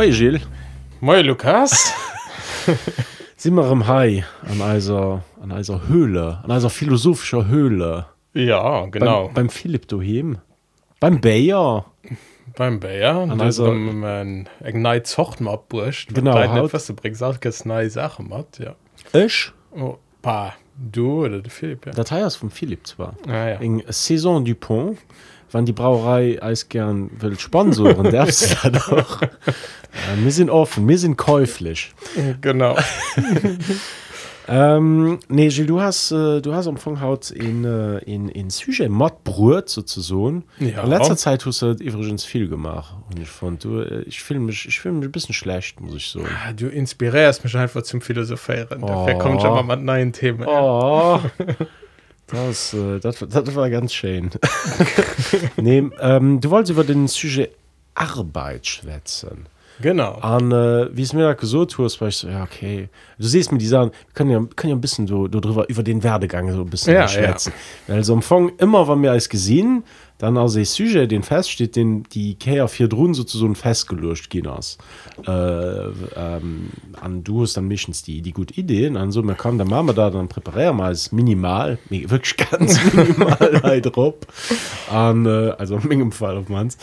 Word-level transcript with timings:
Moi 0.00 0.12
Gilles. 0.12 0.40
Moi 1.02 1.20
Lukas 1.20 1.92
si 3.36 3.48
immer 3.48 3.66
am 3.66 3.86
Hai 3.86 4.24
an 4.48 4.62
eiser 4.62 5.22
an 5.42 5.52
eiser 5.52 5.88
Höhle 5.88 6.40
an 6.42 6.50
eiser 6.50 6.70
philosophischer 6.70 7.48
Höhle? 7.48 8.06
Ja 8.32 8.86
genau. 8.86 9.26
Beim, 9.26 9.34
beim 9.34 9.48
Philipp 9.50 9.88
duhem 9.88 10.38
beim 11.00 11.20
Bayer 11.20 11.84
beim 12.56 12.80
Bayer 12.80 13.28
also- 13.40 13.66
eng 13.66 14.46
nei 14.80 15.00
zocht 15.00 15.42
mat 15.42 15.68
burcht 15.68 16.14
Genau, 16.14 16.34
was 16.72 16.86
du 16.86 16.94
bringst 16.94 17.22
alles 17.22 17.66
nei 17.66 17.90
Sache 17.90 18.22
mat 18.22 18.58
ja. 18.58 18.76
Ech? 19.12 19.52
Oh, 19.72 19.98
pa 20.22 20.54
du 20.78 21.26
oder 21.26 21.42
de 21.42 21.50
Philipp 21.50 21.84
ja. 21.84 21.92
Dat 21.92 22.10
heiers 22.10 22.36
vum 22.36 22.50
Philipp 22.50 22.86
zwar. 22.86 23.12
Ah, 23.28 23.48
ja. 23.48 23.56
eng 23.60 23.82
Saison 23.90 24.42
du 24.42 24.54
Pont 24.54 24.96
wann 25.52 25.66
die 25.66 25.72
Brauerei 25.72 26.42
eis 26.42 26.68
gern 26.68 27.10
will 27.20 27.38
sponsoren 27.38 28.10
darfst 28.12 28.50
du 28.64 28.70
da 28.70 28.78
doch. 28.78 29.20
Mir 30.22 30.30
sind 30.32 30.50
offen 30.50 30.86
mir 30.86 30.98
sind 30.98 31.16
käuflich. 31.16 31.92
Genau. 32.40 32.76
Ähm, 34.48 35.20
nee 35.28 35.46
Gilles, 35.48 35.68
du 35.68 35.80
hast 35.80 36.10
äh, 36.10 36.40
du 36.40 36.52
hast 36.54 36.66
am 36.66 36.76
Fonghaut 36.76 37.30
in 37.30 37.64
äh, 37.64 37.98
in 37.98 38.28
in 38.28 38.50
Sujet 38.50 38.90
mat 38.90 39.22
brut 39.22 39.68
sozusagen. 39.68 40.42
Ja. 40.58 40.82
in 40.82 40.90
letzter 40.90 41.16
Zeit 41.16 41.46
hast 41.46 41.62
du 41.62 41.70
übrigens 41.72 42.24
viel 42.24 42.48
gemacht. 42.48 42.96
Und 43.10 43.20
ich 43.20 43.28
fand 43.28 43.62
du 43.62 43.80
äh, 43.80 44.02
ich 44.08 44.20
fühle 44.20 44.40
mich 44.40 44.66
ich 44.66 44.80
fühle 44.80 44.94
mich 44.94 45.04
ein 45.04 45.12
bisschen 45.12 45.34
schlecht 45.36 45.80
muss 45.80 45.94
ich 45.94 46.06
so 46.08 46.20
Ah, 46.22 46.52
du 46.52 46.66
inspirierst 46.66 47.44
mich 47.44 47.56
einfach 47.56 47.82
zum 47.82 48.00
Philosophieren. 48.00 48.80
Dafür 48.80 49.14
Oh. 49.14 49.18
kommt 49.18 49.40
schon 49.40 49.52
mal 49.54 49.76
mit 49.76 49.84
neuen 49.84 50.12
Themen. 50.12 50.44
Oh, 50.44 51.20
das, 52.32 52.74
äh, 52.74 53.00
das, 53.00 53.18
das 53.18 53.54
war 53.54 53.70
ganz 53.70 53.92
schön. 53.92 54.30
nee, 55.56 55.88
ähm, 56.00 56.40
du 56.40 56.50
wolltest 56.50 56.72
über 56.72 56.84
den 56.84 57.08
Sujet 57.08 57.52
Arbeit 57.94 58.66
schwätzen. 58.66 59.46
genau 59.80 60.14
An 60.14 60.52
äh, 60.52 60.88
wie 60.96 61.02
es 61.02 61.12
mir 61.12 61.22
da 61.22 61.32
gesagt 61.34 61.76
hast, 61.78 62.00
war 62.00 62.08
ich 62.08 62.16
so, 62.16 62.28
ja, 62.28 62.42
okay. 62.42 62.88
Du 63.18 63.26
siehst 63.26 63.52
mir 63.52 63.58
die 63.58 63.66
Sachen, 63.66 63.90
wir 63.90 64.14
können 64.14 64.30
ja, 64.30 64.40
können 64.56 64.70
ja 64.70 64.76
ein 64.76 64.80
bisschen 64.80 65.06
so, 65.06 65.28
drüber, 65.28 65.68
über 65.68 65.82
den 65.82 66.02
Werdegang 66.02 66.52
so 66.52 66.62
ein 66.62 66.70
bisschen 66.70 66.94
Ja, 66.94 67.08
schwätzen. 67.08 67.52
Weil 67.86 68.04
so 68.04 68.12
am 68.12 68.20
Anfang 68.20 68.52
immer, 68.58 68.88
wenn 68.88 69.02
wir 69.02 69.10
alles 69.10 69.28
gesehen, 69.28 69.84
dann 70.20 70.36
als 70.36 70.54
ein 70.56 70.64
Sujet, 70.66 71.10
den 71.10 71.22
feststeht, 71.22 71.76
den 71.76 72.02
die 72.12 72.34
Kehr 72.34 72.68
vier 72.68 72.88
Drohnen 72.88 73.14
sozusagen 73.14 73.54
festgelöscht 73.54 74.28
gehen 74.30 74.46
hast. 74.50 74.78
Äh, 75.26 75.30
ähm, 75.30 76.70
an 77.00 77.24
du 77.24 77.42
hast 77.42 77.56
dann 77.56 77.66
meistens 77.68 78.02
die, 78.02 78.20
die 78.20 78.32
gute 78.32 78.54
Ideen, 78.54 78.96
an 78.96 79.12
so, 79.12 79.22
man 79.22 79.36
kann, 79.36 79.56
dann 79.56 79.68
machen 79.68 79.86
wir 79.86 79.94
da, 79.94 80.10
dann 80.10 80.28
präparieren 80.28 80.76
wir 80.76 80.84
als 80.84 81.10
minimal, 81.12 81.78
mi- 81.88 82.08
wirklich 82.10 82.36
ganz 82.36 82.78
minimal 82.94 83.60
halt 83.62 83.96
drauf. 83.96 84.14
An, 84.90 85.24
äh, 85.26 85.54
also 85.58 85.76
in 85.76 85.88
meinem 85.88 86.12
Fall 86.12 86.36
auf 86.36 86.48
meins. 86.48 86.76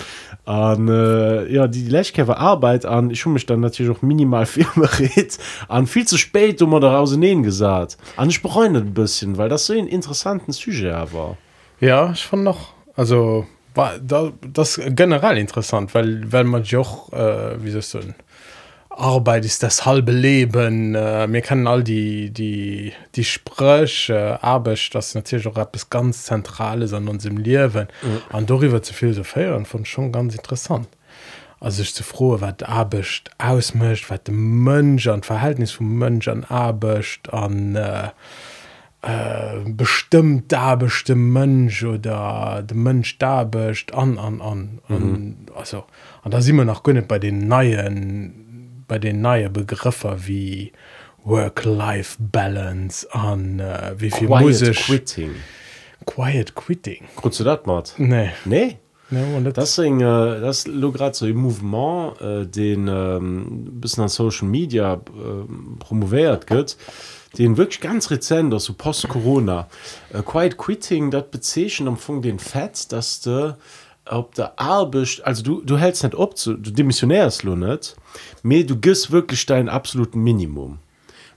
An, 0.45 0.87
äh, 0.87 1.51
ja, 1.53 1.67
die 1.67 1.87
Lechkäfer 1.87 2.37
Arbeit 2.39 2.85
an, 2.85 3.11
ich 3.11 3.21
habe 3.25 3.33
mich 3.33 3.45
dann 3.45 3.59
natürlich 3.59 3.95
auch 3.95 4.01
minimal 4.01 4.45
viel 4.47 4.65
berät, 4.75 5.37
an 5.67 5.85
viel 5.85 6.07
zu 6.07 6.17
spät, 6.17 6.61
um 6.61 6.71
da 6.81 6.95
raus 6.97 7.15
nähen 7.15 7.43
gesagt. 7.43 7.97
An, 8.15 8.29
ich 8.29 8.41
bereue 8.41 8.67
ein 8.69 8.93
bisschen, 8.93 9.37
weil 9.37 9.49
das 9.49 9.65
so 9.67 9.73
ein 9.73 9.87
interessanten 9.87 10.51
Sujet 10.53 11.13
war. 11.13 11.37
ja 11.79 12.11
ich 12.11 12.23
fand 12.25 12.43
noch 12.43 12.76
also 12.97 13.47
war 13.73 13.97
da, 13.99 14.33
das 14.41 14.77
ist 14.77 14.95
generell 14.95 15.37
interessant 15.37 15.95
weil 15.95 16.29
weil 16.31 16.43
man 16.43 16.63
joch 16.63 17.13
äh, 17.13 17.63
wie 17.63 17.71
so 17.79 17.99
Arbeit 18.89 19.45
ist 19.45 19.61
das 19.61 19.85
halbe 19.85 20.11
Leben 20.11 20.95
äh, 20.95 21.27
mir 21.27 21.41
kennen 21.41 21.67
all 21.67 21.83
die 21.83 22.31
die 22.31 22.93
die 23.15 23.23
Sprüche 23.23 24.39
äh, 24.41 24.45
Arbeit 24.45 24.89
das 24.93 25.09
ist 25.09 25.15
natürlich 25.15 25.47
auch 25.47 25.57
etwas 25.57 25.89
ganz 25.89 26.23
zentrales 26.23 26.93
an 26.93 27.07
unserem 27.07 27.37
Leben. 27.37 27.87
An 28.29 28.45
darüber 28.47 28.81
zu 28.81 28.93
philosophieren 28.93 29.65
von 29.65 29.85
schon 29.85 30.11
ganz 30.11 30.35
interessant. 30.35 30.87
Also 31.59 31.81
ich 31.83 31.93
zu 31.93 32.03
froh 32.03 32.41
wat 32.41 32.63
Arbeit 32.63 33.23
ausmischt 33.37 34.09
wat 34.09 34.27
de 34.27 34.33
Mönch 34.33 35.07
an 35.07 35.21
Verhältnis 35.21 35.71
vom 35.71 35.97
Mönch 35.97 36.27
an 36.27 36.43
Arbeit 36.43 37.19
an 37.31 37.75
äh, 37.75 38.09
äh, 39.07 39.69
bestimmt 39.69 40.51
da 40.51 40.75
bestimmt 40.75 41.31
Mönch 41.31 41.85
oder 41.85 42.63
de 42.63 42.75
Mönch 42.75 43.17
da 43.19 43.45
becht 43.45 43.93
an 43.93 44.17
an 44.17 44.41
an 44.41 44.79
mhm. 44.89 45.35
also 45.55 45.85
an 46.23 46.31
da 46.31 46.41
si 46.41 46.51
man 46.51 46.67
noch 46.67 46.83
gönnet 46.83 47.07
bei 47.07 47.19
den 47.19 47.47
neuen 47.47 48.83
bei 48.87 48.99
den 48.99 49.21
neue 49.21 49.49
Begriffe 49.49 50.17
wie 50.27 50.73
Work-Life 51.23 52.17
Balance 52.19 53.07
an 53.13 53.59
äh, 53.59 53.95
wie 53.97 54.11
viel 54.11 54.27
musisch 54.27 54.87
quitting. 54.87 55.31
quiet 56.05 56.53
quitting 56.55 57.05
Kurz 57.15 57.37
du 57.37 57.43
das 57.45 57.65
mal? 57.65 57.83
nee 57.97 58.31
Nee? 58.45 58.77
und 59.09 59.45
das, 59.55 59.77
ist, 59.77 59.85
äh, 59.85 60.41
das 60.41 60.65
ist 60.65 60.81
gerade 60.93 61.15
so 61.15 61.25
ein 61.25 61.35
Movement, 61.35 62.19
äh, 62.19 62.45
den 62.45 62.89
ähm, 62.89 63.67
ein 63.67 63.79
bisschen 63.79 64.03
an 64.03 64.09
Social 64.09 64.49
Media 64.49 64.95
äh, 64.95 65.79
promoviert 65.79 66.49
wird, 66.49 66.75
den 67.37 67.57
wirklich 67.57 67.81
ganz 67.81 68.09
rezent, 68.11 68.53
also 68.53 68.73
post-Corona. 68.73 69.67
Äh, 70.13 70.21
Quiet 70.23 70.57
Quitting, 70.57 71.11
das 71.11 71.25
bezeichnet 71.29 71.87
am 71.87 71.95
Anfang 71.95 72.21
den 72.21 72.39
Fett, 72.39 72.91
dass 72.91 73.21
du 73.21 73.55
ob 74.09 74.35
der 74.35 74.59
Arbeit, 74.59 75.21
also 75.23 75.43
du, 75.43 75.61
du 75.61 75.77
hältst 75.77 76.03
nicht 76.03 76.15
zu, 76.37 76.53
du 76.53 76.71
demissionärst 76.71 77.43
nur 77.43 77.55
nicht, 77.55 77.95
aber 78.43 78.63
du 78.63 78.77
gibst 78.77 79.11
wirklich 79.11 79.45
dein 79.45 79.69
absoluten 79.69 80.21
Minimum. 80.21 80.79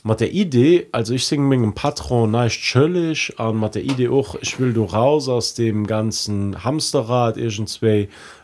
Mit 0.03 0.21
der 0.21 0.33
Idee, 0.33 0.89
also 0.93 1.13
ich 1.13 1.27
singe 1.27 1.45
mit 1.45 1.61
dem 1.61 1.75
Patron 1.75 2.31
nicht 2.31 2.63
chillig, 2.63 3.39
und 3.39 3.61
mit 3.61 3.75
der 3.75 3.85
Idee 3.85 4.09
auch, 4.09 4.35
ich 4.41 4.59
will 4.59 4.73
du 4.73 4.85
raus 4.85 5.29
aus 5.29 5.53
dem 5.53 5.87
ganzen 5.87 6.65
Hamsterrad 6.65 7.37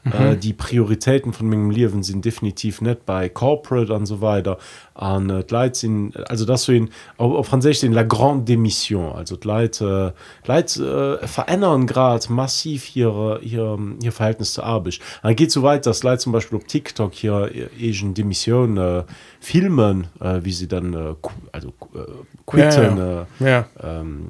irgendwie. 0.06 0.32
Äh, 0.32 0.36
die 0.36 0.52
Prioritäten 0.52 1.32
von 1.32 1.48
meinem 1.48 1.70
Leben 1.70 2.02
sind 2.02 2.24
definitiv 2.24 2.80
nicht 2.80 3.04
bei 3.06 3.28
Corporate 3.28 3.92
und 3.92 4.06
so 4.06 4.20
weiter. 4.20 4.58
Und 4.94 5.30
äh, 5.30 5.44
Leute 5.48 5.78
sind, 5.78 6.30
also 6.30 6.44
das 6.44 6.64
so 6.64 6.72
in, 6.72 6.90
auf, 7.16 7.32
auf 7.34 7.46
Französisch 7.46 7.80
sind 7.80 7.92
La 7.92 8.02
Grande 8.02 8.52
Démission. 8.52 9.12
Also 9.12 9.36
die 9.36 9.46
Leute, 9.46 10.14
die 10.44 10.50
Leute 10.50 11.20
äh, 11.22 11.26
verändern 11.26 11.86
gerade 11.86 12.32
massiv 12.32 12.94
ihre, 12.96 13.40
ihr, 13.40 13.78
ihr 14.02 14.12
Verhältnis 14.12 14.54
zur 14.54 14.64
Arbeit. 14.64 15.00
Und 15.22 15.36
geht 15.36 15.50
so 15.50 15.62
weit, 15.62 15.86
dass 15.86 16.02
Leute 16.02 16.18
zum 16.18 16.32
Beispiel 16.32 16.58
auf 16.58 16.64
TikTok 16.64 17.12
hier 17.12 17.50
irgendeine 17.76 18.14
Demission 18.14 18.76
äh, 18.76 19.04
filmen, 19.40 20.06
äh, 20.20 20.40
wie 20.42 20.52
sie 20.52 20.68
dann 20.68 20.94
äh, 20.94 21.14
also 21.52 21.68
äh, 21.94 21.98
quitten, 22.46 22.96
Ja, 22.96 23.26
Äh, 23.40 23.50
ja 23.50 23.66
ähm, 23.82 24.28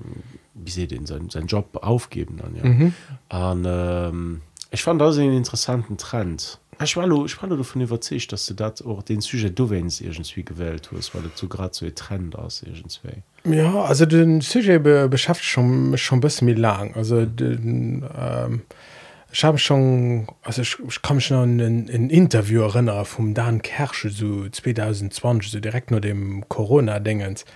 wie 0.54 0.70
sie 0.70 0.86
den 0.86 1.06
seinen, 1.06 1.30
seinen 1.30 1.46
Job 1.46 1.78
aufgeben 1.82 2.38
dann 2.38 2.56
ja. 2.56 2.64
Mhm. 2.64 2.94
Und, 3.28 3.66
ähm, 3.68 4.40
ich 4.76 4.82
fand 4.82 5.00
das 5.00 5.16
einen 5.16 5.34
interessanten 5.34 5.96
Trend. 5.96 6.58
Ich 6.84 6.98
war, 6.98 7.10
ich 7.24 7.40
war 7.40 7.48
davon 7.48 7.80
überzeugt, 7.80 8.30
dass 8.30 8.44
du 8.44 8.52
das 8.52 8.84
auch 8.84 9.02
den 9.02 9.22
Sujet 9.22 9.58
du 9.58 9.70
wennst 9.70 10.02
irgendwie 10.02 10.44
gewählt 10.44 10.90
hast, 10.94 11.14
weil 11.14 11.22
du 11.22 11.48
gerade 11.48 11.72
so 11.72 11.86
ein 11.86 11.94
Trend 11.94 12.36
aus 12.36 12.62
irgendwie. 12.62 13.22
Ja, 13.44 13.84
also 13.84 14.04
den 14.04 14.42
Sujet 14.42 14.82
be 14.82 15.08
beschäftigt 15.08 15.48
schon 15.48 15.96
schon 15.96 16.18
ein 16.18 16.20
bisschen 16.20 16.44
mit 16.44 16.58
lang. 16.58 16.94
Also 16.94 17.24
den, 17.24 18.04
ähm, 18.20 18.62
ich 19.32 19.42
habe 19.44 19.56
schon, 19.56 20.26
also 20.42 20.60
ich, 20.60 20.76
ich 20.86 21.00
kann 21.00 21.16
mich 21.16 21.30
noch 21.30 21.40
an 21.40 21.58
ein, 21.58 21.88
ein 21.90 22.10
Interview 22.10 22.60
erinnern 22.60 23.06
vom 23.06 23.32
Dan 23.32 23.62
Kersche 23.62 24.10
so 24.10 24.46
2020, 24.46 25.52
so 25.52 25.58
direkt 25.58 25.90
nur 25.90 26.02
dem 26.02 26.46
Corona-Dingens. 26.50 27.46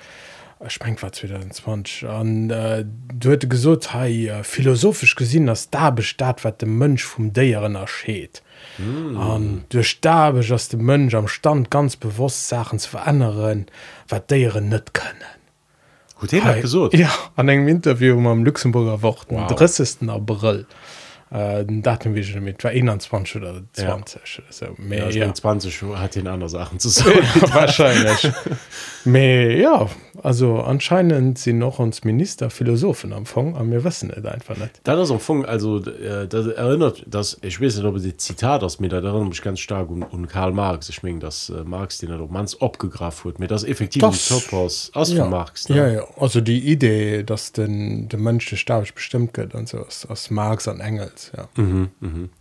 Ich 0.66 0.78
meine, 0.81 1.00
war 1.00 1.10
2020. 1.10 2.04
Und 2.04 2.50
äh, 2.50 2.84
du 3.15 3.31
hättest 3.31 3.50
gesagt, 3.50 3.94
hey, 3.94 4.28
äh, 4.28 4.44
philosophisch 4.44 5.15
gesehen, 5.16 5.47
dass 5.47 5.71
da 5.71 5.91
besteht, 5.91 6.44
was 6.44 6.59
der 6.59 6.69
Mensch 6.69 7.03
vom 7.03 7.32
Deieren 7.32 7.77
erscheht. 7.77 8.42
Mm. 8.77 9.16
Und 9.16 9.65
durch 9.71 10.01
da 10.03 10.33
dass 10.33 10.68
der 10.68 10.78
Mensch 10.78 11.15
am 11.15 11.28
Stand 11.28 11.71
ganz 11.71 11.97
bewusst 11.97 12.48
Sachen 12.48 12.78
zu 12.78 12.91
verändern, 12.91 13.66
was 14.09 14.27
Deieren 14.27 14.68
nicht 14.68 14.92
können. 14.92 15.24
Hat 16.45 16.60
gesagt. 16.60 16.95
Ja, 16.95 17.10
an 17.36 17.48
einem 17.48 17.66
Interview 17.66 18.18
am 18.28 18.45
Luxemburger 18.45 19.01
Wort, 19.01 19.27
wow. 19.30 19.51
30. 19.51 20.09
April. 20.09 20.66
Äh, 21.32 21.65
Datum 21.66 22.15
wie 22.16 22.24
schon 22.24 22.42
mit 22.42 22.65
war 22.65 22.72
21 22.72 23.36
oder 23.36 23.62
20. 23.72 24.21
Ja. 24.38 24.44
So, 24.50 24.66
mehr, 24.78 25.04
Ja, 25.04 25.10
ja. 25.10 25.27
mein, 25.27 25.34
20 25.34 25.82
Uhr 25.84 26.00
hat 26.00 26.16
den 26.16 26.27
andere 26.27 26.50
Sachen 26.50 26.78
zu 26.80 26.88
sagen. 26.91 27.21
wahrscheinlich. 27.53 28.30
mehr, 29.04 29.56
ja, 29.56 29.88
also 30.22 30.60
anscheinend 30.60 31.38
sind 31.38 31.59
noch 31.59 31.78
uns 31.78 32.04
Minister 32.04 32.50
Philosophen 32.50 33.12
am 33.12 33.21
Anfang, 33.21 33.54
aber 33.56 33.71
wir 33.71 33.84
wissen 33.84 34.10
es 34.10 34.24
einfach 34.24 34.56
nicht. 34.56 34.80
Da 34.84 34.97
das 34.97 35.10
am 35.10 35.16
Anfang, 35.16 35.44
also 35.44 35.78
äh, 35.84 36.27
das 36.27 36.47
erinnert, 36.48 37.04
dass, 37.06 37.38
ich 37.42 37.60
weiß 37.60 37.77
nicht, 37.77 37.84
ob 37.86 37.94
das 37.94 38.16
Zitat 38.16 38.62
aus 38.65 38.80
mir, 38.80 38.88
da 38.88 38.97
erinnert 38.97 39.28
mich 39.28 39.42
ganz 39.42 39.60
stark 39.60 39.88
um, 39.91 40.03
um 40.03 40.27
Karl 40.27 40.53
Marx. 40.53 40.88
Ich 40.88 41.03
meine, 41.03 41.21
dass 41.21 41.48
äh, 41.50 41.62
Marx 41.65 41.98
den 41.98 42.10
er 42.10 42.18
doch 42.18 42.28
manns 42.30 42.60
abgegrafen 42.60 43.30
hat, 43.32 43.38
mir 43.38 43.47
das 43.47 43.65
effektiv 43.65 44.00
Das- 44.03 44.28
das, 44.28 44.47
Top 44.48 44.53
aus, 44.59 44.91
ja. 45.12 45.22
von 45.22 45.30
Marx. 45.30 45.68
ne? 45.68 45.77
Ja, 45.77 45.88
ja, 45.88 46.04
also 46.18 46.41
die 46.41 46.59
Idee, 46.71 47.22
dass 47.22 47.53
den, 47.53 48.09
der 48.09 48.18
Mensch 48.18 48.48
der 48.50 48.56
Staat 48.56 48.94
bestimmt 48.94 49.36
wird 49.36 49.54
und 49.54 49.68
so, 49.68 49.78
aus, 49.78 50.06
aus 50.06 50.30
Marx 50.30 50.66
und 50.66 50.80
Engels, 50.80 51.20
ja. 51.37 51.49
Mhm, 51.57 51.89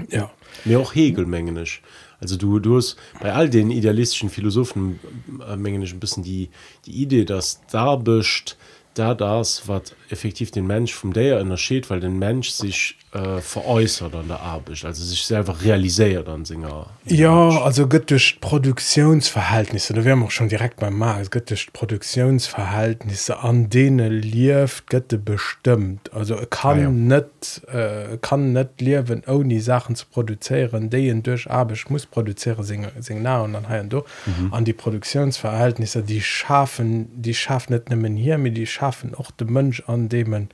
ja. 0.09 0.31
mir 0.65 0.79
auch 0.79 0.95
Hegel 0.95 1.25
mengenisch. 1.25 1.81
Also 2.19 2.35
du, 2.35 2.59
du 2.59 2.77
hast 2.77 2.97
bei 3.21 3.33
all 3.33 3.49
den 3.49 3.71
idealistischen 3.71 4.29
Philosophen 4.29 4.99
äh, 5.47 5.55
mengenisch 5.55 5.93
ein 5.93 5.99
bisschen 5.99 6.23
die, 6.23 6.49
die 6.85 7.01
Idee, 7.01 7.25
dass 7.25 7.61
da 7.71 7.95
bist, 7.95 8.57
da 8.93 9.13
das 9.13 9.67
was 9.67 9.93
effektiv 10.11 10.51
den 10.51 10.67
Mensch 10.67 10.93
vom 10.93 11.13
der 11.13 11.39
unterschied 11.39 11.89
weil 11.89 11.99
den 11.99 12.17
Mensch 12.19 12.49
sich 12.49 12.97
äh, 13.13 13.39
veräußert 13.41 14.15
an 14.15 14.27
der 14.27 14.39
Arbeit 14.41 14.83
also 14.85 15.03
sich 15.03 15.25
selber 15.25 15.61
realisiert 15.61 16.27
an 16.27 16.45
Singer 16.45 16.87
Ja, 17.05 17.61
also 17.61 17.83
gëtt 17.83 18.11
durch 18.11 18.39
Produktionsverhältnisse, 18.39 19.93
da 19.93 20.03
wären 20.05 20.23
auch 20.23 20.31
schon 20.31 20.49
direkt 20.49 20.77
beim 20.77 20.97
Markt, 20.97 21.31
gëtt 21.31 21.49
durch 21.49 21.73
Produktionsverhältnisse 21.73 23.39
an 23.39 23.69
denen 23.69 24.21
lieft 24.21 24.87
Götte 24.87 25.17
bestimmt. 25.17 26.13
Also 26.13 26.35
er 26.35 26.45
kann 26.45 26.79
Ah, 26.79 26.81
ja. 26.81 26.89
net 26.89 27.61
äh, 27.71 28.17
kann 28.21 28.53
net 28.53 28.81
liewen 28.81 29.23
ohne 29.27 29.61
Sachen 29.61 29.95
zu 29.95 30.05
produzieren, 30.05 30.89
de 30.89 31.13
durch 31.21 31.49
Arbeit 31.49 31.89
muss 31.89 32.05
produzieren 32.05 32.63
Signal 32.99 33.41
und 33.41 33.53
dann 33.53 33.69
ha 33.69 33.83
do 33.83 34.05
mhm. 34.25 34.53
an 34.53 34.65
die 34.65 34.73
Produktionsverhältnisse 34.73 36.03
die 36.03 36.21
schaffen 36.21 37.09
die 37.13 37.33
schaffen 37.33 37.73
net 37.73 37.89
nimmen 37.89 38.15
hier 38.15 38.37
die 38.37 38.67
schaffen 38.67 39.15
auch 39.15 39.31
de 39.31 39.47
Mönsch 39.47 39.83
an 39.87 39.98
dem 40.07 40.29
man 40.29 40.49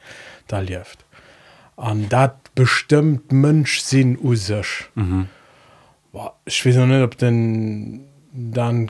da 0.48 0.60
lieft. 0.60 1.06
An 1.76 2.10
dat 2.10 2.56
bestimmt 2.56 3.32
Mönsch 3.32 3.82
sinn 3.82 4.18
usech. 4.18 4.90
Mhm. 4.96 5.28
Ich 6.46 6.66
weiß 6.66 6.78
noch 6.78 6.88
nicht, 6.88 7.04
ob 7.04 7.18
denn 7.18 8.06
dann 8.32 8.90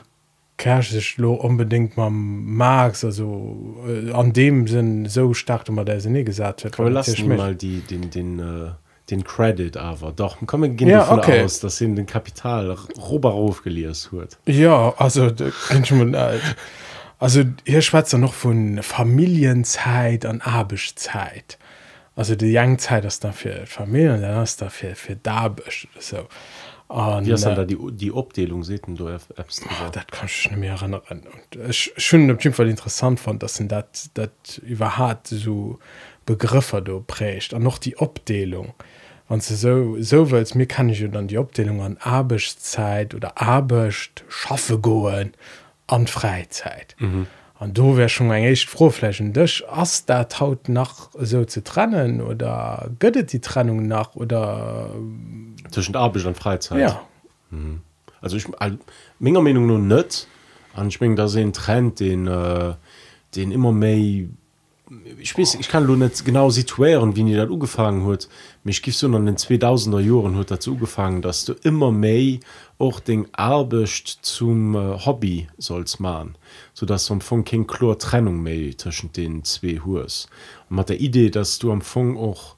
Kersch 0.56 0.90
sich 0.90 1.18
lo 1.18 1.34
unbedingt 1.34 1.96
mal 1.96 2.08
Marx, 2.10 3.04
also 3.04 3.76
äh, 3.86 4.12
an 4.12 4.32
dem 4.32 4.66
Sinn 4.66 5.06
so 5.06 5.34
stark, 5.34 5.68
wie 5.68 5.84
der 5.84 6.00
sie 6.00 6.08
nie 6.08 6.24
gesagt 6.24 6.64
hat. 6.64 6.78
mal 6.78 7.54
die 7.54 7.80
den 7.80 8.10
den 8.10 8.38
äh, 8.38 8.70
den 9.10 9.22
Credit 9.22 9.76
aber 9.76 10.12
doch 10.12 10.38
kommen 10.46 10.76
gehen 10.76 10.88
Ja, 10.88 11.10
okay. 11.12 11.44
aus 11.44 11.60
dass 11.60 11.76
sie 11.78 11.94
den 11.94 12.06
Kapital 12.06 12.76
Roberhof 12.98 13.62
geliers 13.62 14.10
hört 14.10 14.38
Ja, 14.46 14.94
also, 14.96 15.30
da 15.30 15.50
kann 15.68 15.82
ich 15.84 15.92
mal, 15.92 16.14
äh, 16.14 16.38
also 17.18 17.44
hier 17.64 17.82
schwätzt 17.82 18.12
er 18.12 18.18
noch 18.18 18.34
von 18.34 18.82
Familienzeit 18.82 20.26
an 20.26 20.40
Abischzeit. 20.40 21.58
Also 22.14 22.34
die 22.34 22.56
Youngzeit 22.56 23.04
ist 23.04 23.24
dann 23.24 23.34
für 23.34 23.66
Familie, 23.66 24.18
dann 24.18 24.42
ist 24.42 24.62
da 24.62 24.70
für, 24.70 24.94
für 24.94 25.16
Dabisch 25.16 25.86
so. 25.98 26.26
Und, 26.88 27.26
ist 27.26 27.44
dann 27.44 27.52
äh, 27.52 27.56
da 27.56 27.64
die 27.64 27.78
die 27.92 28.12
Obdelung? 28.12 28.62
Se 28.62 28.78
du 28.78 29.08
Apps 29.08 29.60
Ah, 29.68 29.90
dat 29.90 30.10
kann 30.12 30.26
ich 30.26 30.50
nicht 30.50 30.58
mehr 30.58 30.74
erinnern. 30.74 31.02
Und 31.10 31.56
äh, 31.60 31.68
auf 31.68 32.44
jeden 32.44 32.54
Fall 32.54 32.68
interessant 32.68 33.18
fand 33.18 33.42
dass 33.42 33.56
sind 33.56 33.72
dat 33.72 34.60
überhaupt 34.62 35.26
so 35.26 35.78
Begriffe 36.26 36.80
do 36.80 37.02
prägt. 37.06 37.52
Und 37.52 37.64
noch 37.64 37.78
die 37.78 37.98
Abdelung 37.98 38.74
und 39.28 39.42
so 39.42 40.00
so 40.00 40.30
willst 40.30 40.54
mir 40.54 40.66
kann 40.66 40.88
ich 40.88 41.00
ja 41.00 41.08
dann 41.08 41.26
die 41.26 41.38
Abdelung 41.38 41.82
an 41.82 41.96
Arbeitszeit 42.00 43.14
oder 43.14 43.42
Arbeit 43.42 44.24
schaffe 44.28 44.78
goen 44.78 45.34
an 45.86 46.06
Freizeit. 46.06 46.96
Mhm. 46.98 47.26
und 47.58 47.78
du 47.78 47.96
wär 47.96 48.08
schon 48.08 48.30
eng 48.30 48.44
echt 48.44 48.68
frohflächen 48.68 49.32
dich 49.32 49.66
ass 49.68 50.04
der 50.04 50.28
haut 50.38 50.68
nach 50.68 51.10
so 51.18 51.44
zu 51.44 51.62
trennen 51.64 52.20
oder 52.20 52.90
göttet 52.98 53.32
die 53.32 53.40
Trennung 53.40 53.86
nach 53.86 54.14
oder 54.14 54.90
zwischen 55.70 55.96
Arbeit 55.96 56.26
und 56.26 56.36
Freizeit. 56.36 56.80
Ja. 56.80 57.02
Also 58.20 58.36
ich 58.36 58.46
meiner 59.18 59.40
Meinung 59.40 59.66
nur 59.66 59.78
net 59.78 60.26
an 60.74 60.88
ich 60.88 61.00
mein, 61.00 61.16
da 61.16 61.28
se 61.28 61.50
Trend 61.52 62.00
den 62.00 62.26
äh, 62.26 62.74
den 63.34 63.52
immer 63.52 63.72
méi 63.72 64.28
ich 65.18 65.36
weiß, 65.36 65.56
ich 65.56 65.68
kann 65.68 65.84
lo 65.84 65.96
net 65.96 66.24
genau 66.24 66.48
situieren 66.50 67.16
wie 67.16 67.24
die 67.24 67.34
dat 67.34 67.50
ugefangen 67.50 68.04
huet 68.04 68.28
mich 68.62 68.82
gif 68.82 68.96
so 68.96 69.08
an 69.08 69.26
den 69.26 69.36
2000er 69.36 70.00
Joren 70.00 70.36
huet 70.36 70.50
dazu 70.50 70.72
ugefangen 70.74 71.22
dass 71.22 71.44
du 71.44 71.54
immer 71.64 71.90
méi 71.90 72.40
och 72.78 73.00
den 73.00 73.26
Arbecht 73.34 74.18
zum 74.22 74.76
äh, 74.76 75.04
Hobby 75.04 75.48
sollst 75.58 75.98
man 75.98 76.36
so 76.72 76.86
dass 76.86 77.06
du 77.06 77.14
am 77.14 77.20
Fong 77.20 77.44
kein 77.44 77.66
chlor 77.66 77.98
Trennung 77.98 78.42
méi 78.42 78.76
zwischen 78.76 79.12
den 79.12 79.42
zwei 79.42 79.80
Hus 79.84 80.28
mat 80.68 80.88
der 80.88 81.00
Idee 81.00 81.30
dass 81.30 81.58
du 81.58 81.72
am 81.72 81.80
Fong 81.80 82.16
auch 82.16 82.55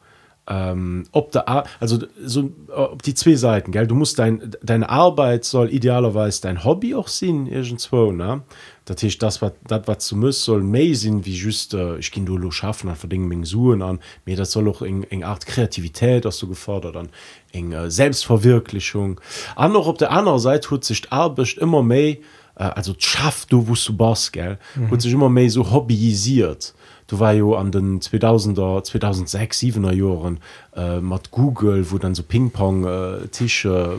ähm, 0.49 1.05
ob 1.12 1.35
Ar 1.37 1.65
also 1.79 1.99
so 2.25 2.50
ob 2.75 3.03
die 3.03 3.15
zwei 3.15 3.35
Seiten 3.35 3.71
gell? 3.71 3.87
Du 3.87 3.95
musst 3.95 4.19
dein 4.19 4.50
deine 4.62 4.89
Arbeit 4.89 5.45
soll 5.45 5.73
idealerweise 5.73 6.41
dein 6.43 6.65
Hobby 6.65 6.95
auch 6.95 7.09
sehen 7.09 7.47
irgendwo 7.47 8.12
ne? 8.12 8.43
Das 8.87 9.03
ist 9.03 9.23
das 9.23 9.43
was 9.43 9.53
das 9.67 9.83
was 9.87 10.09
du 10.09 10.17
musst 10.17 10.45
soll 10.45 10.62
mehr 10.62 10.95
sinn 10.95 11.27
wie 11.27 11.37
just 11.37 11.75
äh, 11.75 11.99
ich 11.99 12.11
ging 12.11 12.25
du 12.25 12.50
schaffen 12.50 12.89
an 12.89 12.97
verdingen 12.97 13.45
suen 13.45 13.83
an. 13.83 13.99
Mir 14.25 14.37
das 14.37 14.53
soll 14.53 14.69
auch 14.69 14.81
eng 14.81 15.03
eng 15.05 15.23
Art 15.23 15.45
Kreativität 15.45 16.25
hast 16.25 16.41
du 16.41 16.49
gefordert 16.49 16.97
an. 16.97 17.11
Eng 17.53 17.73
äh, 17.73 17.91
Selbstverwirklichung. 17.91 19.21
An 19.55 19.73
noch 19.73 19.87
auf 19.87 19.99
der 19.99 20.12
anderen 20.12 20.39
Seite 20.39 20.69
tut 20.69 20.85
sich 20.85 21.12
Arbeit 21.12 21.59
immer 21.59 21.83
mehr 21.83 22.17
äh, 22.56 22.65
also 22.65 22.95
schafft 22.97 23.53
du 23.53 23.69
wost 23.69 23.87
du 23.89 23.97
bas 23.97 24.33
gell? 24.33 24.59
Mhm. 24.77 24.99
sich 24.99 25.12
immer 25.12 25.29
mehr 25.29 25.50
so 25.50 25.71
hobbyisiert 25.71 26.73
du 27.09 27.19
war 27.19 27.33
jo 27.33 27.57
an 27.57 27.73
den 27.73 28.01
2000er 28.01 28.85
2006 28.85 29.59
7er 29.59 29.93
Joren 29.93 30.39
äh, 30.76 31.00
mat 31.00 31.31
Google 31.31 31.91
wo 31.91 31.99
dann 31.99 32.15
so 32.15 32.23
Pingpong 32.23 32.85
äh, 32.85 33.29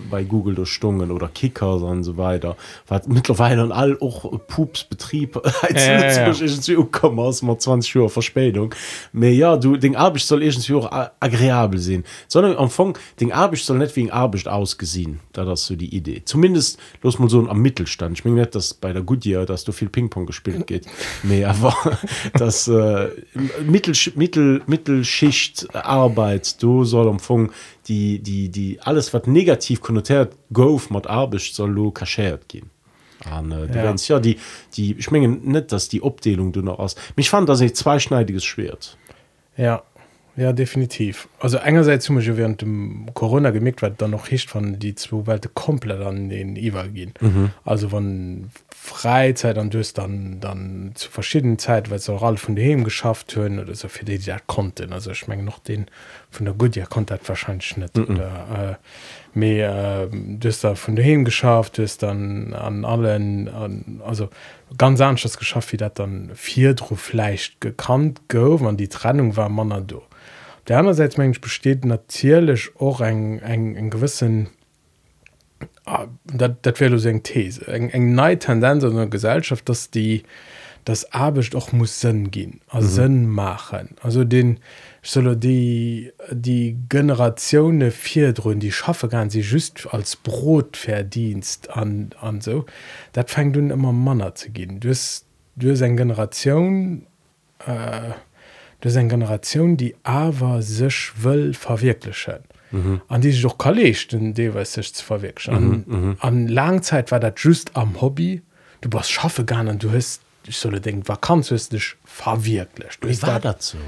bei 0.09 0.23
Google 0.23 0.55
durchstungen 0.55 1.11
oder 1.11 1.27
Kicker 1.27 1.75
und 1.75 2.03
so 2.03 2.17
weiter 2.17 2.55
war 2.87 3.01
mittlerweile 3.07 3.61
an 3.61 3.71
all 3.71 3.95
och 3.99 4.47
Pupsbetrieb 4.47 5.39
Ja, 5.73 6.29
ja, 6.29 6.31
ja. 6.31 7.41
mat 7.41 7.61
20 7.61 7.95
Uhr 7.95 8.09
Verspätung. 8.09 8.73
Me 9.11 9.29
ja 9.29 9.57
du 9.57 9.77
den 9.77 9.95
Abisch 9.95 10.25
soll 10.25 10.43
irgendwie 10.43 10.73
auch 10.73 10.91
a- 10.91 11.11
agreabel 11.19 11.79
sehen. 11.79 12.03
Sondern 12.27 12.57
am 12.57 12.69
Fong 12.69 12.97
den 13.19 13.31
Abisch 13.31 13.63
soll 13.65 13.77
net 13.77 13.95
wie 13.95 14.03
ein 14.03 14.11
Abisch 14.11 14.47
ausgesehen. 14.47 15.19
Da 15.33 15.45
das 15.45 15.65
so 15.65 15.75
die 15.75 15.95
Idee. 15.95 16.21
Zumindest 16.25 16.79
los 17.01 17.19
mal 17.19 17.29
so 17.29 17.47
am 17.47 17.59
Mittelstand. 17.61 18.17
Ich 18.17 18.25
mein 18.25 18.35
net 18.35 18.55
dass 18.55 18.73
bei 18.73 18.93
der 18.93 19.01
Goodyear 19.01 19.45
dass 19.45 19.63
du 19.63 19.71
viel 19.71 19.89
Pingpong 19.89 20.25
gespielt 20.25 20.67
geht. 20.67 20.85
Me 21.23 21.47
aber 21.47 21.73
das 22.33 22.67
äh, 22.67 23.09
Mittel 23.65 23.95
Mittel 24.15 24.61
Mittelschicht 24.67 25.67
Arbeit 25.75 26.58
du 26.59 26.83
soll 26.85 27.07
am 27.07 27.19
Fong 27.19 27.51
die 27.87 28.19
die 28.19 28.49
die 28.49 28.79
alles 28.81 29.13
was 29.13 29.25
negativ 29.27 29.81
konnotiert 29.81 30.33
gouf 30.53 30.89
mat 30.89 31.07
Abisch 31.07 31.53
soll 31.53 31.71
lo 31.71 31.91
kaschiert 31.91 32.47
gehen 32.49 32.69
an 33.29 33.51
äh, 33.51 33.67
Ja. 33.73 33.83
ja. 33.85 33.95
ja 33.95 34.19
die 34.19 34.37
die 34.75 34.95
ich 34.97 35.11
mengen 35.11 35.41
net 35.43 35.71
dass 35.71 35.89
die 35.89 36.01
Obdelung 36.01 36.51
du 36.51 36.61
noch 36.61 36.79
aus 36.79 36.95
mich 37.15 37.29
fand 37.29 37.49
das 37.49 37.61
ich 37.61 37.75
zweischneidiges 37.75 38.43
Schwert 38.45 38.97
Ja, 39.57 39.83
ja, 40.39 40.53
definitiv. 40.53 41.27
Also 41.39 41.57
einerseits 41.57 42.05
zum 42.05 42.15
Beispiel 42.15 42.37
während 42.37 42.61
dem 42.61 43.07
Corona 43.13 43.49
gemerkt 43.49 43.81
wird, 43.81 44.01
dann 44.01 44.11
noch 44.11 44.31
nicht 44.31 44.49
von 44.49 44.79
die 44.79 44.95
zwei 44.95 45.27
Welten 45.27 45.53
komplett 45.53 45.99
an 45.99 46.29
den 46.29 46.55
IWA 46.55 46.87
gehen. 46.87 47.13
Mhm. 47.19 47.51
Also 47.65 47.89
von 47.89 48.49
Freizeit 48.73 49.57
und 49.57 49.73
das 49.73 49.93
dann, 49.93 50.39
dann 50.39 50.93
zu 50.95 51.11
verschiedenen 51.11 51.59
Zeiten, 51.59 51.89
weil 51.89 51.97
es 51.97 52.09
auch 52.09 52.23
alle 52.23 52.37
von 52.37 52.55
daheim 52.55 52.85
geschafft 52.85 53.35
haben 53.35 53.59
oder 53.59 53.75
so 53.75 53.89
für 53.89 54.05
die, 54.05 54.17
die 54.17 54.27
das 54.27 54.41
konnten. 54.47 54.93
Also 54.93 55.11
ich 55.11 55.27
meine 55.27 55.43
noch 55.43 55.59
den 55.59 55.87
von 56.31 56.45
der 56.45 56.53
Goodyear 56.53 56.87
konnte 56.87 57.17
das 57.17 57.27
wahrscheinlich 57.27 57.75
nicht. 57.75 57.97
Mhm. 57.97 58.15
Oder, 58.15 58.77
äh, 59.33 59.37
mehr, 59.37 60.09
äh, 60.11 60.17
das 60.39 60.61
da 60.61 60.75
von 60.75 60.95
daheim 60.95 61.25
geschafft, 61.25 61.79
das 61.79 61.97
dann 61.97 62.53
an 62.53 62.85
allen, 62.85 63.49
an, 63.49 64.01
also 64.05 64.29
ganz 64.77 65.01
anders 65.01 65.37
geschafft, 65.37 65.73
wie 65.73 65.77
das 65.77 65.93
dann 65.95 66.31
vier 66.33 66.75
drauf 66.75 66.99
vielleicht 67.01 67.59
gekannt 67.59 68.21
go, 68.29 68.59
wann 68.61 68.77
die 68.77 68.87
Trennung 68.87 69.35
war 69.35 69.49
man 69.49 69.85
do. 69.85 70.03
Der 70.69 70.77
anderen 70.77 70.95
Seite 70.95 71.19
mensch 71.19 71.41
besteht 71.41 71.83
natürlich 71.83 72.69
auch 72.79 73.01
ein, 73.01 73.41
ein, 73.41 73.75
ein 73.75 73.89
gewissen 73.89 74.49
ah, 75.85 76.05
dat, 76.25 76.79
wäre 76.79 76.99
so 76.99 77.09
eng 77.09 77.23
These 77.23 77.67
eng 77.67 77.89
eng 77.89 78.13
nei 78.13 78.35
Tendenz 78.35 78.83
in 78.83 78.95
der 78.95 79.07
Gesellschaft 79.07 79.67
dass 79.67 79.89
die 79.89 80.23
das 80.85 81.11
Abisch 81.11 81.49
doch 81.49 81.73
muss 81.73 81.99
Sinn 81.99 82.29
gehen 82.29 82.61
also 82.67 82.87
mhm. 82.87 82.93
Sinn 82.93 83.27
machen. 83.27 83.95
Also 84.01 84.23
den 84.23 84.59
soll 85.01 85.35
die 85.35 86.13
die 86.31 86.77
Generationen 86.87 87.89
vier 87.91 88.33
drin 88.33 88.59
die 88.59 88.71
schaffe 88.71 89.07
gan 89.07 89.31
sie 89.31 89.41
just 89.41 89.91
als 89.91 90.15
Brotverdienst 90.17 91.71
an 91.71 92.11
an 92.21 92.41
so. 92.41 92.67
Dat 93.13 93.31
fängt 93.31 93.55
du 93.55 93.59
immer 93.59 93.91
Manner 93.91 94.35
zu 94.35 94.51
gehen. 94.51 94.79
Du 94.79 94.89
hast 94.89 95.25
du 95.55 95.71
hast 95.71 95.81
eine 95.81 95.95
Generation 95.95 97.07
äh, 97.65 98.11
das 98.81 98.95
eng 98.95 99.09
Generation, 99.09 99.77
die 99.77 99.95
awer 100.03 100.61
sech 100.61 101.11
wëll 101.21 101.53
verwirklichen. 101.53 102.43
Mhm. 102.71 103.01
an 103.07 103.21
die 103.21 103.31
sich 103.31 103.41
doch 103.41 103.57
kollechten 103.57 104.35
deweis 104.35 104.73
sich 104.73 104.93
zu 104.93 105.03
verwirklichen. 105.03 105.55
An, 105.55 105.83
mhm. 105.87 106.17
an 106.19 106.47
Langzeit 106.47 107.11
war 107.11 107.19
dat 107.19 107.39
just 107.39 107.75
am 107.75 107.99
Hobby, 107.99 108.43
du 108.81 108.89
was 108.91 109.09
schaffe 109.09 109.43
gar 109.43 109.67
an 109.67 109.79
du 109.79 109.91
hast 109.91 110.21
ich 110.47 110.57
solle 110.57 110.79
denken 110.81 111.07
war 111.07 111.19
kannst 111.19 111.51
du 111.51 111.55
dich 111.55 111.95
verwirklicht. 112.05 112.99
Wie 113.05 113.21
war 113.21 113.39
dazu? 113.39 113.77
So? 113.77 113.83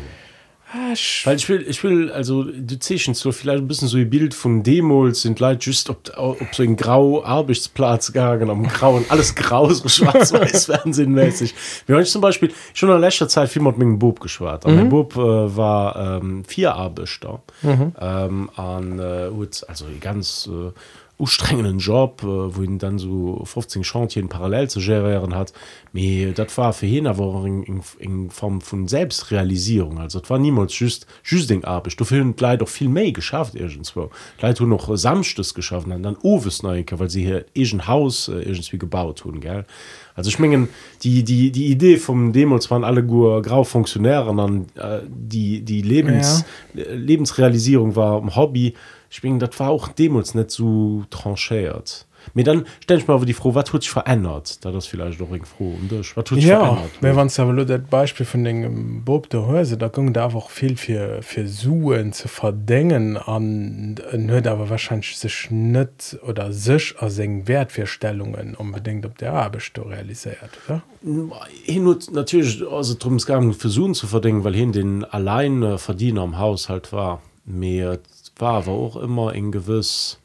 Ah, 0.74 0.94
ich- 0.94 1.24
weil 1.26 1.36
ich 1.36 1.50
will 1.50 1.66
ich 1.68 1.84
will 1.84 2.12
also 2.12 2.44
du 2.44 2.80
zeschen 2.80 3.14
so 3.14 3.32
vielleicht 3.34 3.62
ein 3.62 3.68
bisschen 3.68 3.90
so 3.90 3.98
ein 3.98 4.10
Bild 4.10 4.34
von 4.34 4.64
Demos 4.64 5.22
sind 5.22 5.40
leid 5.40 5.66
just 5.66 5.90
ob, 5.90 6.12
ob 6.16 6.38
so 6.54 6.64
ein 6.64 6.78
grau 6.78 7.24
Arbeitsplatz 7.26 8.08
gegangen 8.08 8.50
am 8.50 8.64
grauen 8.68 9.04
alles 9.10 9.36
grau 9.36 9.70
so 9.70 9.90
schwarz-weiß 9.90 10.66
fernsehenmäßig 10.68 11.54
wir 11.88 11.98
haben 11.98 12.06
zum 12.06 12.22
Beispiel 12.22 12.54
schon 12.74 12.90
in 12.90 13.02
letzter 13.02 13.28
Zeit 13.28 13.50
viel 13.50 13.62
mit 13.62 13.78
meinem 13.78 14.00
Bob 14.00 14.22
geschwart 14.22 14.66
mhm. 14.66 14.76
mein 14.76 14.90
Bob 14.90 15.18
äh, 15.18 15.20
war 15.58 16.20
ähm, 16.22 16.46
vier 16.46 16.74
Arbeiter 16.74 17.42
mhm. 17.64 17.94
ähm, 18.00 18.50
an 18.56 19.00
äh, 19.00 19.30
also 19.68 19.86
ganz 20.00 20.50
äh, 20.52 20.72
strengenden 21.26 21.80
Job 21.80 22.22
äh, 22.24 22.26
wo 22.26 22.62
ihn 22.62 22.80
dann 22.80 22.98
so 22.98 23.42
15 23.46 23.84
Chantien 23.84 24.30
parallel 24.30 24.70
zu 24.70 24.80
gerieren 24.80 25.36
hat. 25.36 25.54
Me 25.94 26.34
dat 26.34 26.56
war 26.58 26.74
für 26.74 26.86
hin 26.86 27.08
aber 27.08 27.44
in, 27.46 27.82
in 28.00 28.30
Form 28.30 28.62
von 28.62 28.88
Selbstrealisierung. 28.88 30.00
Also 30.00 30.20
das 30.20 30.30
war 30.30 30.40
niemals 30.40 30.78
just 30.78 31.08
just 31.24 31.50
den 31.50 31.64
ab 31.66 31.88
du 31.96 32.06
film 32.06 32.36
leider 32.40 32.66
doch 32.66 32.70
viel 32.70 32.90
mehr 32.90 33.12
geschafft 33.12 33.56
irgendwo. 33.56 34.10
Leid 34.40 34.60
du 34.60 34.66
noch 34.66 34.96
samstes 34.96 35.54
geschaffen 35.54 35.92
an 35.92 36.04
dann 36.04 36.18
Oes 36.22 36.64
neuke 36.64 37.00
weil 37.00 37.10
sie 37.10 37.24
hier 37.24 37.46
egent 37.56 37.88
Haus 37.88 38.28
äh, 38.28 38.42
irgendwie 38.42 38.78
gebaut 38.78 39.20
tun 39.20 39.40
gell? 39.40 39.66
Also 40.16 40.30
schmengen 40.30 40.70
die 41.04 41.24
die 41.24 41.52
die 41.52 41.68
Idee 41.68 41.98
vom 41.98 42.34
Demos 42.34 42.70
waren 42.70 42.84
alle 42.84 43.04
gu 43.04 43.42
grau 43.42 43.64
Funktionären 43.64 44.40
an 44.40 44.66
äh, 44.76 45.00
die 45.08 45.62
die 45.62 45.82
Lebens 45.82 46.46
ja. 46.74 46.84
Lebensrealisierung 46.94 47.96
war 47.96 48.20
im 48.20 48.36
Hobby 48.36 48.74
ich 49.12 49.24
mein, 49.24 49.40
dat 49.40 49.60
war 49.60 49.70
auch 49.70 49.90
Demos 49.90 50.34
net 50.34 50.50
so 50.52 51.04
tranchiert 51.10 52.08
mir 52.34 52.44
dann 52.44 52.66
stell 52.82 53.00
ich 53.00 53.08
mal 53.08 53.20
wo 53.20 53.26
die 53.26 53.34
froh 53.34 53.56
wat 53.56 53.68
tut 53.68 53.86
verändert? 53.86 54.64
Da 54.64 54.72
das 54.72 54.88
vielleicht 54.88 55.20
doch 55.20 55.30
froh 55.46 55.76
ja 56.36 56.78
wann 57.02 57.68
dat 57.68 57.90
Beispiel 57.90 58.26
von 58.26 58.44
den 58.44 59.04
Bob 59.04 59.30
der 59.30 59.46
Häuse 59.48 59.78
da 59.78 59.88
ging 59.88 60.14
da 60.14 60.28
auch 60.28 60.50
viel 60.50 60.78
für 60.78 61.22
für 61.22 61.48
suen 61.48 62.14
zu 62.14 62.28
verdenken 62.28 63.18
an 63.18 63.96
hört 64.12 64.48
aber 64.48 64.70
wahrscheinlich 64.70 65.18
sich 65.18 65.48
net 65.50 66.20
oder 66.26 66.54
sich 66.54 66.96
aus 67.00 67.18
eng 67.20 67.48
Wertfirstellungen 67.48 68.56
unbedingt 68.56 69.06
ob 69.06 69.18
der 69.18 69.34
Absto 69.34 69.84
realisiert 69.84 70.52
oder? 70.66 70.84
hin 71.64 71.96
natürlich 72.12 72.64
also 72.68 72.96
drum 72.98 73.18
gang 73.18 73.56
versuchen 73.56 73.94
zu 73.94 74.08
verdenken 74.08 74.44
weil 74.44 74.56
hin 74.56 74.72
den 74.72 75.04
allein 75.04 75.78
verdiener 75.78 76.22
am 76.22 76.38
Haushalt 76.38 76.94
war 76.94 77.22
mehr 77.46 78.00
war 78.42 78.54
aber 78.54 78.72
auch 78.72 78.96
immer 78.96 79.34
in 79.34 79.52
gewiss 79.52 80.20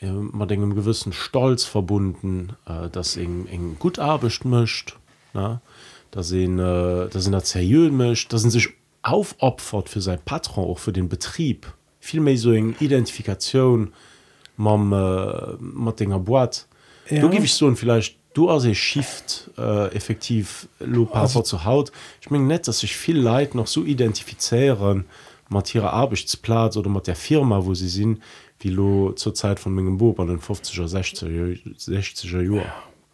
äh, 0.00 0.10
man 0.10 0.48
engem 0.48 0.74
gewissen 0.74 1.12
Stolz 1.12 1.64
verbunden 1.64 2.56
äh, 2.66 2.88
das 2.90 3.16
eng 3.16 3.46
eng 3.46 3.76
gut 3.78 3.98
abecht 3.98 4.44
mischt 4.44 4.96
da 5.32 6.22
sind 6.22 6.58
äh, 6.58 7.08
da 7.08 7.20
sind 7.20 7.32
er 7.34 7.40
seriös 7.40 7.90
mischt 7.92 8.32
da 8.32 8.38
sind 8.38 8.50
sich 8.50 8.68
aufopfert 9.02 9.88
für 9.88 10.00
sein 10.00 10.20
Patron 10.24 10.64
auch 10.64 10.78
für 10.78 10.92
den 10.92 11.08
Betrieb. 11.08 11.72
Vielmehr 12.00 12.38
so 12.38 12.52
eng 12.52 12.76
Identifikation 12.80 13.92
man 14.56 14.92
äh, 14.92 15.92
Dinger 15.92 16.18
boat 16.18 16.66
ja. 17.10 17.20
du 17.20 17.28
gebe 17.28 17.44
ich 17.44 17.54
so 17.54 17.72
vielleicht 17.74 18.16
du 18.34 18.50
as 18.50 18.64
shift 18.76 19.50
äh, 19.58 19.94
effektiv 19.94 20.68
lo 20.78 21.06
zu 21.06 21.64
haut. 21.64 21.92
Ich 22.20 22.30
mein 22.30 22.46
net 22.46 22.68
dass 22.68 22.80
sich 22.80 22.96
viel 22.96 23.18
Leid 23.18 23.54
noch 23.54 23.66
so 23.66 23.84
identifizieren 23.84 25.06
mat 25.52 25.74
ihrer 25.74 25.92
Arbeitsplatz 25.92 26.76
oder 26.76 26.90
mat 26.90 27.06
der 27.06 27.16
Firma 27.16 27.64
wo 27.64 27.74
sie 27.74 27.88
sind 27.88 28.22
wie 28.60 28.70
lo 28.70 29.12
zur 29.12 29.34
Zeit 29.34 29.60
von 29.60 29.74
mengegem 29.74 29.98
Bo 29.98 30.14
an 30.18 30.28
den 30.28 30.40
50er 30.40 30.86
60er 30.86 31.58
60er 31.76 32.40
Jo 32.40 32.62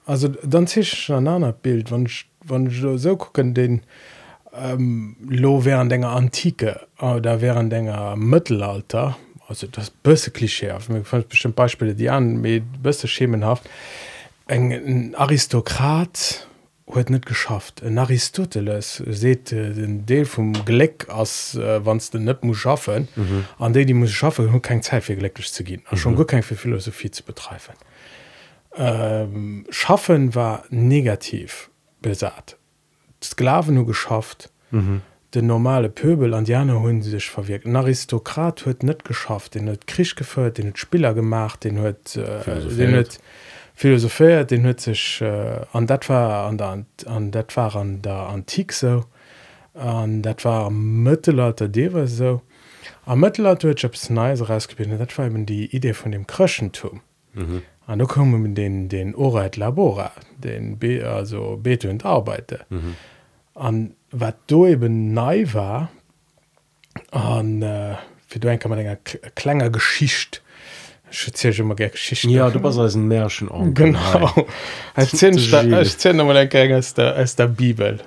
also 0.06 0.28
dann 0.28 0.66
sich 0.66 1.12
an 1.12 1.28
einer 1.28 1.52
Bild. 1.52 1.90
Wann 1.90 2.08
wann 2.44 2.70
so 2.70 3.16
gucken 3.16 3.52
den 3.52 3.82
ähm, 4.54 5.16
lo 5.28 5.64
wären 5.64 5.88
denger 5.88 6.10
antike 6.10 6.80
äh, 7.00 7.20
da 7.20 7.40
wären 7.40 7.70
denger 7.70 8.16
Mittelalter 8.16 9.16
also 9.48 9.66
das 9.66 9.90
böse 9.90 10.30
Klischee 10.30 10.72
bestimmt 11.28 11.56
Beispiele 11.56 11.94
die 11.94 12.10
an 12.10 12.40
mit 12.40 12.82
beste 12.82 13.06
schemenhaft 13.06 13.68
eng 14.46 15.14
Aristokrat 15.14 16.47
huet 16.94 17.10
net 17.10 17.26
geschafft 17.26 17.82
en 17.82 17.98
Aristoteles 17.98 19.02
seet 19.06 19.52
äh, 19.52 19.72
den 19.72 20.06
Deel 20.06 20.24
vum 20.24 20.52
Gleck 20.64 21.08
ass 21.08 21.54
äh, 21.54 21.84
wanns 21.84 22.10
den 22.10 22.24
net 22.24 22.44
muss 22.44 22.58
schaffen 22.58 23.08
mhm. 23.16 23.44
an 23.58 23.72
déi 23.72 23.84
die 23.84 23.94
muss 23.94 24.12
schaffe 24.12 24.50
hun 24.50 24.62
kein 24.62 24.82
Zeit 24.82 25.04
fir 25.04 25.16
gelekg 25.16 25.38
zu 25.42 25.64
gin 25.64 25.82
mhm. 25.90 25.96
schon 25.96 26.16
go 26.16 26.24
kein 26.24 26.42
fir 26.42 26.56
Philosophie 26.56 27.10
zu 27.10 27.22
betreifen 27.22 27.74
ähm, 28.76 29.66
schaffen 29.70 30.34
war 30.34 30.64
negativ 30.70 31.70
besat 32.00 32.56
Sklaven 33.22 33.74
nu 33.74 33.84
geschafft 33.84 34.50
mhm. 34.70 35.02
den 35.34 35.46
normale 35.46 35.90
Pöbel 35.90 36.32
an 36.32 36.44
Diane 36.44 36.80
hunn 36.80 37.02
sech 37.02 37.30
verwirkt 37.30 37.66
ein 37.66 37.76
Aristokrat 37.76 38.64
huet 38.64 38.82
net 38.82 39.04
geschafft 39.04 39.54
den 39.54 39.66
net 39.66 39.86
Krisch 39.86 40.14
geffuert 40.14 40.56
den 40.56 40.74
Spieler 40.74 41.12
gemacht 41.12 41.64
den 41.64 41.80
huet 41.80 42.16
äh, 42.16 42.40
Philosophie 43.78 44.44
den 44.44 44.64
hue 44.66 44.74
sich 44.76 45.20
äh, 45.20 45.60
an 45.72 45.86
dat 45.86 46.08
war 46.08 46.48
an 46.48 46.58
der 46.58 46.84
an 47.06 47.30
dat 47.30 47.56
war 47.56 47.76
an 47.76 48.02
der 48.02 48.28
antik 48.28 48.72
so 48.72 49.04
an 49.72 50.20
dat 50.20 50.44
war 50.44 50.68
Mëttelalter 50.68 51.68
dewe 51.68 52.08
so 52.08 52.42
am 53.06 53.20
Mëttelalterps 53.20 54.10
neise 54.10 54.48
rausgebildet 54.48 54.98
dat 54.98 55.16
war 55.16 55.26
eben 55.26 55.46
die 55.46 55.66
Idee 55.76 55.94
von 55.94 56.10
dem 56.10 56.26
Kröschentum 56.26 57.02
mhm. 57.34 57.62
an 57.86 58.00
da 58.00 58.04
kommen 58.04 58.42
mit 58.42 58.58
den 58.58 58.88
den 58.88 59.14
Orheit 59.14 59.56
Labora 59.56 60.10
den 60.38 60.76
Be 60.80 61.08
also 61.08 61.56
bete 61.56 61.88
und 61.88 62.04
arbeite 62.04 62.66
an 63.54 63.74
mhm. 63.80 63.94
wat 64.10 64.38
do 64.48 64.66
eben 64.66 65.14
nei 65.14 65.46
war 65.52 65.88
an 67.12 67.62
äh, 67.62 67.94
fir 68.26 68.40
du 68.40 68.48
ein 68.48 68.58
kann 68.58 68.70
man 68.70 68.80
enger 68.80 68.96
klenger 69.36 69.70
Geschicht 69.70 70.42
immer 71.58 71.74
Geschichten 71.74 72.30
ja 72.30 72.50
du 72.50 72.62
was 72.62 72.94
ein 72.94 73.08
Märchen 73.08 73.50
an 73.50 73.74
genau. 73.74 74.32
Der 76.96 77.16
der 77.38 77.48
Bibel. 77.48 77.98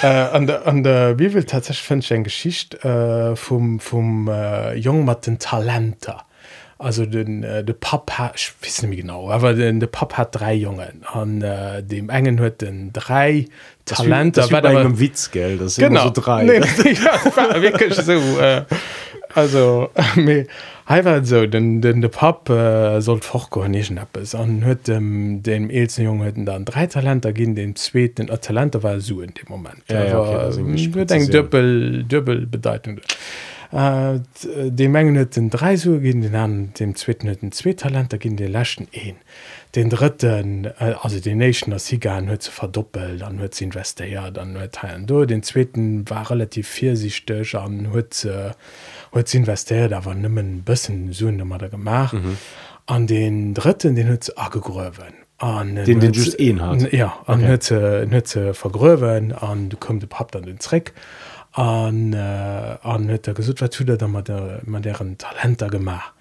Äh, 0.00 0.06
an 0.06 0.46
der 0.46 0.66
an 0.66 0.82
der 0.82 1.14
Bibel 1.14 1.44
tatsächlich 1.44 1.86
fand 1.86 2.04
ich 2.04 2.12
ein 2.12 2.24
Geschicht 2.24 2.84
äh, 2.84 3.36
vom 3.36 3.78
vom 3.80 4.28
äh, 4.28 4.74
jungmatten 4.74 5.38
Talenter 5.38 6.24
also 6.82 7.06
den 7.06 7.44
äh, 7.44 7.62
de 7.62 7.74
pap 7.78 8.10
hat, 8.18 8.32
ich 8.36 8.52
wissen 8.60 8.90
nicht 8.90 9.02
genau 9.02 9.30
aber 9.30 9.54
den 9.54 9.78
de 9.78 9.88
pap 9.88 10.14
hat 10.14 10.34
drei 10.34 10.54
jungen. 10.54 11.04
An 11.12 11.40
äh, 11.40 11.82
dem 11.82 12.08
engen 12.10 12.40
hue 12.40 12.50
den 12.50 12.92
drei 12.92 13.46
Talenter 13.84 14.42
Witzgeld 14.98 15.60
genau. 15.76 16.04
so 16.04 16.10
drei. 16.10 16.44
Nee, 16.44 16.58
ja, 16.92 17.62
wirklich 17.62 17.94
so 17.94 18.12
äh, 18.12 18.64
also 19.34 19.90
heiwer 20.88 21.24
so 21.24 21.46
den 21.46 21.80
den 21.80 22.00
de 22.00 22.10
pap 22.10 22.48
äh, 22.48 23.00
sollt 23.00 23.24
forchkonechen 23.24 23.98
appppes 23.98 24.34
an 24.34 24.64
huet 24.64 24.88
dem 24.88 25.42
dem 25.42 25.70
eelzen 25.70 26.04
jungen 26.04 26.24
hueten 26.24 26.46
dann 26.46 26.64
drei 26.64 26.86
talenter 26.86 27.32
ginn 27.32 27.54
den 27.54 27.76
zweet 27.76 28.18
den 28.18 28.26
talenter 28.26 28.82
war 28.82 29.00
su 29.00 29.20
in 29.20 29.34
dem 29.34 29.48
moment. 29.48 29.82
Ja, 29.88 30.04
ja, 30.04 30.20
okay, 30.20 31.04
eng 31.08 31.30
dëppel 31.30 32.04
dëppel 32.08 32.46
bedeutung. 32.46 33.00
Äh, 33.72 34.20
de 34.68 34.88
menggen 34.88 35.16
huet 35.16 35.36
den 35.36 35.50
drei 35.50 35.76
su 35.76 35.98
gin 36.00 36.22
den 36.22 36.34
an 36.34 36.72
dem 36.78 36.94
zweten 36.94 37.28
hueten 37.28 37.52
zwe 37.52 37.74
talenter 37.74 38.18
ginn 38.18 38.36
de 38.36 38.48
lächen 38.48 38.88
een. 38.92 39.16
Den 39.74 39.88
dritten 39.88 40.66
äh, 40.78 40.94
also 41.00 41.18
den 41.20 41.38
nation 41.38 41.72
as 41.72 41.86
sie 41.86 42.00
an 42.08 42.28
hue 42.28 42.38
ze 42.38 42.50
verdoppelt 42.50 43.22
dann 43.22 43.40
hue 43.40 43.50
ze 43.50 43.64
investiert 43.64 44.36
dann 44.36 44.56
hue 44.56 44.70
teilen 44.70 45.06
do 45.06 45.24
den 45.24 45.42
zweten 45.42 46.08
war 46.10 46.30
relativ 46.30 46.68
viersichtch 46.68 47.54
an 47.54 47.92
hue 47.92 48.04
ze 48.10 48.54
huet 49.12 49.28
ze 49.28 49.38
investiert 49.38 49.92
da 49.92 50.04
war 50.04 50.14
nimmen 50.14 50.62
bëssen 50.64 51.12
so 51.12 51.30
mat 51.30 51.62
der 51.62 51.70
gemacht. 51.70 52.14
Mhm. 52.14 52.36
an 52.86 53.06
den 53.06 53.54
dritten 53.54 53.94
den 53.94 54.08
hue 54.08 54.18
aggegröwen 54.36 55.14
an 55.38 55.74
den 55.74 56.00
den 56.00 56.12
just 56.12 56.38
een 56.38 56.60
hat 56.60 56.92
ja 56.92 57.16
an 57.26 57.42
okay. 57.42 57.58
hue 57.58 58.06
netze 58.06 58.54
vergröwen 58.54 59.32
an 59.32 59.68
du 59.68 59.76
kom 59.76 59.98
de 59.98 60.06
pap 60.06 60.36
an 60.36 60.42
den 60.42 60.60
Zreck 60.60 60.92
an 61.52 62.12
äh, 62.12 62.76
an 62.82 63.06
net 63.06 63.26
der 63.26 63.34
gesud 63.34 63.60
wat 63.60 63.78
der 63.78 64.08
man 64.64 64.82
deren 64.82 65.16
talenter 65.18 65.68
gemacht 65.68 66.12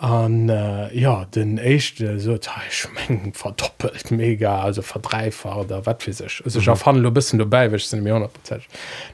an 0.00 0.48
äh, 0.48 0.98
ja 0.98 1.26
den 1.26 1.58
echte 1.58 2.18
so 2.18 2.38
schmengen 2.70 3.34
verdoppelt 3.34 4.10
mega 4.10 4.62
also 4.62 4.80
verdreifacht 4.80 5.58
oder 5.58 5.84
wat 5.84 6.06
wie 6.06 6.12
sech 6.12 6.42
mhm. 6.42 6.58
ich 6.58 6.78
fan 6.78 7.12
bisssen 7.12 7.38
dabei 7.38 7.70
wech 7.70 7.86
sind 7.86 8.02
mir 8.02 8.14
100 8.14 8.30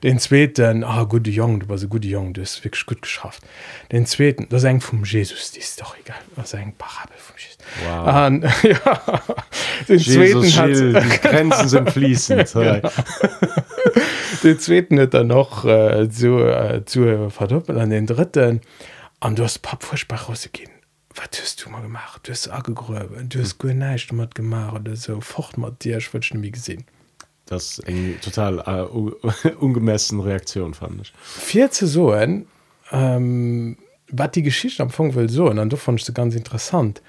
den 0.05 0.21
zweten 0.21 0.85
ah 0.85 1.03
gute 1.03 1.31
jung 1.31 1.59
du 1.59 1.69
war 1.69 1.77
so 1.77 1.89
gute 1.89 2.07
jung 2.07 2.33
du 2.35 2.41
ist 2.41 2.65
wirklich 2.65 2.87
gut 2.87 3.03
geschafft. 3.03 3.43
Den 3.91 4.07
zweten 4.07 4.47
das 4.49 4.63
eng 4.63 4.81
vom 4.81 5.03
jesus 5.03 5.51
die 5.51 5.59
ist 5.59 5.81
doch 5.81 5.97
egal. 5.99 6.21
Was 6.37 6.55
eng 6.55 6.73
parabel 6.79 7.17
vom 7.19 7.35
jesus. 7.37 7.57
Wow. 7.85 8.27
und, 8.29 8.43
ja, 8.63 9.23
den 9.89 9.99
Jesus 9.99 10.57
hat, 10.57 11.21
grenzen 11.23 11.69
sind 11.69 11.91
fließend 11.91 12.55
ja. 12.55 12.81
den 14.45 14.59
zweten 14.61 15.01
hat 15.01 15.15
er 15.15 15.25
noch 15.25 15.65
äh, 15.65 16.09
zu 16.09 16.39
äh, 16.39 16.85
zu 16.85 17.29
verdoppelt. 17.31 17.77
An 17.77 17.91
den 17.91 18.07
dritten 18.07 18.61
an 19.19 19.35
du 19.35 19.43
hast 19.43 19.59
pap 19.63 19.83
furchtbar 19.83 20.21
rausgehen 20.21 20.76
wat 21.17 21.33
tust 21.33 21.65
du 21.65 21.71
mal 21.71 21.83
gemacht? 21.83 22.27
Du 22.27 22.33
hast 22.33 22.49
aggegröbe 22.49 23.25
du 23.25 23.41
hast 23.41 23.63
neicht 23.65 24.13
mat 24.13 24.35
gemacht 24.35 24.75
oder 24.77 24.97
so. 24.97 25.21
Fort 25.21 25.59
mat 25.59 25.83
dir 25.83 25.99
ich 25.99 26.13
wünsch 26.13 26.33
mir 26.35 26.51
gesinn 26.51 26.85
das 27.47 27.79
eng 27.81 28.17
total 28.21 28.59
äh, 28.67 29.49
ungemessen 29.61 30.21
reaktion 30.21 30.75
fand 30.75 31.01
ich. 31.03 31.13
Vier 31.23 31.71
zu 31.71 31.87
so 31.87 32.15
ähm, 32.93 33.79
wat 34.11 34.37
die 34.37 34.43
geschichte 34.43 34.83
am 34.83 34.91
funk 34.91 35.15
will 35.15 35.29
so 35.29 35.49
an 35.49 35.71
du 35.71 35.77
fandst 35.77 36.09
du 36.09 36.13
ganz 36.13 36.35
interessant. 36.35 37.03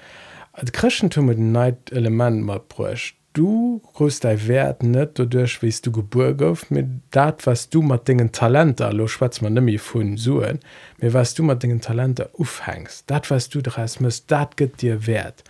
Als 0.54 0.72
christentum 0.72 1.26
mit 1.26 1.38
den 1.38 1.52
neid 1.52 1.92
element 1.92 2.44
mal 2.44 2.60
brächt 2.60 3.16
du 3.38 3.82
größt 3.94 4.24
dei 4.24 4.48
Wert 4.48 4.82
net 4.82 5.20
dodurch 5.20 5.62
wiest 5.62 5.86
du 5.86 5.92
Geburt 5.92 6.40
gouf 6.40 6.72
mit 6.72 6.88
dat 7.12 7.46
was 7.46 7.70
du 7.70 7.82
mat 7.82 8.08
dingen 8.08 8.32
Talenter 8.32 8.92
lo 8.94 9.08
schwatz 9.08 9.42
man 9.42 9.54
nimi 9.54 9.78
vun 9.78 10.18
suen 10.18 10.60
mir 11.00 11.14
was 11.14 11.36
du 11.36 11.44
mat 11.44 11.62
dingen 11.62 11.82
Talenter 11.82 12.30
ufhängst 12.34 13.04
dat 13.08 13.30
was 13.30 13.50
du 13.50 13.62
dreist 13.62 14.02
musst 14.02 14.32
dat 14.32 14.58
gett 14.58 14.82
dir 14.82 15.06
wert 15.06 15.44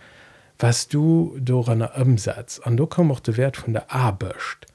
was 0.58 0.88
du 0.88 1.36
do 1.40 1.62
annner 1.62 1.92
ëmsatz 1.96 2.60
an 2.60 2.76
du 2.76 2.86
kom 2.86 3.10
auch 3.10 3.20
de 3.20 3.36
Wert 3.38 3.56
vun 3.56 3.72
der 3.72 3.86
abecht 3.88 4.66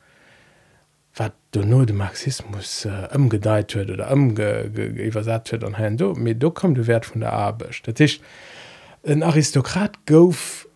wat 1.15 1.33
du 1.51 1.63
no 1.63 1.85
de 1.85 1.93
Marxismus 1.93 2.87
ëmgedeit 2.87 3.75
äh, 3.75 3.79
huet 3.79 3.91
oder 3.93 4.09
ëmgewersat 4.15 5.53
huet 5.53 5.63
an 5.63 5.77
hen 5.77 5.97
du 6.01 6.13
mir 6.15 6.33
du 6.33 6.49
kom 6.49 6.73
de 6.73 6.87
Wert 6.87 7.05
vun 7.11 7.21
der 7.21 7.33
abecht 7.33 7.87
dat 7.87 7.99
ist 7.99 8.21
ein 9.05 9.21
Aristokrat 9.21 10.05
gouf 10.07 10.67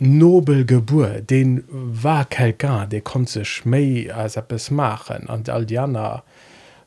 nobel 0.00 0.64
Geburt 0.64 1.30
den 1.30 1.64
war 1.68 2.24
kelkan 2.24 2.88
der 2.90 3.00
konnte 3.00 3.32
sich 3.32 3.64
méi 3.64 4.10
als 4.12 4.36
es 4.36 4.70
machen. 4.70 5.28
An 5.28 5.44
all 5.48 5.66
die 5.66 5.78
anderen 5.78 6.22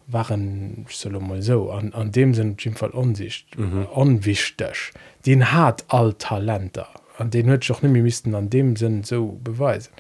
waren 0.08 0.86
solo 0.90 1.20
mal 1.20 1.42
so 1.42 1.72
an, 1.72 1.94
an 1.94 2.12
dem 2.12 2.34
sind 2.34 2.66
im 2.66 2.76
Fall 2.76 2.92
unsicht 2.92 3.58
mhm. 3.58 3.86
unwichtig. 3.94 4.92
Den 5.26 5.52
hat 5.52 5.86
all 5.90 6.14
Talenter 6.14 6.88
an 7.18 7.30
den 7.30 7.50
hue 7.50 7.60
auch 7.70 7.82
nimi 7.82 8.02
müssten 8.02 8.36
an 8.36 8.50
dem 8.50 8.76
sinn 8.76 9.04
so 9.04 9.40
beweisen. 9.44 9.92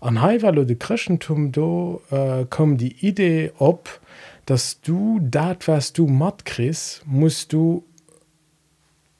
An 0.00 0.20
Haiwall 0.20 0.66
de 0.66 0.76
Christentum 0.76 1.52
do 1.52 2.02
äh, 2.10 2.44
kom 2.50 2.76
die 2.76 2.94
idee 3.06 3.52
op 3.58 4.00
dass 4.46 4.80
du 4.82 5.20
dat 5.22 5.66
was 5.68 5.92
du 5.92 6.06
mat 6.06 6.44
kris 6.44 7.00
musst 7.06 7.52
du 7.52 7.84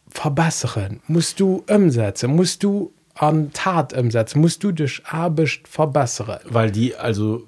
verbessern 0.08 1.00
musst 1.06 1.40
du 1.40 1.64
umsetzen 1.68 2.34
musst 2.36 2.62
du 2.62 2.92
an 3.14 3.50
tat 3.52 3.97
umsetzen 3.97 4.40
musst 4.40 4.64
du 4.64 4.73
dich 4.73 5.02
abischcht 5.06 5.68
verbessere. 5.68 6.40
Weil 6.49 6.71
die 6.71 6.94
also 6.97 7.42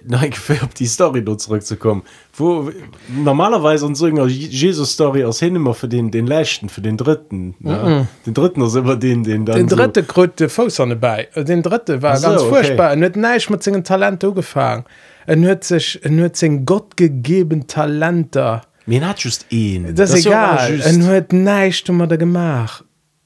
nein 0.04 0.32
auf 0.62 0.74
die 0.74 0.86
Story 0.86 1.22
dort 1.24 1.40
zurückzukommen. 1.40 2.02
Wo 2.32 2.70
normalerweise 3.08 3.86
und 3.86 3.96
so 3.96 4.06
Jesus 4.08 4.92
Story 4.92 5.24
aus 5.24 5.40
hin 5.40 5.56
immer 5.56 5.74
für 5.74 5.88
den 5.88 6.10
den 6.10 6.26
letzten 6.26 6.68
für 6.68 6.80
den 6.80 6.96
dritten 6.96 7.54
mm 7.58 7.68
-mm. 7.68 8.06
den 8.26 8.34
dritten 8.34 8.62
ist 8.62 8.76
immer 8.76 8.96
den 8.96 9.24
den 9.24 9.44
dann 9.44 9.56
den 9.56 9.68
dritte 9.68 10.02
so 10.02 10.06
gröte 10.06 10.48
Fußsonne 10.48 10.96
bei 10.96 11.28
den 11.36 11.62
dritte 11.62 12.02
war 12.02 12.16
so, 12.16 12.28
ganz 12.28 12.42
furchtbar. 12.42 12.92
Okay. 12.92 13.00
nicht 13.16 13.50
mit 13.50 13.62
Talent 13.84 14.20
gefangen 14.20 14.84
er 15.26 15.36
hört 15.36 15.64
sich 15.64 16.00
nur 16.08 16.32
Gott 16.64 16.96
gegeben 16.96 17.66
Talenter 17.66 18.62
mir 18.86 19.06
hat 19.06 19.20
just 19.20 19.46
ihn 19.50 19.84
das, 19.94 20.10
das 20.10 20.20
ist 20.20 20.26
egal. 20.26 20.80
er 20.80 21.06
hört 21.06 21.32
nicht 21.32 21.90
um 21.90 22.08
da 22.08 22.16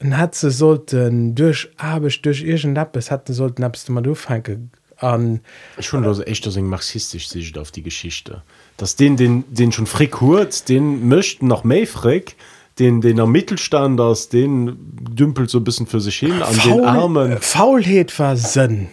gemacht 0.05 0.19
hat 0.19 0.35
ze 0.35 0.51
sollten 0.51 1.35
durch 1.35 1.69
abisch 1.77 2.21
durch 2.21 2.41
irgend 2.41 2.77
Appes 2.77 3.11
hat 3.11 3.27
sollten 3.27 3.61
du 3.61 3.91
mal 3.91 4.01
durchfangen 4.01 4.71
an 4.97 5.41
schon 5.79 6.03
ähm, 6.03 6.21
echt 6.25 6.45
eng 6.55 6.67
marxistisch 6.67 7.27
Sicht 7.27 7.57
auf 7.57 7.71
die 7.71 7.83
Geschichte. 7.83 8.43
Dass 8.77 8.95
den 8.95 9.17
den 9.17 9.43
den 9.49 9.71
schon 9.71 9.87
frikurt 9.87 10.69
den 10.69 11.07
möchten 11.07 11.47
noch 11.47 11.63
méi 11.63 11.85
frick 11.85 12.35
den 12.79 13.01
den 13.01 13.17
er 13.17 13.27
Mittelstand 13.27 13.99
aus 13.99 14.29
den 14.29 14.77
dümpelt 15.17 15.49
so 15.49 15.61
bisschen 15.61 15.87
für 15.87 15.99
sich 15.99 16.17
hin 16.17 16.41
an 16.41 16.53
Faul, 16.53 16.71
den 16.71 16.85
armen. 16.85 17.37
Faulheit 17.39 18.17
war 18.19 18.37
sinn. 18.37 18.87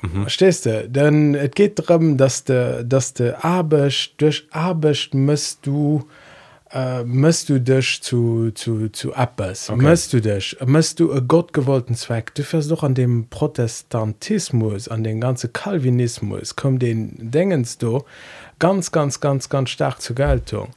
Mhm. 0.00 0.28
stehst 0.28 0.66
du? 0.66 0.88
Denn 0.88 1.34
es 1.34 1.50
geht 1.50 1.78
darum 1.78 2.16
dass 2.16 2.44
de 2.44 2.84
dass 2.84 3.14
de 3.14 3.34
abisch 3.34 4.14
durch 4.16 4.46
abisch 4.52 5.10
müsst 5.12 5.66
du 5.66 6.04
äh, 6.72 7.04
musst 7.04 7.48
du 7.48 7.60
dich 7.60 8.02
zu 8.02 8.50
zu 8.52 8.88
zu 8.90 9.14
Appes 9.14 9.70
okay. 9.70 9.82
musst 9.82 10.12
du 10.12 10.20
dich? 10.20 10.56
Musst 10.66 11.00
du 11.00 11.12
e 11.12 11.20
Gott 11.26 11.52
gewollten 11.52 11.94
Zweck? 11.94 12.34
Du 12.34 12.42
fährst 12.42 12.70
doch 12.70 12.82
an 12.82 12.94
dem 12.94 13.26
Protestantismus 13.28 14.88
an 14.88 15.04
den 15.04 15.20
ganze 15.20 15.48
Calvinismus 15.48 16.56
kom 16.56 16.78
den 16.78 17.30
denkst 17.30 17.78
du 17.78 18.04
ganz 18.58 18.92
ganz 18.92 19.20
ganz 19.20 19.48
ganz 19.48 19.70
stark 19.70 20.00
zur 20.00 20.16
Geltung. 20.16 20.68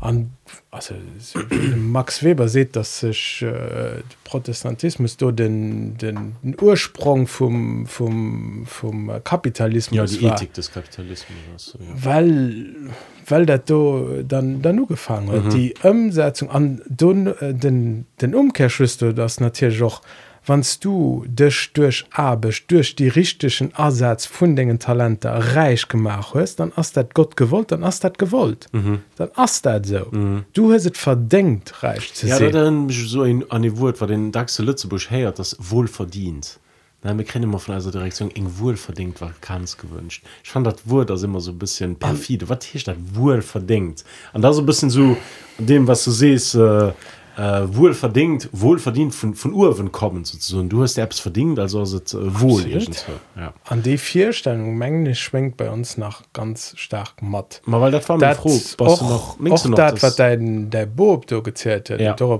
An 0.00 0.32
also 0.70 0.94
Max 1.76 2.22
Weber 2.22 2.48
seht 2.48 2.76
dass 2.76 3.00
sich 3.00 3.42
äh, 3.42 4.02
Protestantismus 4.24 5.16
do 5.16 5.30
den, 5.30 5.96
den 5.98 6.34
Ursprung 6.60 7.26
vom 7.26 7.86
vom 7.86 8.66
vom 8.66 9.10
Kapitalismus 9.22 10.14
ja, 10.14 10.18
die 10.18 10.26
Ethik 10.26 10.52
des 10.54 10.72
Kapitalismus 10.72 11.76
ja. 11.78 11.86
weil 11.94 12.90
weil 13.26 13.46
dat 13.46 13.70
do 13.70 14.22
dann 14.26 14.62
dann 14.62 14.76
nu 14.76 14.86
gefangen 14.86 15.46
mhm. 15.46 15.50
die 15.50 15.74
Umsetzung 15.82 16.50
an 16.50 16.82
don, 16.88 17.26
äh, 17.26 17.54
den 17.54 18.06
den 18.20 18.34
Umkehrschlüssel 18.34 19.14
das 19.14 19.40
natürlich 19.40 19.82
auch 19.82 20.02
wannst 20.46 20.84
du 20.84 21.24
dich 21.26 21.72
durch 21.72 22.04
abisch 22.10 22.66
durch 22.66 22.94
die 22.96 23.08
richtigen 23.08 23.72
Ersatz 23.76 24.26
von 24.26 24.56
den 24.56 24.78
Talente 24.78 25.30
reich 25.54 25.88
gemacht 25.88 26.34
hast 26.34 26.56
dann 26.56 26.72
hast 26.76 26.96
dat 26.96 27.14
Gott 27.14 27.36
gewollt 27.36 27.72
dann 27.72 27.84
hast 27.84 28.04
dat 28.04 28.18
gewollt 28.18 28.68
mhm. 28.72 29.00
dann 29.16 29.30
hast 29.34 29.64
dat 29.66 29.86
so 29.86 30.06
mhm. 30.10 30.44
du 30.52 30.72
hast 30.72 30.86
es 30.86 30.98
verdenkt 30.98 31.82
reich 31.82 32.12
zu 32.14 32.26
ja, 32.26 32.38
dann 32.38 32.88
so 32.90 33.22
ein, 33.22 33.50
an 33.50 33.78
Wort 33.78 34.00
war 34.00 34.08
den 34.08 34.32
Dax 34.32 34.58
Lützebusch 34.58 35.10
her 35.10 35.32
das 35.32 35.56
wohl 35.58 35.88
verdient 35.88 36.58
wir 37.04 37.24
kennen 37.24 37.44
immer 37.44 37.58
von 37.58 37.74
einer 37.74 37.90
Direktion 37.90 38.30
eng 38.30 38.50
wohl 38.58 38.76
verdingt 38.76 39.20
war 39.20 39.34
ganz 39.42 39.76
gewünscht. 39.76 40.24
Ich 40.42 40.50
fand 40.50 40.66
dat 40.66 40.88
Wort 40.88 41.10
das 41.10 41.22
immer 41.22 41.40
so 41.40 41.50
ein 41.50 41.58
bisschen 41.58 41.96
perfide. 41.96 42.48
Was 42.48 42.64
hier 42.64 42.80
statt 42.80 42.96
wohl 43.12 43.42
verdingt? 43.42 44.04
Und 44.32 44.42
da 44.42 44.52
so 44.52 44.62
ein 44.62 44.66
bisschen 44.66 44.88
so 44.88 45.16
dem 45.58 45.86
was 45.86 46.02
du 46.04 46.10
siehst 46.10 46.54
äh, 46.54 46.92
äh, 47.36 47.62
wohl 47.66 47.94
verdient 47.94 48.48
wohl 48.52 48.78
verdient 48.78 49.14
von, 49.14 49.34
von 49.34 49.52
Urwen 49.52 49.92
kommen 49.92 50.24
sozusagen 50.24 50.68
du 50.68 50.82
hast 50.82 50.94
selbst 50.94 51.20
verdient 51.20 51.58
also 51.58 51.82
äh, 51.82 52.40
wohl 52.40 52.64
ja. 52.66 53.52
an 53.64 53.82
die 53.82 53.98
vierstellung 53.98 54.76
Menge 54.76 55.14
schwenkt 55.14 55.56
bei 55.56 55.70
uns 55.70 55.96
nach 55.96 56.22
ganz 56.32 56.74
stark 56.76 57.22
matt 57.22 57.60
mal 57.64 57.80
weil 57.80 57.92
das 57.92 58.08
war 58.08 58.18
das 58.18 58.38
froh, 58.38 58.58
auch, 58.78 59.02
noch, 59.02 59.52
auch 59.52 59.64
noch 59.64 59.76
das 59.76 60.16
dein, 60.16 60.70
der 60.70 60.86
Bob 60.86 61.26
du 61.26 61.42
gezählt 61.42 61.88
ja. 61.88 62.14
dat 62.14 62.34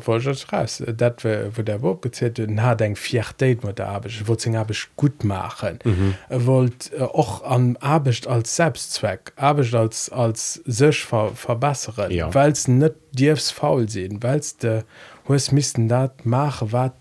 wo 1.24 1.62
der 1.62 1.78
Bob 1.78 2.02
gezählt 2.02 2.40
na 2.48 2.74
denk 2.74 2.98
vier 2.98 3.24
Date 3.40 3.64
mit 3.64 3.78
der 3.78 3.88
habe 3.88 4.08
ich 4.08 4.96
gut 4.96 5.24
machen 5.24 5.78
mhm. 5.84 6.14
Wollt 6.28 6.92
äh, 6.92 7.02
auch 7.02 7.42
an 7.44 7.76
Abcht 7.78 8.26
als 8.26 8.56
selbstzweck 8.56 9.32
ich 9.60 9.74
als 9.74 10.10
als 10.10 10.62
sech 10.64 11.04
ver 11.04 11.30
verbessere 11.34 12.12
ja. 12.12 12.32
weil 12.34 12.52
es 12.52 12.68
nicht 12.68 12.94
dirfs 13.14 13.50
faul 13.50 13.88
sehen 13.88 14.22
weil 14.22 14.40
de 14.62 14.82
was 15.26 15.50
müssten 15.50 15.88
dat 15.88 16.24
mache 16.24 16.72
wat 16.72 16.94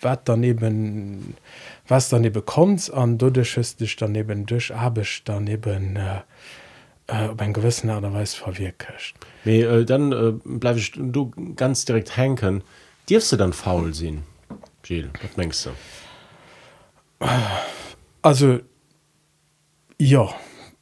wat 0.00 0.28
daneben 0.28 1.34
was 1.86 2.08
daneben 2.08 2.44
kommt 2.44 2.92
an 2.92 3.18
du 3.18 3.30
dich 3.30 3.96
daneben 3.96 4.46
durch 4.46 4.70
habe 4.70 5.02
ich 5.02 5.22
daneben 5.24 5.96
äh, 5.96 6.20
äh, 7.08 7.28
ein 7.36 7.52
gewissen 7.52 7.90
Aderweis 7.90 8.34
verwirkcht 8.34 9.14
äh, 9.44 9.84
dann 9.84 10.12
äh, 10.12 10.32
bleibe 10.44 10.78
ich 10.78 10.92
du 10.94 11.30
ganz 11.56 11.84
direkt 11.84 12.16
henken 12.16 12.62
dirfst 13.08 13.32
du 13.32 13.36
dann 13.36 13.52
faul 13.52 13.92
sehen 13.94 14.22
Gilles, 14.82 15.10
was 15.22 15.34
denkst 15.34 15.64
du? 15.64 15.70
Also 18.20 18.60
ja 19.98 20.34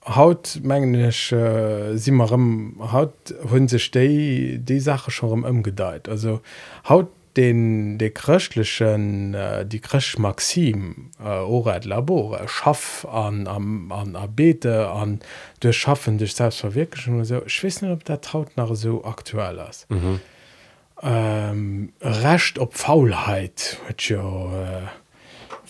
haut 0.04 0.60
mengsch 0.62 1.32
äh, 1.32 1.96
simmerem 1.96 2.76
haut 2.92 3.34
hunn 3.50 3.68
se 3.68 3.78
ste 3.78 4.58
die 4.58 4.80
sache 4.80 5.10
schon 5.10 5.44
ëmgedeit. 5.44 6.08
Also 6.08 6.40
haut 6.88 7.08
den 7.36 7.98
de 7.98 8.10
krchtlechen 8.10 9.34
äh, 9.34 9.64
die 9.64 9.80
krch 9.80 10.18
maxim 10.18 11.10
äh, 11.22 11.28
oret 11.28 11.84
labore 11.84 12.48
schaff 12.48 13.06
an 13.10 13.46
am 13.46 13.92
an 13.92 14.14
erbete 14.14 14.90
an 14.90 15.20
de 15.62 15.72
schaffen 15.72 16.18
dich 16.18 16.34
selbst 16.34 16.60
verwirklichen 16.60 17.24
so. 17.24 17.42
Schwissen 17.46 17.92
ob 17.92 18.04
der 18.04 18.20
traut 18.20 18.56
nach 18.56 18.74
so 18.74 19.04
aktuell 19.04 19.60
as 19.60 19.86
mhm. 19.88 20.20
ähm, 21.02 21.92
recht 22.00 22.58
op 22.58 22.74
faulheit 22.74 23.78
ja, 23.98 24.18
äh, 24.18 24.86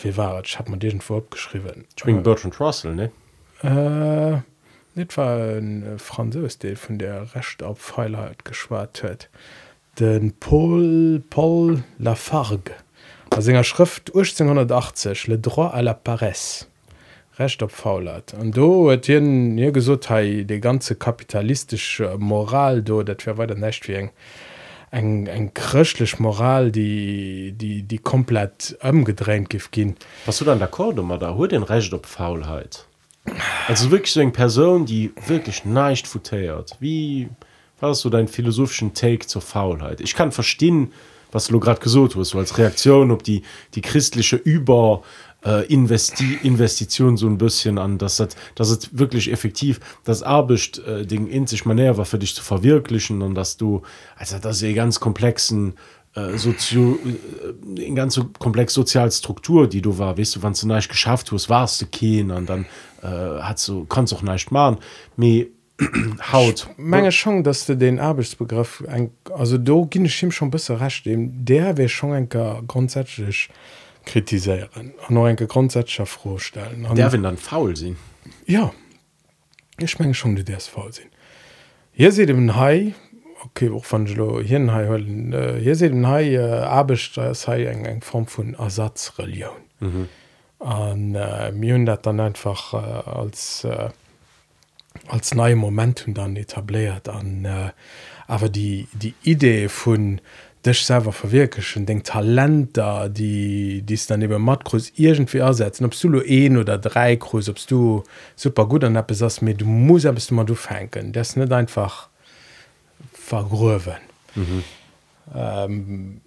wie 0.03 0.17
war 0.17 0.43
hat 0.43 0.69
man 0.71 0.81
den 0.81 1.01
vorgeschrieben 1.01 1.85
äh, 2.07 2.13
Bertrand 2.23 2.59
Russell 2.59 2.95
ne 2.95 3.11
Äh, 3.63 4.39
net 4.95 5.17
war 5.17 5.39
een 5.39 5.83
äh, 5.83 5.99
Franzos 5.99 6.59
de 6.59 6.77
vun 6.77 6.99
der 6.99 7.35
recht 7.35 7.63
op 7.63 7.79
Freiheit 7.79 8.45
geschwaart 8.45 9.03
huet. 9.03 9.29
Den 9.99 10.33
Paul 10.33 11.23
Paul 11.29 11.83
Lafargue. 11.99 12.75
As 13.31 13.49
enger 13.49 13.65
Schrift 13.65 14.15
1880 14.15 15.27
le 15.27 15.39
droit 15.39 15.75
à 15.75 15.83
la 15.83 15.93
paresse. 15.93 16.67
Recht 17.39 17.63
op 17.63 17.71
faulert 17.71 18.35
an 18.35 18.51
do 18.51 18.91
et 18.91 19.07
hien 19.07 19.55
nie 19.55 19.73
gesot 19.73 20.09
hei 20.09 20.45
de 20.45 20.61
ganze 20.61 20.95
kapitalistische 20.95 22.17
moral 22.19 22.83
dat 22.83 23.23
fir 23.23 23.37
weiter 23.39 23.57
nächt 23.57 23.89
wie 23.89 23.97
eng 23.97 24.11
eng 24.91 25.27
eng 25.27 25.51
krchlech 25.55 26.19
moral 26.19 26.71
die 26.71 27.53
die 27.53 27.83
die 27.83 27.99
komplett 27.99 28.77
ëmgedrängt 28.83 29.51
gif 29.51 29.71
was 30.27 30.39
du 30.39 30.45
dann 30.45 30.59
der 30.59 30.69
Kordummer 30.69 31.19
da 31.19 31.35
hol 31.35 31.49
den 31.49 31.63
recht 31.63 31.95
op 31.95 32.07
faulheit 32.07 32.87
also 33.69 33.91
wirklich 33.91 34.13
so 34.13 34.21
eine 34.21 34.31
Person 34.31 34.87
die 34.87 35.13
wirklich 35.27 35.65
nicht 35.65 36.07
futiert 36.07 36.77
wie 36.81 37.29
was 37.81 38.03
du 38.03 38.11
deinen 38.11 38.29
philosophischen 38.29 38.93
Take 38.93 39.27
zur 39.27 39.41
Faulheit? 39.41 40.01
Ich 40.01 40.15
kann 40.15 40.33
verstehen 40.33 40.93
was 41.33 41.47
du 41.47 41.61
gerade 41.61 41.81
gesucht 41.81 42.17
hast 42.17 42.31
so 42.31 42.39
als 42.39 42.59
Reaktion 42.59 43.11
ob 43.11 43.23
die 43.23 43.43
die 43.75 43.83
christliche 43.83 44.37
über 44.37 45.03
äh, 45.45 45.67
Investi 45.67 46.39
Investition 46.43 47.17
so 47.17 47.27
ein 47.27 47.39
bisschen 47.39 47.79
an 47.79 47.99
dass 47.99 48.17
das, 48.17 48.37
das 48.55 48.71
ist 48.71 48.99
wirklich 48.99 49.31
effektiv 49.31 49.81
das 50.05 50.23
Abcht 50.23 50.79
äh, 50.79 51.07
Ding 51.07 51.29
in 51.29 51.47
sich 51.47 51.65
manär 51.65 51.97
war 51.97 52.05
für 52.05 52.19
dich 52.19 52.35
zu 52.35 52.43
verwirklichen 52.43 53.23
und 53.23 53.35
dass 53.35 53.57
du 53.57 53.83
also 54.17 54.39
das 54.39 54.61
ganz 54.75 54.99
komplexen 54.99 55.75
äh, 56.15 56.37
sozio 56.37 56.99
äh, 57.05 57.83
in 57.83 57.95
ganz 57.95 58.15
so 58.15 58.25
komplex 58.39 58.75
Sozialstruktur 58.75 59.69
die 59.69 59.81
du 59.81 59.99
war 59.99 60.19
weißt 60.19 60.37
du 60.37 60.43
wann 60.43 60.55
du 60.55 60.67
nicht 60.67 60.89
geschafft 60.89 61.31
hast 61.31 61.49
warst 61.49 61.81
du 61.83 61.87
gehen 61.87 62.31
und 62.31 62.49
dann 62.49 62.67
äh, 63.03 63.07
hat 63.07 63.67
du 63.69 63.85
kannst 63.87 64.13
auch 64.13 64.23
nicht 64.23 64.51
machen. 64.51 64.79
Me, 65.17 65.47
haut. 66.33 66.69
Menge 66.77 67.13
schon 67.13 67.45
dass 67.45 67.67
du 67.67 67.77
den 67.77 67.99
Arbeitsbegriff 67.99 68.85
ein, 68.89 69.11
also 69.33 69.57
du 69.57 69.87
ging 69.87 70.05
ihm 70.05 70.33
schon 70.33 70.51
besser 70.51 70.81
recht 70.81 71.07
dem 71.07 71.45
der 71.45 71.77
wäre 71.77 71.89
schon 71.89 72.13
ein 72.13 72.29
grundsätzlich 72.29 73.49
kritisieren 74.05 74.93
nur 75.09 75.29
ein 75.29 75.37
grundsätzlicher 75.37 76.07
vorstellen. 76.07 76.87
Und 76.87 76.99
der 76.99 77.13
wenn 77.13 77.23
dann 77.23 77.37
faul 77.37 77.77
sind 77.77 77.97
ja 78.47 78.73
ich 79.79 79.99
meine 79.99 80.15
schon 80.15 80.35
du 80.35 80.43
der 80.43 80.61
faul 80.61 80.93
sind 80.93 81.09
hier 81.93 82.13
seht 82.13 82.29
dem 82.29 82.57
Hai 82.57 82.95
okay 83.45 83.73
woch 83.73 83.87
vanlo 83.91 84.41
hien 84.41 84.71
hai 84.73 84.85
hëllen 84.89 85.33
äh, 85.33 85.61
hier 85.61 85.77
se 85.77 85.91
den 85.91 86.07
hai 86.07 86.35
äh, 86.35 86.63
abecht 86.63 87.19
ass 87.19 87.47
eng 87.49 87.85
eng 87.85 88.03
Form 88.03 88.27
vun 88.27 88.55
Ersatzreliioun 88.55 89.63
mhm. 89.81 90.09
an 90.59 91.15
äh, 91.15 91.53
mi 91.53 91.85
dat 91.85 92.07
dann 92.07 92.21
einfach 92.21 92.75
äh, 92.75 93.11
als 93.11 93.65
äh, 93.65 93.91
als 95.09 95.35
neue 95.35 95.57
momentum 95.57 96.15
dann 96.15 96.37
etabliert. 96.37 97.09
An 97.09 97.45
äh, 97.45 97.71
aber 98.27 98.49
die 98.49 98.89
die 98.93 99.15
idee 99.23 99.69
vun 99.69 100.21
dech 100.65 100.85
selber 100.85 101.13
verwirkeschen 101.13 101.87
den 101.87 102.03
Talenter 102.03 103.09
die 103.09 103.83
dies 103.83 104.07
dann 104.07 104.23
eben 104.23 104.43
matgros 104.43 104.93
irgendwie 104.97 105.39
ersetzen. 105.39 105.87
Obst 105.87 106.05
du 106.05 106.21
een 106.21 106.59
oder 106.59 106.79
drei 106.79 107.17
groß 107.17 107.49
obst 107.49 107.71
du 107.71 108.05
super 108.37 108.67
gut 108.67 108.85
an 108.85 109.03
besatz 109.07 109.41
mit 109.41 109.61
du 109.61 109.65
muss 109.65 110.03
bist 110.03 110.31
du 110.31 110.35
mal 110.35 110.45
du 110.45 110.55
fenken 110.55 111.13
das 111.13 111.37
net 111.37 111.53
einfach 111.53 112.10
vergrowen. 113.31 114.03
Mhm. 114.35 114.65
Ähm, 115.35 116.21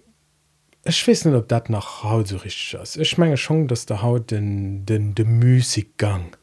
Ech 0.86 1.06
wissen 1.06 1.34
ob 1.34 1.48
dat 1.48 1.70
nach 1.70 2.02
Haut 2.02 2.28
so 2.28 2.36
richtig 2.36 2.74
ist 2.74 2.96
Ich 2.98 3.16
menge 3.16 3.38
schon, 3.38 3.68
dass 3.68 3.86
der 3.86 4.02
Haut 4.02 4.30
den, 4.30 4.84
den 4.84 5.14
de 5.14 5.24
Musikgang, 5.24 6.36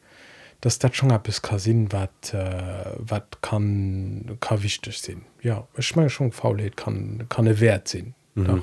dass 0.60 0.80
dat 0.80 0.96
schon 0.96 1.12
ab 1.12 1.28
es 1.28 1.42
kasinn 1.42 1.92
wat 1.92 2.34
äh, 2.34 2.90
wat 2.98 3.40
kann 3.42 4.36
ka 4.40 4.62
wichtig 4.62 4.98
sinn. 4.98 5.22
Ja 5.42 5.66
ich 5.76 5.94
menge 5.96 6.10
schon 6.10 6.32
faulheit 6.32 6.76
kann 6.76 7.26
kann 7.28 7.46
e 7.46 7.60
wert 7.60 7.88
sinn. 7.88 8.14
Mhm. 8.34 8.62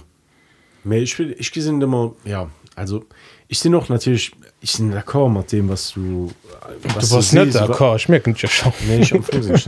Ich, 0.91 1.19
will, 1.19 1.35
ich 1.37 1.51
gesinn 1.51 1.81
immer 1.81 2.13
ja 2.25 2.49
also 2.75 3.05
ich 3.47 3.59
sehe 3.59 3.71
noch 3.71 3.89
natürlich 3.89 4.33
ich 4.61 4.71
sind 4.71 4.93
d'accord 4.93 5.29
mit 5.29 5.51
dem 5.51 5.69
was 5.69 5.93
du 5.93 6.31
was 6.95 7.09
du 7.09 7.21
du 7.21 7.45
nicht 7.45 7.55
ich 7.95 8.09
merke 8.09 8.33
ja 8.37 8.49
schon 8.49 8.73
nee, 8.87 8.99
ich 8.99 9.13
nicht 9.13 9.67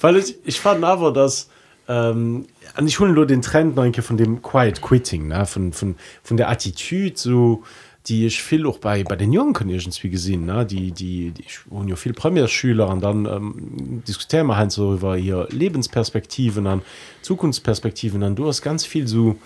weil 0.00 0.16
ich, 0.16 0.36
ich 0.44 0.60
fand 0.60 0.84
aber 0.84 1.12
dass 1.12 1.48
ähm, 1.88 2.46
ich 2.84 2.98
hole 2.98 3.12
nur 3.12 3.26
den 3.26 3.42
Trend 3.42 3.78
denke 3.78 4.02
von 4.02 4.16
dem 4.16 4.42
quiet 4.42 4.80
quitting 4.80 5.28
ne? 5.28 5.46
von 5.46 5.72
von 5.72 5.96
von 6.22 6.36
der 6.36 6.48
Attitüde 6.48 7.16
so 7.16 7.62
die 8.06 8.24
ich 8.26 8.40
viel 8.42 8.66
auch 8.66 8.78
bei 8.78 9.04
bei 9.04 9.16
den 9.16 9.32
jungen 9.32 9.52
Conditions 9.52 10.02
wie 10.02 10.08
gesehen 10.08 10.46
ne? 10.46 10.64
die 10.64 10.92
die 10.92 11.32
die 11.32 11.44
wohnen 11.66 11.88
ja 11.88 11.96
viel 11.96 12.14
Premierschüler 12.14 12.88
und 12.88 13.02
dann 13.02 13.26
ähm, 13.26 14.02
diskutieren 14.08 14.46
wir 14.46 14.56
halt 14.56 14.72
so 14.72 14.94
über 14.94 15.16
hier 15.16 15.46
Lebensperspektiven 15.50 16.66
an 16.66 16.80
Zukunftsperspektiven 17.20 18.22
an 18.22 18.34
du 18.34 18.46
hast 18.46 18.62
ganz 18.62 18.86
viel 18.86 19.06
so 19.06 19.36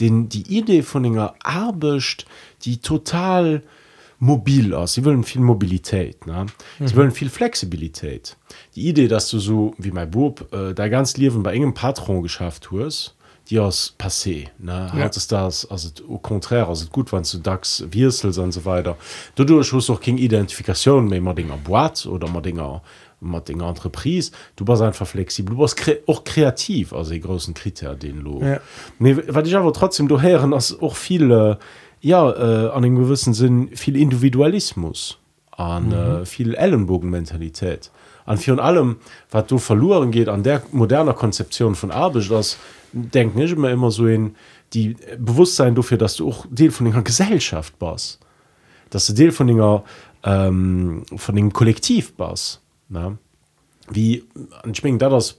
den 0.00 0.28
die 0.28 0.56
Idee 0.56 0.82
von 0.82 1.04
ennger 1.04 1.34
Arbecht 1.42 2.26
die 2.64 2.78
total 2.78 3.62
mobil 4.18 4.74
aus 4.74 4.94
sie 4.94 5.04
wollen 5.04 5.24
viel 5.24 5.40
Mobilität 5.40 6.26
ne? 6.26 6.46
sie 6.78 6.84
mhm. 6.84 6.96
wollen 6.96 7.10
viel 7.10 7.30
Flexibilität 7.30 8.36
die 8.74 8.88
Idee 8.88 9.08
dass 9.08 9.28
du 9.28 9.38
so 9.38 9.74
wie 9.78 9.90
mein 9.90 10.10
Bob 10.10 10.52
äh, 10.52 10.74
da 10.74 10.88
ganz 10.88 11.16
liewen 11.16 11.42
bei 11.42 11.54
engem 11.54 11.74
Patron 11.74 12.22
geschafft 12.22 12.70
hast 12.72 13.14
die 13.48 13.58
aus 13.58 13.94
passé 13.98 14.48
ne 14.58 14.90
ja. 14.94 15.04
hat 15.04 15.16
es 15.16 15.26
das 15.26 15.68
also 15.70 15.88
au 16.08 16.18
contraire 16.18 16.68
also 16.68 16.86
gut 16.86 17.12
wann 17.12 17.24
du 17.30 17.38
dax 17.38 17.84
wirsel 17.90 18.38
und 18.38 18.52
so 18.52 18.64
weiter 18.64 18.96
du 19.34 19.44
du 19.44 19.60
hast 19.60 19.90
auch 19.90 20.00
kein 20.00 20.18
Identifikation 20.18 21.08
mehr 21.08 21.18
immer 21.18 21.34
Dinger 21.34 21.56
Boat 21.56 22.06
oder 22.06 22.28
mal 22.28 22.42
Dinger 22.42 22.82
mat 23.20 23.48
den 23.48 23.60
Entreprise 23.60 24.32
du 24.56 24.66
war 24.66 24.80
einfach 24.80 25.06
flexibel 25.06 25.54
du 25.54 25.60
warst 25.60 25.76
kre 25.76 25.98
auch 26.06 26.24
kreativ 26.24 26.92
also 26.92 27.12
die 27.12 27.20
großen 27.20 27.54
Kriter 27.54 27.94
den 27.94 28.20
lo 28.20 28.42
ja. 28.42 28.60
weil 28.98 29.46
ich 29.46 29.56
aber 29.56 29.72
trotzdem 29.72 30.08
du 30.08 30.20
heren 30.20 30.52
as 30.54 30.78
auch 30.80 30.96
viele 30.96 31.58
ja 32.00 32.30
äh, 32.30 32.70
an 32.70 32.82
den 32.82 32.96
gewissen 32.96 33.34
Sinn 33.34 33.70
viel 33.74 33.96
Individualismus 33.96 35.18
an 35.50 35.88
mhm. 35.88 35.92
äh, 35.92 36.26
viel 36.26 36.54
Ellenbogenmentalität 36.54 37.90
an 38.24 38.38
für 38.38 38.60
allem 38.62 38.96
was 39.30 39.46
du 39.46 39.58
verloren 39.58 40.10
geht 40.10 40.28
an 40.28 40.42
der 40.42 40.62
moderner 40.72 41.14
Konzeption 41.14 41.74
von 41.74 41.90
Arbeit 41.90 42.30
das 42.30 42.56
denk 42.92 43.36
nicht 43.36 43.52
immer 43.52 43.70
immer 43.70 43.90
so 43.90 44.06
in 44.06 44.34
die 44.72 44.96
Bewusstsein 45.18 45.74
dafür 45.74 45.98
dass 45.98 46.16
du 46.16 46.28
auch 46.28 46.46
Deel 46.50 46.70
von 46.70 46.86
ihrer 46.86 47.02
Gesellschaft 47.02 47.78
bas 47.78 48.18
dass 48.88 49.06
du 49.06 49.12
Deel 49.12 49.32
von 49.32 49.48
ihrer 49.48 49.84
ähm, 50.24 51.04
von 51.16 51.36
dem 51.36 51.52
Kollektiv 51.52 52.14
bas 52.14 52.60
na? 52.90 53.16
wie 53.90 54.24
schwingen 54.72 54.98
da 54.98 55.08
das 55.08 55.38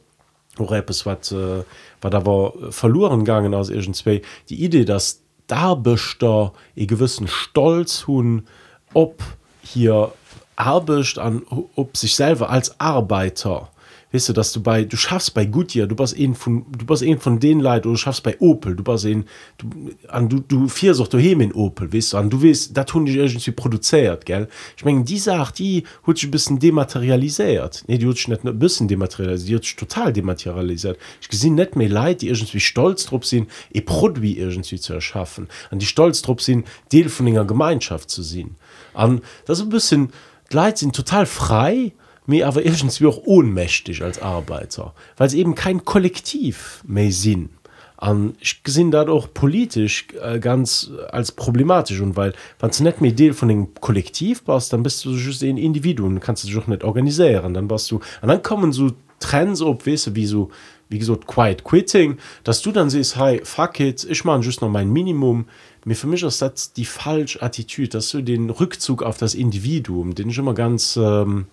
es 0.87 1.05
wat 1.05 1.31
äh, 1.31 1.63
war 2.01 2.11
da 2.11 2.25
war 2.25 2.53
verloren 2.71 3.19
gegangen 3.19 3.53
aus 3.53 3.69
zwei 3.93 4.21
die 4.49 4.63
idee 4.63 4.85
dass 4.85 5.21
da 5.47 5.75
beter 5.75 6.53
e 6.75 6.85
gewissen 6.85 7.27
stolz 7.27 8.07
hun 8.07 8.47
ob 8.93 9.21
hier 9.61 10.11
erbecht 10.57 11.19
an 11.19 11.43
ob 11.75 11.97
sich 11.97 12.15
selber 12.15 12.49
als 12.49 12.79
arbeiter 12.79 13.70
weißt 14.11 14.29
du 14.29 14.33
dass 14.33 14.51
du 14.53 14.61
bei 14.61 14.83
du 14.83 14.97
schaffst 14.97 15.33
bei 15.33 15.49
hier 15.69 15.87
du 15.87 15.95
bist 15.95 16.13
eben 16.13 16.35
von 16.35 16.65
du 16.71 16.85
bist 16.85 17.01
eben 17.01 17.19
von 17.19 17.39
den 17.39 17.59
Leuten 17.59 17.89
du 17.89 17.95
schaffst 17.95 18.23
bei 18.23 18.39
Opel 18.39 18.75
du 18.75 18.83
bist 18.83 19.05
du 19.05 19.67
an 20.07 20.29
du 20.29 20.39
du 20.39 20.67
vier 20.67 20.93
du 20.93 21.17
in 21.17 21.53
Opel 21.53 21.91
weißt 21.93 22.13
du 22.13 22.17
an 22.17 22.29
du 22.29 22.43
weißt 22.43 22.75
da 22.75 22.83
tun 22.83 23.05
die 23.05 23.17
irgendwie 23.17 23.51
produziert 23.51 24.25
gell? 24.25 24.47
Ich 24.77 24.85
meine 24.85 25.03
die 25.03 25.17
sagt 25.17 25.59
die 25.59 25.83
hat 26.05 26.23
ein 26.23 26.31
bisschen 26.31 26.59
dematerialisiert. 26.59 27.83
Nee 27.87 27.97
die 27.97 28.07
hat 28.07 28.27
nicht 28.27 28.45
ein 28.45 28.59
bisschen 28.59 28.87
dematerialisiert 28.87 29.69
die 29.69 29.75
total 29.75 30.13
dematerialisiert. 30.13 30.97
Ich 31.21 31.29
gesehen 31.29 31.55
nicht 31.55 31.75
mehr 31.75 31.89
Leute 31.89 32.19
die 32.19 32.27
irgendwie 32.27 32.59
stolz 32.59 33.05
drauf 33.05 33.25
sind 33.25 33.49
ihr 33.71 33.85
Produkt 33.85 34.23
irgendwie 34.23 34.79
zu 34.79 34.93
erschaffen 34.93 35.47
an 35.69 35.79
die 35.79 35.85
stolz 35.85 36.21
drauf 36.21 36.41
sind 36.41 36.67
Teil 36.91 37.09
von 37.09 37.27
einer 37.27 37.45
Gemeinschaft 37.45 38.09
zu 38.09 38.23
sehen. 38.23 38.55
An 38.93 39.21
das 39.45 39.59
ist 39.59 39.65
ein 39.65 39.69
bisschen 39.69 40.11
Leute 40.51 40.79
sind 40.79 40.95
total 40.95 41.25
frei 41.25 41.93
mir 42.31 42.47
aber 42.47 42.65
irgendwie 42.65 43.05
auch 43.05 43.21
ohnmächtig 43.25 44.01
als 44.01 44.21
Arbeiter, 44.21 44.93
weil 45.17 45.27
es 45.27 45.33
eben 45.33 45.53
kein 45.53 45.85
Kollektiv 45.85 46.83
mehr 46.87 47.11
sind. 47.11 47.49
Und 47.97 48.35
ich 48.39 48.59
sehe 48.65 48.89
das 48.89 49.07
auch 49.09 49.31
politisch 49.31 50.07
äh, 50.19 50.39
ganz 50.39 50.89
als 51.11 51.31
problematisch 51.31 51.99
und 52.01 52.15
weil 52.15 52.33
wenn 52.59 52.71
du 52.71 52.83
nicht 52.83 52.99
mehr 52.99 53.15
Teil 53.15 53.33
von 53.33 53.47
dem 53.47 53.75
Kollektiv 53.75 54.43
bist, 54.43 54.73
dann 54.73 54.81
bist 54.81 55.05
du 55.05 55.11
just 55.11 55.43
ein 55.43 55.57
Individuum, 55.57 56.19
kannst 56.19 56.43
du 56.43 56.47
dich 56.47 56.57
auch 56.57 56.65
nicht 56.65 56.83
organisieren, 56.83 57.53
dann 57.53 57.67
bist 57.67 57.91
du 57.91 57.97
und 57.97 58.27
dann 58.27 58.41
kommen 58.41 58.73
so 58.73 58.91
Trends 59.19 59.61
ob, 59.61 59.85
weißt 59.85 60.07
du, 60.07 60.15
wie 60.15 60.25
so 60.25 60.49
wie 60.89 60.99
gesagt 60.99 61.27
quiet 61.27 61.63
quitting, 61.63 62.17
dass 62.43 62.61
du 62.61 62.71
dann 62.71 62.89
siehst, 62.89 63.15
hey, 63.17 63.39
fuck 63.43 63.79
it, 63.79 64.03
ich 64.03 64.25
mache 64.25 64.41
just 64.41 64.61
noch 64.61 64.69
mein 64.69 64.89
Minimum. 64.89 65.45
Mir 65.85 65.95
für 65.95 66.07
mich 66.07 66.21
ist 66.23 66.41
das 66.41 66.73
die 66.73 66.85
falsche 66.85 67.41
Attitüde, 67.41 67.89
dass 67.89 68.09
du 68.11 68.21
den 68.21 68.49
Rückzug 68.49 69.01
auf 69.01 69.17
das 69.17 69.33
Individuum, 69.33 70.15
den 70.15 70.29
ich 70.29 70.37
immer 70.37 70.53
ganz 70.53 70.97
ähm, 70.97 71.45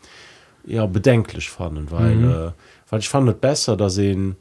ja 0.67 0.87
bedenklich 0.87 1.51
fanden 1.51 1.91
weil 1.91 2.15
mhm. 2.17 2.31
äh, 2.31 2.51
weil 2.91 3.01
ich 3.01 3.09
fand 3.09 3.41
besser 3.41 3.77
da 3.77 3.91
sehen 3.91 4.37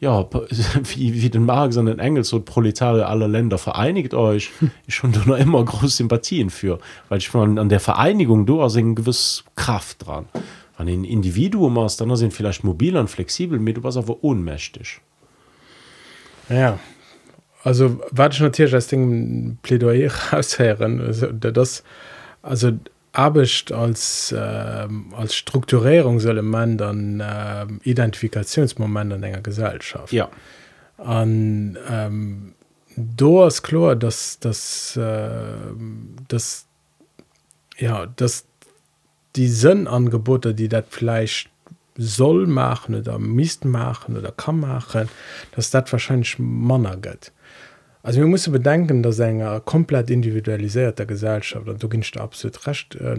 ja 0.00 0.28
wie, 0.94 1.22
wie 1.22 1.30
den 1.30 1.46
Mark 1.46 1.76
an 1.76 1.86
den 1.86 1.98
Engel 1.98 2.24
so 2.24 2.40
proletare 2.40 3.06
aller 3.06 3.28
Länder 3.28 3.56
vereinigt 3.56 4.14
euch. 4.14 4.50
Ich 4.86 4.96
schon 4.96 5.12
noch 5.12 5.38
immer 5.38 5.64
große 5.64 5.96
Sympathien 5.96 6.50
für 6.50 6.78
weil 7.08 7.18
ich 7.18 7.28
fand 7.28 7.58
an 7.58 7.68
der 7.68 7.80
Vereinigung 7.80 8.44
du 8.44 8.62
hast 8.62 8.74
gewiss 8.74 9.44
Kraft 9.54 10.06
dran. 10.06 10.26
An 10.76 10.86
den 10.86 11.04
Individuum 11.04 11.78
hast 11.78 12.00
dann 12.00 12.14
sind 12.16 12.32
vielleicht 12.32 12.64
mobil 12.64 12.96
und 12.96 13.08
flexibel 13.08 13.58
mit 13.58 13.76
du 13.76 13.84
was 13.84 13.96
aber 13.96 14.22
ohnmächtig. 14.24 15.00
Ja 16.48 16.78
also 17.64 18.00
warte 18.10 18.34
ich 18.34 18.40
natürlich 18.40 18.74
als 18.74 18.88
Ding 18.88 19.58
Plädoyer 19.62 20.10
aushören 20.32 21.00
also 21.00 21.28
das 21.32 21.84
also 22.42 22.72
Abcht 23.12 23.72
als, 23.72 24.32
äh, 24.32 24.88
als 25.16 25.34
Strukturierungselement 25.34 26.80
an 26.80 27.20
äh, 27.20 27.66
Identifikationsmoment 27.82 29.12
an 29.12 29.22
enger 29.22 29.42
Gesellschaft. 29.42 30.12
Ja. 30.12 30.30
An 30.96 31.78
ähm, 31.90 32.54
do 32.96 33.46
ist 33.46 33.62
klar, 33.62 33.96
dass, 33.96 34.38
dass, 34.38 34.96
äh, 34.96 35.30
dass, 36.28 36.66
ja, 37.78 38.06
dass 38.06 38.46
die 39.36 39.48
Sinnangebote, 39.48 40.54
die 40.54 40.68
das 40.68 40.84
vielleicht 40.90 41.50
soll 41.96 42.46
machen 42.46 42.94
oder 42.94 43.18
mist 43.18 43.64
machen 43.64 44.16
oder 44.16 44.32
kann 44.32 44.60
machen, 44.60 45.08
dass 45.54 45.70
das 45.70 45.92
wahrscheinlich 45.92 46.38
Manner 46.38 46.96
geht. 46.96 47.32
Also 48.04 48.18
wir 48.20 48.26
müssen 48.26 48.52
bedenken, 48.52 49.02
dass 49.02 49.20
enger 49.20 49.60
komplett 49.60 50.10
individualisierter 50.10 51.06
Gesellschaft 51.06 51.68
und 51.68 51.82
du 51.82 51.88
ginst 51.88 52.16
absolut 52.16 52.66
recht 52.66 52.96
äh, 52.96 53.16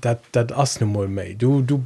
dat 0.00 0.20
dat 0.32 0.52
ass 0.52 0.80
méi 0.80 1.34
du 1.36 1.62
du 1.62 1.84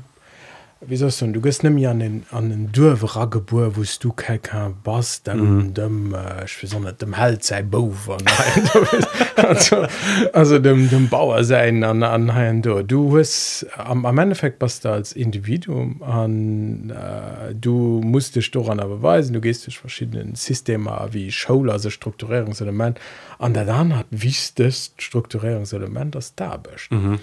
wie 0.80 0.96
sollst 0.96 1.20
du 1.20 1.26
du 1.28 1.40
gehst 1.40 1.62
nimm 1.62 1.84
an 1.84 1.98
den 2.00 2.26
an 2.30 2.50
den 2.50 2.72
dürwe 2.72 3.14
raggebur 3.16 3.76
wost 3.76 4.04
du 4.04 4.12
ke 4.12 4.40
bas 4.84 5.22
dem 5.22 5.68
mm. 5.68 5.74
dem 5.74 6.14
äh, 6.14 6.46
sonne 6.46 6.92
dem 6.92 7.14
held 7.14 7.44
sei 7.44 7.62
bo 7.62 7.94
also, 9.36 9.86
also 10.32 10.58
dem 10.58 10.88
dem 10.90 11.08
bauer 11.08 11.44
sein 11.44 11.84
an 11.84 12.02
an 12.02 12.34
ha 12.34 12.52
du 12.52 12.82
du 12.82 13.18
hast 13.18 13.66
am 13.76 14.06
am 14.06 14.18
endeffekt 14.18 14.58
bist 14.58 14.84
du 14.84 14.90
als 14.90 15.12
individuum 15.12 16.02
an 16.02 16.90
äh, 16.90 17.54
du 17.54 18.00
musst 18.04 18.36
dich 18.36 18.50
doch 18.50 18.68
an 18.68 18.78
beweisen. 18.88 19.34
Du 19.34 19.40
gehst 19.40 19.66
durch 19.66 19.78
verschiedenen 19.78 20.34
systeme 20.34 21.08
wie 21.12 21.30
schoul 21.30 21.70
also 21.70 21.90
strukturierungselement. 21.90 22.98
An 23.38 23.54
der 23.54 23.64
dann 23.64 23.96
hat 23.96 24.06
wies 24.10 24.54
strukturierungselement 24.96 26.14
das 26.14 26.34
da 26.34 26.56
bist. 26.56 26.90
Mm 26.90 26.96
-hmm. 26.96 27.18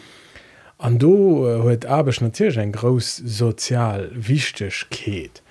An 0.77 0.99
do 0.99 1.47
äh, 1.47 1.61
huet 1.63 1.85
abech 1.85 2.21
natierch 2.21 2.57
en 2.57 2.71
gros 2.71 3.15
sozial 3.15 4.11
wichtechkeet. 4.13 5.41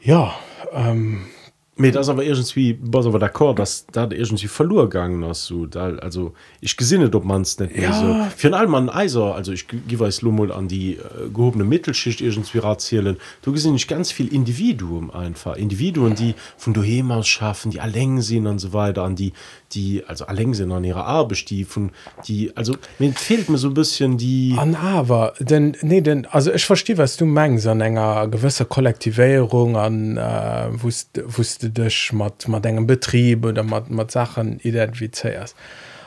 Ja 0.00 0.34
ähm, 0.72 1.26
mit 1.76 1.94
das 1.94 2.08
aber 2.08 2.24
irgendwie 2.24 2.78
was 2.82 3.06
aber 3.06 3.18
d'accord 3.18 3.54
dass 3.54 3.86
da 3.92 4.08
irgendwie 4.10 4.46
verlorengegangen 4.46 5.24
hast 5.24 5.48
du 5.50 5.66
da 5.66 5.94
also 5.96 6.34
ich 6.60 6.76
gesinnet 6.76 7.14
ob 7.14 7.24
man 7.24 7.42
es 7.42 7.58
nicht 7.58 7.76
ja. 7.76 7.92
so 7.92 8.36
für 8.36 8.52
allem 8.54 8.70
man 8.70 8.90
Eiser 8.90 9.34
also 9.34 9.52
ich 9.52 9.66
weiß 9.88 10.22
Lummel 10.22 10.52
an 10.52 10.68
die 10.68 10.94
äh, 10.94 11.28
gehobene 11.32 11.64
Mittelschicht 11.64 12.20
irgendwie 12.20 12.58
erzählen. 12.58 13.16
Du 13.42 13.52
gesehen 13.52 13.74
nicht 13.74 13.88
ganz 13.88 14.12
viel 14.12 14.32
Individuum 14.32 15.10
einfach. 15.10 15.56
Individuen 15.56 16.14
die 16.14 16.34
von 16.56 16.74
aus 17.10 17.28
schaffen 17.28 17.70
die 17.70 17.80
allein 17.80 18.20
sind 18.20 18.46
und 18.46 18.58
so 18.58 18.72
weiter 18.72 19.04
an 19.04 19.16
die 19.16 19.32
die 19.72 20.02
also 20.06 20.26
allein 20.26 20.54
sind 20.54 20.72
an 20.72 20.84
ihrer 20.84 21.06
Arbeit 21.06 21.48
die 21.50 21.64
von 21.64 21.90
die 22.26 22.56
also 22.56 22.74
mir 22.98 23.12
fehlt 23.12 23.48
mir 23.48 23.58
so 23.58 23.68
ein 23.68 23.74
bisschen 23.74 24.18
die 24.18 24.54
an 24.58 24.74
aber 24.74 25.34
denn 25.40 25.76
nee 25.82 26.00
denn 26.00 26.26
also 26.26 26.52
ich 26.52 26.64
verstehe 26.64 26.98
was 26.98 27.16
du 27.16 27.26
meinst 27.26 27.66
an 27.66 27.80
enger 27.80 28.28
gewisser 28.28 28.64
Kollektivierung 28.64 29.76
an 29.76 30.16
äh, 30.16 30.68
wusste 30.82 31.24
wusste 31.26 31.61
du 31.62 31.70
dich 31.70 32.12
mat 32.12 32.66
engem 32.66 32.86
Betrieb 32.86 33.44
oder 33.44 33.62
mat 33.62 33.90
mat 33.90 34.10
Sachen 34.10 34.60
identifizierst. 34.60 35.56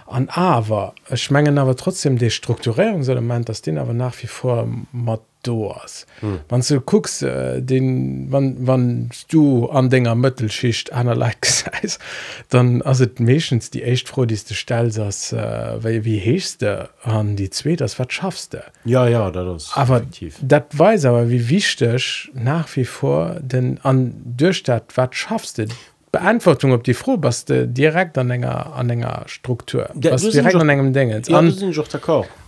An 0.07 0.29
aber 0.29 0.93
schmengen 1.13 1.57
aber 1.57 1.75
trotzdem 1.75 2.17
de 2.17 2.29
Strukturierungselement, 2.29 3.49
dass 3.49 3.61
den 3.61 3.77
aber 3.79 3.93
nach 3.93 4.21
wie 4.21 4.27
vor 4.27 4.67
mat 4.91 5.21
dos. 5.47 6.05
Hm. 6.21 6.39
Wann 6.49 6.61
du 6.61 6.81
guckst 6.81 7.23
äh, 7.23 7.61
den 7.61 8.31
wann, 8.31 8.55
wann 8.59 9.09
du 9.29 9.67
an 9.67 9.89
denger 9.89 10.15
Mëttelschicht 10.15 10.93
einer 10.93 11.15
seist, 11.43 11.99
dann 12.49 12.81
as 12.81 12.99
het 12.99 13.19
méchens 13.19 13.69
die 13.71 13.83
echt 13.83 14.09
froh 14.09 14.25
die 14.25 14.37
stell 14.37 14.87
äh, 14.87 16.03
wie 16.05 16.17
hechte 16.17 16.89
an 17.03 17.35
die 17.35 17.49
zwe 17.49 17.75
das 17.75 17.99
wat 17.99 18.13
schaffste. 18.13 18.63
Ja 18.85 19.07
ja 19.07 19.31
dat 19.31 19.45
aber 19.73 20.09
tief. 20.09 20.37
Dat 20.41 20.77
weis 20.77 21.05
aber 21.05 21.29
wie 21.29 21.49
wichtech 21.49 22.29
nach 22.33 22.67
wie 22.75 22.85
vor 22.85 23.37
denn 23.41 23.79
an 23.83 24.15
Dustadt 24.23 24.97
wat 24.97 25.15
schaffste 25.15 25.67
Beantwortung 26.15 26.71
op 26.71 26.83
die 26.83 26.93
frohbaste 26.93 27.67
direkt 27.67 28.17
an 28.17 28.31
enger 28.31 28.73
an 28.73 28.89
enger 28.89 29.23
Struktur 29.25 29.89
ja, 30.01 30.15
direkt 30.15 30.55
an 30.55 30.69
engem 30.69 30.93
Dinge 30.93 31.21
ja, 31.27 31.39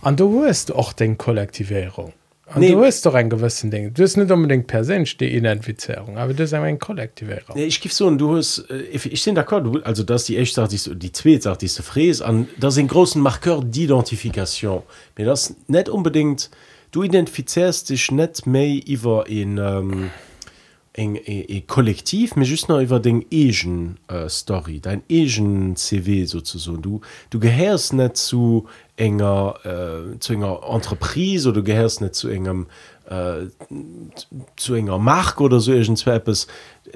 an 0.02 0.16
du 0.16 0.32
wost 0.32 0.70
och 0.70 0.94
den 0.94 1.18
Kollektivierung 1.18 2.12
nee, 2.56 2.72
du 2.72 2.84
hast 2.84 3.04
doch 3.04 3.14
ein 3.14 3.30
gewissen 3.30 3.70
Ding. 3.70 3.92
Du 3.92 4.02
hast 4.02 4.16
nicht 4.16 4.30
unbedingt 4.30 4.66
per 4.66 4.84
se 4.84 5.02
die 5.02 5.36
Identifizierung 5.36 6.18
aber 6.18 6.34
das 6.34 6.50
ist 6.50 6.54
ein 6.54 6.78
Kollektivierung. 6.78 7.54
Nee, 7.54 7.66
ich 7.66 7.80
gebe 7.80 7.94
so 7.94 8.10
du 8.10 8.36
hast 8.36 8.64
äh, 8.70 8.82
ich 8.82 9.22
sind 9.22 9.38
d'accord 9.38 9.82
also 9.82 10.02
dass 10.02 10.24
die 10.24 10.36
echt 10.36 10.54
sagt 10.54 10.72
die 10.72 11.12
zwei 11.12 11.38
sagt 11.38 11.62
diese 11.62 11.82
Fräs 11.82 12.20
an 12.22 12.48
das 12.58 12.74
sind 12.74 12.88
großen 12.88 13.20
Markeur 13.20 13.60
d'Identifikation 13.60 14.82
mir 15.16 15.26
das 15.26 15.54
nicht 15.66 15.88
unbedingt 15.88 16.50
du 16.90 17.02
identifizierst 17.02 17.90
dich 17.90 18.10
nicht 18.10 18.46
mehr 18.46 18.80
über 18.86 19.26
in 19.26 19.58
ähm, 19.58 20.10
eng 20.98 21.16
e, 21.16 21.40
e 21.40 21.60
kollektiv 21.60 22.36
mir 22.36 22.44
just 22.44 22.68
noch 22.68 22.80
iwwer 22.80 23.00
den 23.00 23.24
egen 23.30 23.98
äh, 24.08 24.28
story 24.28 24.80
dein 24.80 25.02
egen 25.08 25.76
cw 25.76 26.26
so 26.26 26.76
du 26.76 27.00
du 27.30 27.38
gehärst 27.38 27.92
net 27.92 28.16
zu 28.16 28.66
enger 28.96 29.54
äh, 29.64 30.18
zu 30.18 30.32
enger 30.32 30.60
entreprise 30.68 31.48
oder 31.48 31.60
du 31.60 31.64
gehärst 31.64 32.00
net 32.00 32.14
zu 32.14 32.28
engem 32.28 32.66
äh, 33.08 33.46
zu 34.56 34.74
enger 34.74 34.98
Mark 34.98 35.40
oder 35.40 35.60
so 35.60 35.72
Zweppes 35.94 36.46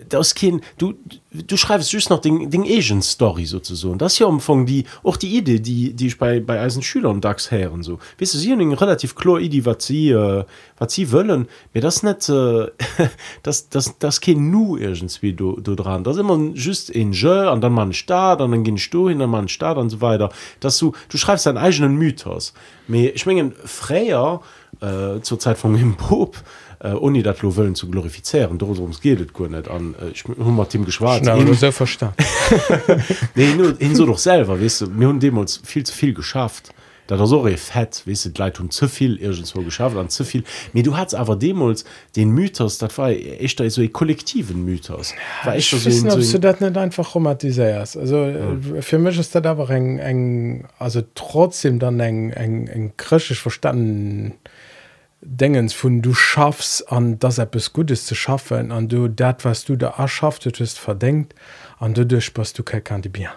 das 0.09 0.35
kind 0.35 0.63
du 0.79 0.95
du 1.33 1.57
schreibst 1.57 1.93
just 1.93 2.11
noch 2.11 2.21
den 2.21 2.51
den 2.51 2.63
Agent 2.63 3.05
Story 3.05 3.45
sozusagen. 3.47 3.99
Das 3.99 4.17
hier 4.17 4.29
umfang 4.29 4.67
die 4.67 4.85
auch 5.03 5.17
die 5.17 5.37
Idee 5.37 5.59
die 5.61 5.93
die 5.93 6.09
ich 6.09 6.19
bei 6.19 6.41
bei 6.41 6.61
Eisen 6.61 6.83
Schülern 6.83 7.21
dax 7.21 7.51
heren 7.51 7.83
so. 7.83 7.99
Wis 8.19 8.33
du 8.33 8.39
sie 8.39 8.53
relativ 8.53 9.15
klar 9.15 9.41
Idee 9.41 9.65
was 9.65 9.85
sie 9.85 10.11
äh, 10.11 10.45
was 10.79 10.93
sie 10.93 11.11
wollen. 11.13 11.49
Mir 11.73 11.81
das 11.81 12.03
net 12.03 12.29
äh, 12.29 12.67
das 13.43 13.69
das 13.69 13.99
das 13.99 14.21
kind 14.21 14.41
nu 14.51 14.77
irgendwie 14.77 15.33
du 15.33 15.61
du 15.61 15.75
dran. 15.75 16.05
Das 16.05 16.17
immer 16.17 16.39
just 16.55 16.91
in 16.91 17.13
jeu 17.13 17.49
an 17.49 17.61
dann 17.61 17.73
man 17.73 17.93
staat 17.93 18.41
an 18.41 18.51
dann 18.51 18.65
gehen 18.65 18.81
du 18.91 19.09
hin 19.09 19.19
man 19.19 19.49
staat 19.49 19.79
und 19.79 19.91
so 19.91 20.01
weiter. 20.01 20.31
Dass 20.61 20.79
du 20.79 20.93
du 21.09 21.19
schreibst 21.19 21.47
deinen 21.47 21.59
eigenen 21.59 21.97
Mythos. 21.97 22.53
Mir 22.89 23.15
ich 23.15 23.27
mengen 23.27 23.53
freier 23.65 24.41
äh, 24.81 25.21
zur 25.21 25.39
Zeit 25.39 25.59
von 25.59 25.75
dem 25.75 25.97
Pop 25.97 26.37
äh, 26.83 26.93
ohne 26.93 27.23
dat 27.23 27.43
lo 27.43 27.55
wollen 27.57 27.75
zu 27.75 27.89
glorifizieren. 27.89 28.61
Ums 28.61 29.01
gehtt 29.01 29.33
go 29.33 29.47
net 29.47 29.69
an 29.69 29.95
äh, 30.01 30.11
ich 30.11 30.25
team 30.69 30.85
geschwar 30.85 31.23
verstand 31.73 32.15
nee, 33.35 33.47
hin 33.79 33.95
so 33.95 34.07
doch 34.07 34.19
selber 34.19 34.61
wis 34.61 34.83
weißt 34.83 34.93
du, 34.93 34.99
mir 34.99 35.09
hun 35.09 35.21
dem 35.21 35.39
uns 35.39 35.61
viel 35.65 35.85
zu 35.85 35.95
viel 35.95 36.15
geschafft. 36.15 36.75
Dat 37.09 37.19
er 37.19 37.27
so 37.27 37.45
fett 37.57 38.03
wis 38.05 38.25
weißt 38.25 38.39
du, 38.39 38.43
leid 38.43 38.59
hun 38.59 38.71
zuviel 38.71 39.17
irgend 39.17 39.47
so 39.47 39.63
geschafft 39.63 39.97
an 39.97 40.09
zuviel 40.09 40.45
mir 40.73 40.83
du 40.83 40.97
hast 40.97 41.15
aber 41.15 41.37
demos 41.37 41.85
den 42.17 42.31
mythos 42.31 42.79
dat 42.79 42.97
war 42.99 43.11
echt 43.11 43.61
da 43.61 43.71
so 43.71 43.87
kollektiven 43.89 44.65
mythos. 44.65 45.15
War 45.45 45.57
ich 45.57 45.69
so 45.69 45.85
wissen, 45.85 46.11
so 46.11 46.33
du 46.33 46.39
dat 46.41 46.61
net 46.61 46.77
einfach 46.77 47.15
romantiséiers 47.15 47.97
also 47.97 48.17
ja. 48.25 48.83
für 48.83 48.99
mich 48.99 49.19
ist 49.19 49.35
dat 49.35 49.47
aber 49.47 49.71
eng 49.71 49.99
eng 49.99 50.65
also 50.79 51.03
trotzdem 51.15 51.79
dann 51.79 52.01
eng 52.01 52.31
eng 52.31 52.67
eng 52.67 52.93
krisch 52.97 53.41
verstanden 53.41 54.35
Dingens 55.25 55.73
vun 55.73 56.03
du 56.03 56.15
schaffst 56.15 56.91
an 56.91 57.19
das 57.21 57.39
es 57.39 57.73
Gutes 57.73 58.07
zu 58.07 58.15
schaffen 58.15 58.73
an 58.73 58.89
du 58.89 59.09
dat 59.09 59.45
was 59.45 59.65
du 59.65 59.77
da 59.77 59.95
erschafftetest 59.97 60.79
verdenkt 60.79 61.35
an 61.79 61.95
du 61.95 62.05
durch 62.05 62.33
was 62.35 62.53
du 62.53 62.65
kann 62.65 63.03
die 63.03 63.09
Bier 63.09 63.31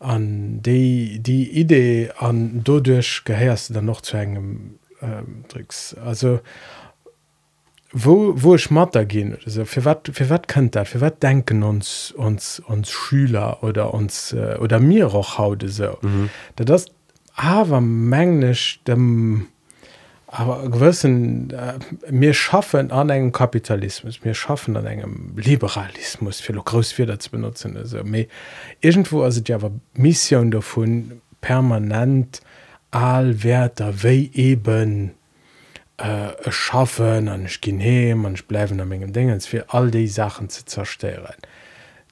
an 0.00 0.60
die 0.60 1.20
die 1.20 1.50
Idee 1.50 2.10
an 2.18 2.62
dodurch 2.64 3.22
gehärst 3.24 3.74
dann 3.76 3.84
noch 3.84 4.00
zu 4.00 4.16
engem 4.16 4.78
ähm, 5.00 5.44
Tricks. 5.48 5.94
Also 5.94 6.40
wo 7.92 8.32
wo 8.34 8.56
ich 8.56 8.72
matter 8.72 9.04
gehen 9.04 9.38
also 9.44 9.64
für 9.64 9.84
wat 9.84 10.10
für 10.12 10.28
wat 10.30 10.48
könnt 10.48 10.74
dat 10.74 10.88
für 10.88 11.00
wat 11.00 11.22
denken 11.22 11.62
uns 11.62 12.10
uns 12.10 12.58
uns 12.58 12.90
Schüler 12.90 13.62
oder 13.62 13.94
uns 13.94 14.32
äh, 14.32 14.56
oder 14.60 14.80
mir 14.80 15.14
auch 15.14 15.38
haut 15.38 15.64
so 15.64 15.96
mhm. 16.02 16.28
da 16.56 16.64
das 16.64 16.86
aber 17.36 17.80
mengglisch 17.80 18.82
dem 18.84 19.46
aber 20.36 20.68
gewissen 20.68 21.50
äh, 21.50 21.78
mir 22.10 22.34
schaffen 22.34 22.90
an 22.90 23.08
engem 23.08 23.30
Kapitalismus 23.30 24.24
mir 24.24 24.34
schaffen 24.34 24.76
an 24.76 24.84
engem 24.84 25.32
Liberalismus 25.36 26.40
für 26.40 26.54
groß 26.54 26.98
wieder 26.98 27.20
zu 27.20 27.30
benutzen. 27.30 27.76
Also 27.76 28.02
mir, 28.02 28.26
irgendwo 28.80 29.22
also 29.22 29.40
ja 29.46 29.56
aber 29.56 29.70
Mission 29.94 30.50
davon 30.50 31.20
permanent 31.40 32.40
allwerter 32.90 34.02
we 34.02 34.28
eben 34.32 35.12
äh, 35.98 36.30
schaffen 36.50 37.28
an 37.28 37.46
ich 37.46 37.60
gehe 37.60 38.16
man 38.16 38.34
bleiben 38.48 38.80
an 38.80 38.88
Menge 38.88 39.12
Dinge 39.12 39.38
für 39.40 39.72
all 39.72 39.92
die 39.92 40.08
Sachen 40.08 40.48
zu 40.48 40.64
zerstören 40.64 41.36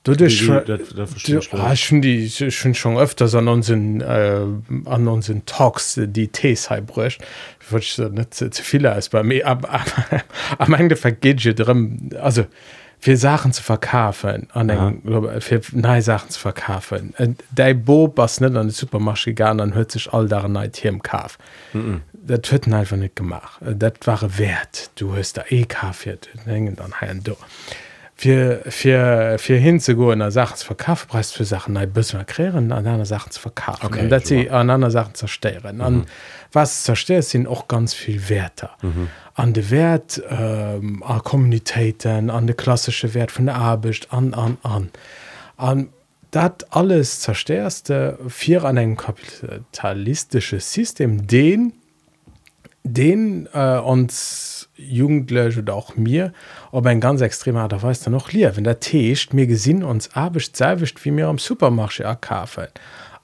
Ah, 0.04 1.74
die 1.74 2.28
schon 2.28 2.74
schon 2.74 2.98
öfters 2.98 3.34
an 3.36 3.46
unseren 3.46 4.00
äh, 4.00 4.40
an 4.86 5.06
unseren 5.06 5.46
Talks 5.46 6.00
die 6.02 6.26
Tees 6.28 6.68
brucht 6.86 7.20
net 8.10 8.34
zu, 8.34 8.50
zu 8.50 8.62
viele 8.64 8.90
als 8.90 9.08
bei 9.10 9.22
mir 9.22 9.46
am 10.58 10.74
Ende 10.74 10.96
vergeht 10.96 11.58
drin 11.58 12.10
also 12.20 12.46
für 12.98 13.16
Sachen 13.16 13.52
zu 13.52 13.62
verkaufen 13.62 14.48
an 14.52 14.68
den, 14.68 15.02
für 15.40 15.60
neue 15.72 16.02
Sachen 16.02 16.30
zu 16.30 16.38
verkaufen. 16.38 17.14
De 17.50 17.72
Bo 17.74 18.12
was 18.16 18.40
net 18.40 18.56
an 18.56 18.68
die 18.68 18.74
Supermarsche 18.74 19.34
gar 19.34 19.54
dann 19.54 19.74
hört 19.74 19.92
sich 19.92 20.12
all 20.12 20.26
daran 20.26 20.58
hier 20.74 20.90
im 20.90 20.98
mm 20.98 21.00
-mm. 21.78 22.00
dat 22.12 22.50
hue 22.50 22.74
einfach 22.74 22.96
nicht 22.96 23.14
gemacht. 23.14 23.60
Dat 23.60 24.04
war 24.06 24.38
wert. 24.38 24.90
Du 24.96 25.14
hast 25.16 25.36
da 25.36 25.44
eh 25.48 25.64
Kaffee 25.64 26.18
dann 26.44 27.22
du 27.22 27.36
fir 28.16 29.58
hin 29.58 29.80
ze 29.80 29.94
go 29.94 30.14
der 30.14 30.30
Sachen 30.30 30.56
verkaufpreis 30.56 31.32
für 31.32 31.44
Sachen. 31.44 31.74
Bis 31.92 32.14
kreieren 32.26 32.72
an 32.72 32.86
einer 32.86 33.06
Sachen 33.06 33.32
zu 33.32 33.40
verkaufen. 33.40 33.86
Okay, 33.86 34.08
dat 34.08 34.26
sie 34.26 34.50
an 34.50 34.70
anderen 34.70 34.92
Sachen 34.92 35.14
zersteieren 35.14 35.80
an 35.80 35.94
mhm. 35.94 36.04
was 36.52 36.84
zerstört 36.84 37.24
sind 37.24 37.46
auch 37.48 37.68
ganz 37.68 37.94
viel 37.94 38.28
Wertter 38.28 38.70
mhm. 38.82 39.08
an 39.34 39.52
de 39.52 39.70
Wert 39.70 40.22
ähm, 40.28 41.02
a 41.02 41.20
Kommunitäten 41.20 42.30
an 42.30 42.46
de 42.46 42.54
klassische 42.54 43.14
Wert 43.14 43.32
von 43.32 43.46
der 43.46 43.56
Abcht 43.56 44.12
an 44.12 44.34
an 44.34 44.58
an. 44.62 44.90
An 45.56 45.88
dat 46.30 46.66
alles 46.70 47.20
zerstörste 47.20 48.18
vier 48.28 48.64
an 48.64 48.78
einem 48.78 48.96
kapitalistisches 48.96 50.72
System 50.72 51.26
den 51.26 51.72
den 52.84 53.48
äh, 53.52 53.78
uns 53.78 54.61
Jugendliche 54.76 55.60
oder 55.60 55.74
auch 55.74 55.96
mir 55.96 56.32
ob 56.70 56.86
ein 56.86 57.00
ganz 57.00 57.20
extremer 57.20 57.68
da 57.68 57.82
weiß 57.82 58.06
noch 58.06 58.32
leer 58.32 58.56
wenn 58.56 58.64
der 58.64 58.80
Techt 58.80 59.34
mir 59.34 59.46
gesinn 59.46 59.82
uns 59.82 60.14
abisch 60.14 60.52
zewischt 60.52 61.04
wie 61.04 61.10
mir 61.10 61.28
am 61.28 61.38
Supermarsche 61.38 62.04
erkaufen 62.04 62.68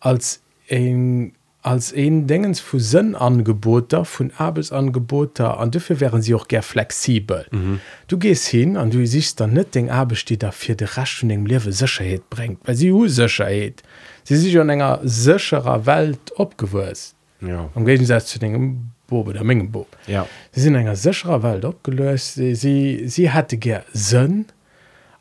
als 0.01 0.43
ein 0.71 1.33
als 1.69 1.93
een 1.93 2.27
dingens 2.27 2.61
vu 2.61 2.79
Sinnangeboter 2.79 4.05
vun 4.05 4.33
Abelsangeboter 4.37 5.59
an 5.59 5.71
dufir 5.71 6.01
wären 6.01 6.23
sie 6.23 6.35
auch 6.35 6.49
ger 6.49 6.63
flexibel. 6.63 7.47
Mhm. 7.51 7.81
Du 8.07 8.17
gehst 8.19 8.47
hin 8.47 8.77
an 8.77 8.91
du 8.91 9.05
siehst 9.07 9.41
dann 9.41 9.53
net 9.53 9.75
den 9.75 9.91
Abel 9.91 10.17
die 10.29 10.39
dafir 10.39 10.77
de 10.77 10.89
raschen 10.97 11.29
dem 11.29 11.47
Liwe 11.47 11.73
Sicherheit 11.73 12.31
bringt, 12.31 12.61
weil 12.65 12.77
sie 12.77 12.93
Sicherheit. 13.09 13.83
Sie 14.25 14.37
sich 14.37 14.59
an 14.59 14.69
enger 14.69 15.01
sicherer 15.03 15.85
Welt 15.85 16.33
opgewurst. 16.37 17.15
Ja. 17.41 17.69
Am 17.75 17.85
Gegensatz 17.85 18.27
zu 18.27 18.39
den 18.39 18.93
Bobe 19.09 19.33
der 19.33 19.43
Mengenbo. 19.43 19.87
Ja. 20.07 20.27
Sie 20.53 20.61
sind 20.61 20.77
enger 20.77 20.95
sicherer 20.95 21.43
Welt 21.43 21.65
opgelöst. 21.65 22.35
Sie, 22.35 22.55
sie, 22.55 23.09
sie 23.09 23.31
hatte 23.31 23.57
ger 23.57 23.85
Sinn, 23.93 24.47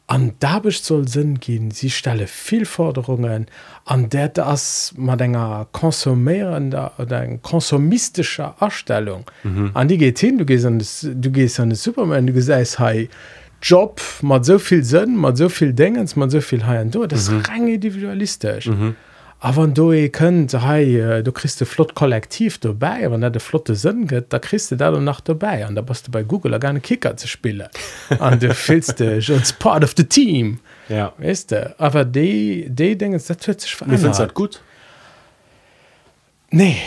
an 0.07 0.33
dabecht 0.39 0.85
soll 0.85 1.07
sinn 1.07 1.39
gin 1.39 1.69
sie 1.71 1.89
stelle 1.89 2.27
viel 2.27 2.65
Forderungen 2.65 3.47
an 3.83 4.09
der 4.09 4.29
das 4.29 4.93
mat 4.95 5.19
ennger 5.19 5.67
konsumierender 5.73 6.93
oder 6.97 7.23
eng 7.23 7.41
konsumistischer 7.41 8.55
Erstellung 8.59 9.25
mhm. 9.43 9.71
an 9.73 9.89
die 9.89 9.97
geht 9.97 10.19
hin 10.19 10.37
du 10.37 10.45
gehst 10.45 10.65
an 10.65 10.79
das, 10.79 11.05
du 11.13 11.29
gehst 11.29 11.59
an 11.59 11.71
den 11.71 11.75
Superman 11.75 12.25
du 12.25 12.31
geseist 12.31 12.79
hey 12.79 13.09
Job 13.61 14.01
mat 14.21 14.45
soviel 14.45 14.83
sinn 14.83 15.17
mat 15.17 15.37
soviel 15.37 15.73
dingens 15.73 16.15
man 16.15 16.29
soviel 16.29 16.65
ha 16.65 16.81
du 16.85 17.05
das 17.05 17.29
mhm. 17.29 17.41
rein 17.41 17.67
individualistisch 17.67 18.67
mhm. 18.67 18.95
a 19.39 19.51
wann 19.55 19.73
du 19.77 19.91
e 19.93 20.07
kënnt 20.09 20.55
hei 20.63 21.21
du 21.21 21.31
christe 21.31 21.65
Flot 21.69 21.93
kollektiv 21.95 22.57
vorbei 22.61 23.05
wann 23.11 23.21
der 23.21 23.33
de 23.35 23.41
flotte 23.43 23.75
sën 23.77 24.07
gëtt 24.09 24.31
da 24.33 24.39
christe 24.41 24.77
dat 24.77 24.97
nach 25.01 25.21
vorbei 25.25 25.65
an 25.65 25.75
da 25.77 25.81
bist 25.81 26.07
du 26.07 26.11
bei 26.11 26.23
Google 26.23 26.55
a 26.55 26.57
gerne 26.57 26.81
Kicker 26.81 27.15
ze 27.17 27.27
spille. 27.27 27.69
An 28.19 28.39
du 28.39 28.53
filste 28.53 29.21
als 29.29 29.53
part 29.53 29.83
of 29.83 29.93
the 29.97 30.03
Team. 30.03 30.59
Ja. 30.89 31.13
Weißt 31.17 31.51
du 31.51 31.75
aber 31.79 32.05
de 32.05 32.69
de 32.69 32.95
Dinge 32.95 33.19
dat 33.19 33.47
hue 33.47 33.59
sich 33.59 34.33
gut. 34.33 34.61
Nee 36.49 36.77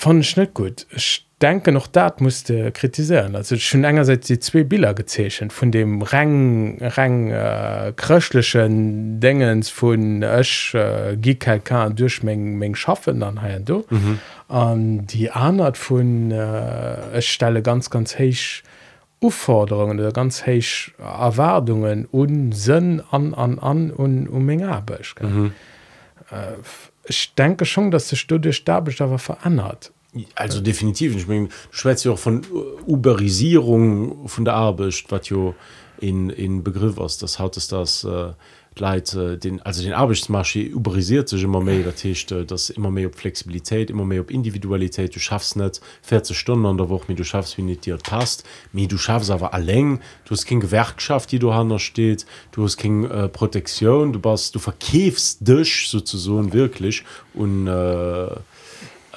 von 0.00 0.22
schnitt 0.22 0.54
gut. 0.54 0.86
Ich 0.90 1.26
denke 1.40 1.72
noch 1.72 1.86
dat 1.86 2.20
musste 2.20 2.70
kritisieren 2.72 3.34
also 3.34 3.56
schon 3.56 3.84
engerseits 3.84 4.26
die 4.26 4.38
zwei 4.38 4.62
Bilder 4.62 4.94
gezeschen 4.94 5.50
von 5.50 5.72
dem 5.72 6.02
rang 6.02 6.78
rang 6.80 7.30
äh, 7.30 7.92
kröchlichen 7.96 9.20
dingens 9.20 9.70
von 9.70 10.22
Ech, 10.22 10.74
äh, 10.74 11.16
GKK 11.16 11.90
durchmengen 11.90 12.74
schaffen 12.74 13.20
dann 13.20 13.40
ha 13.42 13.58
du 13.58 13.84
mhm. 13.88 14.18
an 14.48 15.06
die 15.06 15.30
anart 15.30 15.78
von 15.78 16.30
äh, 16.30 17.22
stelle 17.22 17.62
ganz 17.62 17.90
ganz 17.90 18.18
heich 18.18 18.62
Uforderungen 19.22 19.98
oder 19.98 20.12
ganz 20.12 20.46
heich 20.46 20.92
Erwartungen 20.98 22.06
und 22.06 22.52
sinn 22.52 23.02
an 23.10 23.34
an 23.34 23.58
an 23.58 23.90
und 23.90 24.28
um 24.28 24.44
menge 24.44 24.82
mhm. 25.20 25.52
äh, 26.30 26.34
ich 27.08 27.34
denke 27.34 27.64
schon 27.64 27.90
dass 27.90 28.08
die 28.08 28.16
Studie 28.16 28.52
stabisch 28.52 29.00
aber 29.00 29.18
verändert 29.18 29.92
also 30.34 30.60
definitiv. 30.60 31.16
Ich 31.16 31.28
mein, 31.28 31.48
Schwe 31.70 31.96
auch 32.10 32.18
von 32.18 32.42
Uberisierung 32.86 34.28
von 34.28 34.44
der 34.44 34.54
Arbeit 34.54 35.04
was 35.08 35.28
jo 35.28 35.54
in 36.00 36.30
in 36.30 36.64
Begriff 36.64 36.98
aus 36.98 37.18
das 37.18 37.38
haut 37.38 37.56
ist 37.56 37.72
das 37.72 38.04
äh, 38.04 38.32
Leid 38.76 39.14
äh, 39.14 39.36
den 39.36 39.60
also 39.62 39.82
den 39.82 39.92
Arbeitsmarsche 39.92 40.60
überisiert 40.60 41.28
sich 41.28 41.42
immer 41.42 41.60
mehr. 41.60 41.82
Der 41.82 41.94
Tisch 41.94 42.26
das 42.26 42.70
immer 42.70 42.90
mehr 42.90 43.10
Flexibilität 43.10 43.90
immer 43.90 44.04
mehr 44.04 44.22
ob 44.22 44.30
Individualität. 44.30 45.14
Du 45.14 45.20
schaffst 45.20 45.56
nicht 45.56 45.80
40 46.02 46.36
Stunden 46.36 46.66
an 46.66 46.78
der 46.78 46.88
Woche 46.88 47.08
wie 47.08 47.14
du 47.14 47.24
schaffst 47.24 47.58
wie 47.58 47.62
nicht 47.62 47.86
dir 47.86 47.96
passt. 47.96 48.44
Wie 48.72 48.88
du 48.88 48.96
schaffst 48.96 49.30
aber 49.30 49.54
allein. 49.54 50.00
Du 50.24 50.30
hast 50.30 50.46
keine 50.46 50.60
Gewerkschaft 50.60 51.30
die 51.30 51.38
du 51.38 51.50
anders 51.50 51.82
steht. 51.82 52.26
Du 52.52 52.64
hast 52.64 52.78
keine 52.78 53.08
äh, 53.08 53.28
Protektion. 53.28 54.12
Du 54.12 54.18
bist 54.18 54.54
du 54.54 54.58
verkäfst 54.58 55.46
dich 55.46 55.88
sozusagen 55.88 56.52
wirklich. 56.52 57.04
Und 57.34 57.66
äh, 57.66 58.36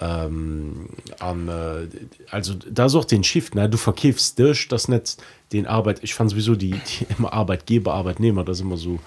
ähm, 0.02 0.88
an 1.20 1.48
äh, 1.48 1.88
also 2.32 2.54
da 2.54 2.90
sucht 2.90 3.12
den 3.12 3.24
Schiff 3.24 3.54
ne 3.54 3.70
du 3.70 3.78
verkäfst 3.78 4.40
dich 4.40 4.68
das 4.68 4.88
Netz 4.88 5.18
den 5.52 5.68
Arbeit 5.68 6.00
ich 6.02 6.14
fand 6.14 6.32
sowieso 6.32 6.56
die, 6.56 6.72
die 6.72 7.08
immer 7.18 7.34
Arbeitgeber 7.34 7.94
Arbeitnehmer 7.94 8.44
das 8.44 8.60
immer 8.60 8.78
so 8.78 9.00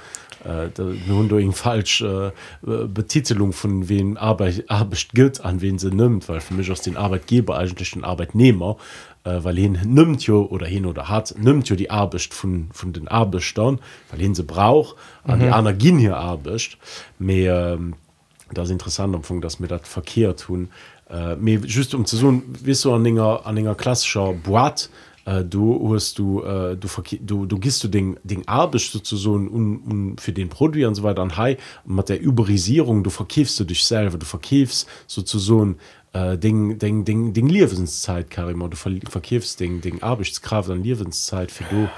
hun 1.08 1.30
äh, 1.30 1.52
falsch 1.52 2.02
äh, 2.02 2.30
Betitelung 2.62 3.52
von 3.52 3.88
wen 3.88 4.16
Arbeit 4.16 4.64
Arbeit 4.68 5.08
gilt 5.12 5.40
an 5.44 5.60
wen 5.60 5.78
sie 5.78 5.90
nimmt 5.90 6.28
weil 6.28 6.40
für 6.40 6.54
mich 6.54 6.70
aus 6.70 6.82
den 6.82 6.96
Arbeitgeber 6.96 7.58
eigentlich 7.58 7.90
den 7.92 8.04
Arbeitnehmer 8.04 8.76
äh, 9.24 9.42
weil 9.42 9.56
hin 9.56 9.78
nimmt 9.86 10.22
jo 10.22 10.44
oder 10.44 10.66
hin 10.66 10.86
oder 10.86 11.08
hat 11.08 11.34
nimmt 11.36 11.68
jo 11.68 11.74
die 11.74 11.90
Arbeit 11.90 12.32
von 12.32 12.68
von 12.72 12.92
den 12.92 13.08
Arbeitern 13.08 13.80
weil 14.10 14.20
hin 14.20 14.36
sie 14.36 14.44
braucht 14.44 14.96
an 15.24 15.38
mhm. 15.38 15.42
die 15.42 15.48
Energie 15.48 15.98
hier 15.98 16.16
Arbeit 16.16 16.78
mehr 17.18 17.76
ähm, 17.78 17.94
das 18.52 18.70
interessant 18.70 19.20
Punkt 19.22 19.44
dass 19.44 19.60
mir 19.60 19.68
das 19.68 19.82
verkehrt 19.84 20.40
tun. 20.40 20.68
Äh, 21.10 21.36
just 21.64 21.94
um 21.94 22.04
zu 22.04 22.16
so 22.16 22.42
wis 22.62 22.82
du 22.82 22.92
an 22.92 23.06
ennger 23.06 23.42
enger 23.46 23.74
klassischer 23.74 24.32
Boat 24.32 24.90
äh, 25.24 25.44
du 25.44 25.94
hast 25.94 26.18
du 26.18 26.42
äh, 26.42 26.76
du 26.76 26.88
du 27.20 27.46
du 27.46 27.58
gist 27.58 27.84
du 27.84 27.88
den 27.88 28.18
den 28.22 28.46
Abisch 28.48 28.90
zu 28.90 29.16
so 29.16 29.32
un, 29.32 29.48
un 29.48 30.16
für 30.18 30.32
den 30.32 30.48
Produkt 30.48 30.84
und 30.84 30.94
so 30.94 31.02
weiter 31.02 31.22
an 31.22 31.36
Hai. 31.36 31.58
Mit 31.84 32.08
der 32.08 32.20
Überisierung 32.20 33.02
du 33.02 33.10
verkäfst 33.10 33.58
du 33.60 33.64
dich 33.64 33.84
selber 33.84 34.18
du 34.18 34.26
verkäfst 34.26 34.88
so 35.06 35.22
zu 35.22 35.38
so 35.38 35.74
äh, 36.12 36.38
Ding 36.38 36.78
Ding 36.78 37.04
Ding 37.04 37.48
Lebenszeit 37.48 38.30
Karim 38.30 38.68
du 38.70 38.76
verkäfst 38.76 39.60
den 39.60 39.80
den 39.80 40.02
Abichtskraft 40.02 40.70
an 40.70 40.82
Lebenszeit 40.82 41.50
für 41.50 41.64
du. 41.64 41.88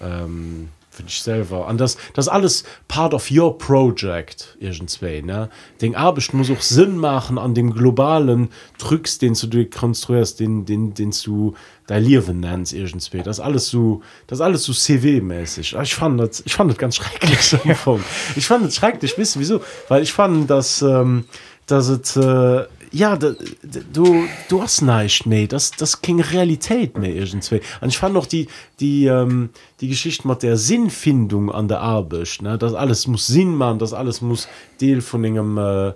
Ähm, 0.00 0.68
für 0.98 1.04
dich 1.04 1.22
selber. 1.22 1.68
An 1.68 1.78
das 1.78 1.96
das 2.14 2.28
alles 2.28 2.64
part 2.88 3.14
of 3.14 3.30
your 3.30 3.56
project 3.56 4.56
irgendwie 4.58 5.22
ne? 5.22 5.48
Den 5.80 5.94
Arbeit 5.94 6.34
muss 6.34 6.50
auch 6.50 6.60
Sinn 6.60 6.98
machen 6.98 7.38
an 7.38 7.54
dem 7.54 7.72
globalen 7.72 8.48
Drücks 8.78 9.18
den 9.18 9.34
du 9.34 9.64
konstruierst 9.66 10.40
den 10.40 10.64
den 10.66 10.94
den 10.94 11.12
du 11.24 11.54
dein 11.86 12.02
Leben 12.02 12.40
nennst 12.40 12.72
irgendwie 12.72 13.22
das 13.22 13.38
alles 13.38 13.68
so 13.68 14.02
das 14.26 14.40
alles 14.40 14.64
so 14.64 14.72
CW 14.72 15.20
mäßig 15.20 15.76
ich 15.80 15.94
fand 15.94 16.18
das 16.18 16.42
ich 16.44 16.54
fand 16.54 16.70
das 16.70 16.78
ganz 16.78 16.96
schrecklich 16.96 17.56
ich 18.36 18.46
fand 18.46 18.66
es 18.66 18.74
schrecklich 18.74 19.16
wissen 19.16 19.40
wieso? 19.40 19.60
Weil 19.88 20.02
ich 20.02 20.12
fand 20.12 20.50
dass 20.50 20.82
ähm, 20.82 21.26
dass 21.66 21.88
es 21.88 22.16
äh, 22.16 22.64
ja 22.92 23.16
du 23.16 24.24
du 24.48 24.62
hast 24.62 24.82
nicht 24.82 25.26
nee 25.26 25.46
das 25.46 25.70
das 25.72 26.02
ging 26.02 26.20
Realität 26.20 26.98
mehr 26.98 27.14
irgendwie 27.14 27.60
und 27.80 27.88
ich 27.88 27.98
fand 27.98 28.14
noch 28.14 28.26
die 28.26 28.48
die 28.80 29.06
ähm, 29.06 29.50
die 29.80 29.88
Geschichte 29.88 30.26
mit 30.26 30.42
der 30.42 30.56
Sinnfindung 30.56 31.50
an 31.50 31.68
der 31.68 31.80
Arbeit 31.80 32.38
ne 32.40 32.58
das 32.58 32.74
alles 32.74 33.06
muss 33.06 33.26
Sinn 33.26 33.54
machen 33.54 33.78
das 33.78 33.92
alles 33.92 34.20
muss 34.20 34.48
Deal 34.80 35.00
von 35.00 35.22
dem 35.22 35.58
äh, 35.58 35.92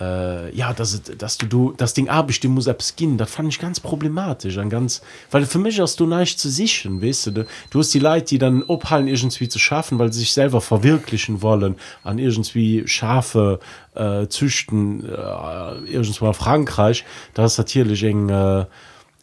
äh, 0.00 0.54
ja 0.54 0.72
dass 0.72 1.02
dass 1.02 1.38
du 1.38 1.46
du 1.46 1.74
das 1.76 1.94
Ding 1.94 2.08
abstimmen 2.08 2.54
muss 2.54 2.68
ab 2.68 2.82
gehen 2.96 3.18
das 3.18 3.30
fand 3.30 3.48
ich 3.48 3.58
ganz 3.58 3.80
problematisch 3.80 4.58
an 4.58 4.70
ganz 4.70 5.02
weil 5.30 5.46
für 5.46 5.58
mich 5.58 5.80
hast 5.80 5.98
du 6.00 6.06
nicht 6.06 6.38
zu 6.38 6.48
sichern 6.48 7.02
weißt 7.02 7.26
du 7.26 7.46
du 7.70 7.78
hast 7.78 7.92
die 7.94 7.98
Leute 7.98 8.26
die 8.26 8.38
dann 8.38 8.62
ophalten 8.62 9.08
irgendwie 9.08 9.48
zu 9.48 9.58
schaffen 9.58 9.98
weil 9.98 10.12
sie 10.12 10.20
sich 10.20 10.32
selber 10.32 10.60
verwirklichen 10.60 11.42
wollen 11.42 11.76
an 12.04 12.18
irgendwie 12.18 12.86
scharfe 12.86 13.60
äh, 13.94 14.26
züchten 14.28 15.04
äh, 15.04 15.74
irgendwo 15.90 16.32
Frankreich 16.32 17.04
das 17.34 17.52
ist 17.52 17.58
natürlich 17.58 18.04
eng 18.04 18.28
äh, 18.28 18.66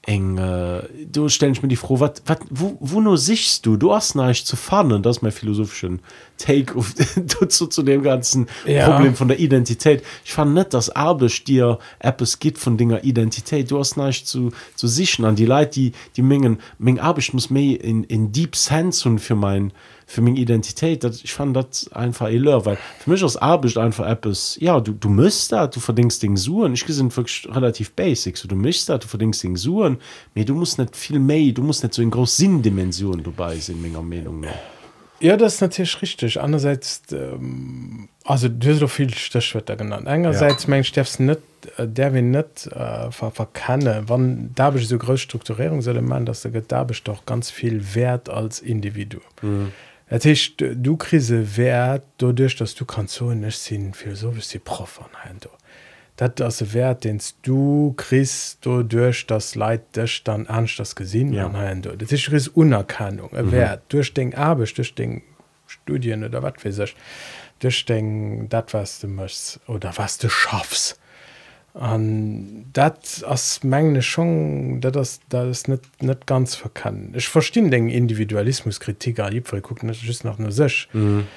eng 0.05 0.37
äh, 0.37 0.83
du 1.11 1.29
stellst 1.29 1.61
mir 1.63 1.69
die 1.69 1.75
froh 1.75 1.99
wat, 1.99 2.21
wat, 2.25 2.39
wo, 2.49 2.77
wo 2.79 3.01
nur 3.01 3.17
sichst 3.17 3.65
du? 3.65 3.75
Du 3.75 3.93
hast 3.93 4.15
nicht 4.15 4.45
zu 4.45 4.55
fahren 4.55 5.01
das 5.01 5.21
mein 5.21 5.31
philosophischen 5.31 6.01
take 6.37 6.75
of, 6.75 6.93
zu, 7.49 7.67
zu 7.67 7.83
dem 7.83 8.03
ganzen 8.03 8.47
ja. 8.65 8.89
problem 8.89 9.15
von 9.15 9.27
der 9.27 9.39
Identität. 9.39 10.03
Ich 10.23 10.33
fand 10.33 10.53
nicht 10.53 10.73
dass 10.73 10.89
Abisch 10.89 11.43
dir 11.43 11.79
App 11.99 12.21
es 12.21 12.39
geht 12.39 12.57
von 12.57 12.77
Dinger 12.77 13.03
Identität. 13.03 13.71
Du 13.71 13.79
hast 13.79 13.97
nicht 13.97 14.27
zu 14.27 14.51
zu 14.75 14.87
sichern 14.87 15.25
an 15.25 15.35
die 15.35 15.45
Leute 15.45 15.71
die 15.71 15.91
die 16.15 16.21
Mengen 16.21 16.59
Menge 16.77 17.01
Abisch 17.01 17.33
muss 17.33 17.49
mehr 17.49 17.83
in 17.83 18.03
in 18.03 18.31
deep 18.31 18.55
sense 18.55 19.07
und 19.07 19.19
für 19.19 19.35
mein 19.35 19.71
für 20.05 20.21
meine 20.21 20.37
Identität 20.37 21.03
dat, 21.03 21.15
ich 21.23 21.33
fand 21.33 21.55
das 21.55 21.91
einfach 21.91 22.29
illör, 22.29 22.65
weil 22.65 22.77
für 22.99 23.09
mich 23.09 23.23
aus 23.23 23.37
Arbeit 23.37 23.77
einfach 23.77 24.07
etwas 24.07 24.57
ja 24.59 24.79
du 24.79 24.93
du 24.93 25.09
müsst 25.09 25.51
da 25.51 25.67
du 25.67 25.79
verdingst 25.79 26.21
den 26.21 26.37
suchen. 26.37 26.73
Ich 26.73 26.85
sind 26.87 27.15
wirklich 27.15 27.47
relativ 27.49 27.91
basic 27.91 28.37
so 28.37 28.47
du 28.47 28.55
müsst 28.55 28.87
da 28.89 28.97
du 28.97 29.07
verdingst 29.07 29.43
den 29.43 29.55
suchen 29.55 29.97
mir 30.35 30.45
du 30.45 30.53
musst 30.53 30.77
nicht 30.77 30.95
viel 30.95 31.19
mehr 31.19 31.51
du 31.51 31.63
musst 31.63 31.83
nicht 31.83 31.95
so 31.95 32.01
in 32.01 32.11
groß 32.11 32.37
Sinndimension 32.37 33.23
dabei 33.23 33.57
sind 33.57 33.81
meiner 33.81 34.03
Meinung 34.03 34.41
nach. 34.41 34.55
Ja 35.21 35.37
das 35.37 35.55
ist 35.55 35.61
natürlich 35.61 36.01
richtig. 36.01 36.39
Andererseits 36.39 37.01
ähm, 37.11 38.09
also 38.23 38.47
du 38.47 38.69
hast 38.69 38.81
doch 38.81 38.89
viel 38.89 39.11
Stichwörter 39.13 39.75
genannt. 39.75 40.07
Einerseits 40.07 40.63
ja. 40.63 40.69
mein 40.69 40.83
Steffs 40.83 41.17
nicht 41.17 41.41
äh, 41.77 41.87
der 41.87 42.13
wir 42.13 42.21
nicht 42.21 42.67
äh, 42.67 43.09
ver 43.09 43.31
verkanne 43.31 44.03
wann 44.05 44.51
da 44.53 44.71
ich 44.75 44.87
so 44.87 44.99
groß 44.99 45.19
Strukturierung 45.19 45.81
soll 45.81 45.99
man 46.01 46.27
dass 46.27 46.47
da 46.67 46.83
bist 46.83 47.07
doch 47.07 47.25
ganz 47.25 47.49
viel 47.49 47.95
Wert 47.95 48.29
als 48.29 48.59
Individuum. 48.59 49.23
Mhm 49.41 49.71
Das 50.09 50.25
heißt, 50.25 50.53
du 50.75 50.97
krise 50.97 51.57
Wert 51.57 52.03
dadurch, 52.17 52.55
dass 52.55 52.75
du 52.75 52.85
kannst 52.85 53.15
so 53.15 53.31
nicht 53.31 53.57
so 53.57 54.35
wie 54.35 54.41
die 54.41 54.59
Prof 54.59 55.01
anhand. 55.01 55.49
Das 56.17 56.31
ist 56.39 56.61
ein 56.61 56.73
Wert, 56.73 57.03
den 57.03 57.19
du 57.41 57.93
kriegst 57.97 58.65
dadurch, 58.65 59.25
dass 59.27 59.55
Leute 59.55 60.01
dich 60.01 60.23
dann 60.23 60.45
ernst 60.45 60.79
das 60.79 60.95
gesehen 60.95 61.33
Ja. 61.33 61.47
anhand. 61.47 61.89
Das 61.97 62.11
ist 62.11 62.47
Unerkennung, 62.49 63.33
ein 63.33 63.51
Wert. 63.51 63.83
Durch 63.89 64.13
den 64.13 64.33
Arbeit, 64.35 64.77
durch 64.77 64.95
den 64.95 65.23
Studien 65.67 66.23
oder 66.23 66.41
was 66.43 66.63
weiß 66.63 66.79
ich, 66.79 66.95
durch 67.59 67.85
den, 67.85 68.47
das, 68.47 68.65
was 68.71 68.99
du 68.99 69.07
möchtest 69.07 69.59
oder 69.67 69.91
was 69.97 70.17
du 70.17 70.29
schaffst. 70.29 70.99
An 71.75 72.65
dat 72.73 73.23
ass 73.27 73.63
mengle 73.63 74.01
schon 74.01 74.79
das 74.81 75.19
ist 75.51 75.67
net 75.67 75.81
net 76.01 76.25
ganz 76.25 76.55
verkennen 76.55 77.13
ich 77.15 77.27
verstehe 77.27 77.69
den 77.69 77.89
individualismuskritik 77.89 79.17
gu 79.17 79.75
just 79.91 80.23
nach 80.23 80.37
nur 80.37 80.51
sech. 80.51 80.87
Mhm. 80.93 81.27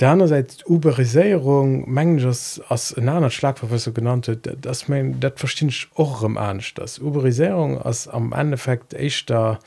der 0.00 0.10
andererseits 0.10 0.58
uberisierung 0.66 1.88
mengers 1.90 2.60
as 2.68 2.92
en 2.92 3.08
anderen 3.08 3.30
schlagverfässer 3.30 3.92
genannt 3.92 4.28
huet, 4.28 4.48
das 4.60 4.88
mein 4.88 5.20
dat 5.20 5.38
verstehe 5.38 5.68
ich 5.68 5.88
och 5.96 6.22
im 6.22 6.36
ernst. 6.36 6.78
Das 6.78 6.98
uberisierung 6.98 7.80
as 7.80 8.08
am 8.08 8.32
endeffekt 8.32 8.92
echt 8.92 9.30
da 9.30 9.58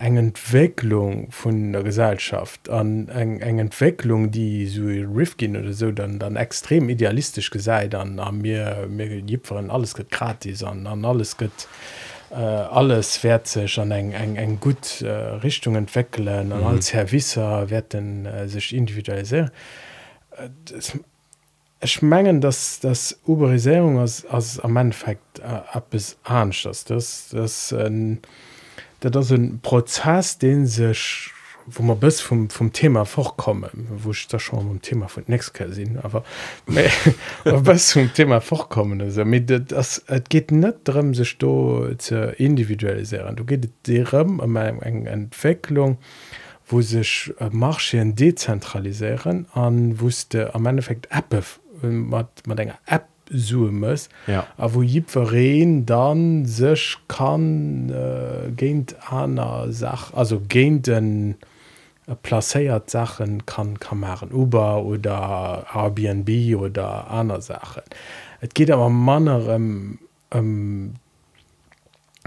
eng 0.00 0.16
Entwicklung 0.16 1.30
von 1.30 1.72
der 1.72 1.82
Gesellschaft 1.82 2.68
an 2.70 3.08
eng 3.08 3.40
eng 3.40 3.58
Entwicklung 3.58 4.30
die 4.30 4.66
so 4.66 4.82
Rifkin 4.84 5.56
oder 5.56 5.72
so 5.72 5.92
dann 5.92 6.18
dann 6.18 6.36
extrem 6.36 6.88
idealistisch 6.88 7.50
gesagt 7.50 7.94
dann 7.94 8.18
an 8.18 8.38
mir 8.38 8.86
mir 8.88 9.22
gipferen 9.22 9.70
alles 9.70 9.94
geht 9.94 10.10
gratis 10.10 10.62
an 10.62 10.86
an 10.86 11.04
alles 11.04 11.36
geht 11.36 11.68
äh, 12.30 12.34
alles 12.34 13.20
sich 13.44 13.78
an 13.78 13.90
eng 13.90 14.12
eng 14.12 14.36
eng 14.36 14.58
gut 14.60 15.02
äh, 15.02 15.10
Richtung 15.10 15.76
entwickeln 15.76 16.52
an 16.52 16.60
mhm. 16.60 16.66
als 16.66 16.94
Herr 16.94 17.12
Wisser 17.12 17.68
werden 17.68 18.26
äh, 18.26 18.48
sich 18.48 18.74
individualisieren 18.74 19.50
Äh, 20.36 20.48
das, 20.64 20.98
ich 21.82 22.02
mengen 22.02 22.40
dass 22.40 22.80
das 22.80 23.18
Uberisierung 23.26 23.98
als, 23.98 24.26
als 24.26 24.60
am 24.60 24.76
Endeffekt 24.76 25.38
äh, 25.40 25.42
ab 25.42 25.94
an 26.24 26.52
das 26.64 26.84
das 26.84 27.28
das 27.32 27.72
äh, 27.72 28.16
dat 29.00 29.14
das 29.14 29.30
ein 29.32 29.60
Prozess 29.60 30.38
den 30.38 30.66
sech 30.66 31.32
wo 31.72 31.82
man 31.82 32.00
bis 32.00 32.20
vom, 32.20 32.50
vom 32.50 32.72
Thema 32.72 33.04
vorkomme 33.04 33.70
wo 33.72 34.10
ich 34.10 34.26
da 34.28 34.38
schon 34.38 34.58
um 34.70 34.82
Thema 34.82 35.08
von 35.08 35.24
next 35.26 35.56
sehen 35.70 35.98
aber 36.02 36.24
was 37.44 37.88
zum 37.88 38.12
Thema 38.12 38.40
vorkommen 38.40 39.00
also, 39.00 39.24
mit 39.24 39.50
das 39.70 40.04
geht 40.28 40.52
nicht 40.52 40.78
darum 40.84 41.14
sich 41.14 41.38
zu 41.38 42.34
individualisieren. 42.38 43.36
Du 43.36 43.44
geht 43.44 43.70
darum 43.84 44.40
um 44.40 44.56
eine 44.56 45.10
Entwicklung 45.10 45.98
wo 46.66 46.80
sich 46.80 47.32
Marchen 47.50 48.14
dezentralisieren 48.14 49.46
an 49.52 50.00
wusste 50.00 50.54
am 50.54 50.66
Endeffekt 50.66 51.08
App 51.10 51.44
man 51.82 52.56
denkt 52.56 52.78
App 52.86 53.09
sue 53.30 53.70
muss 53.70 54.08
Ja. 54.26 54.46
a 54.58 54.74
wo 54.74 54.82
jipveren 54.82 55.86
dann 55.86 56.44
sech 56.44 56.98
kann 57.08 57.90
äh, 57.90 58.50
géint 58.56 58.96
aner 59.10 59.66
Sach 59.70 60.12
also 60.14 60.40
géint 60.48 60.86
den 60.86 61.36
äh, 62.06 62.14
placéiert 62.22 62.90
Sachen 62.90 63.46
kann 63.46 63.78
Kameren 63.78 64.32
Uber 64.32 64.84
oder 64.84 65.66
Airbnb 65.72 66.60
oder 66.60 67.10
aner 67.10 67.40
Sachen. 67.40 67.82
Et 68.40 68.54
geht 68.54 68.70
aber 68.70 68.88
mannerem 68.88 69.98
ähm, 70.30 70.94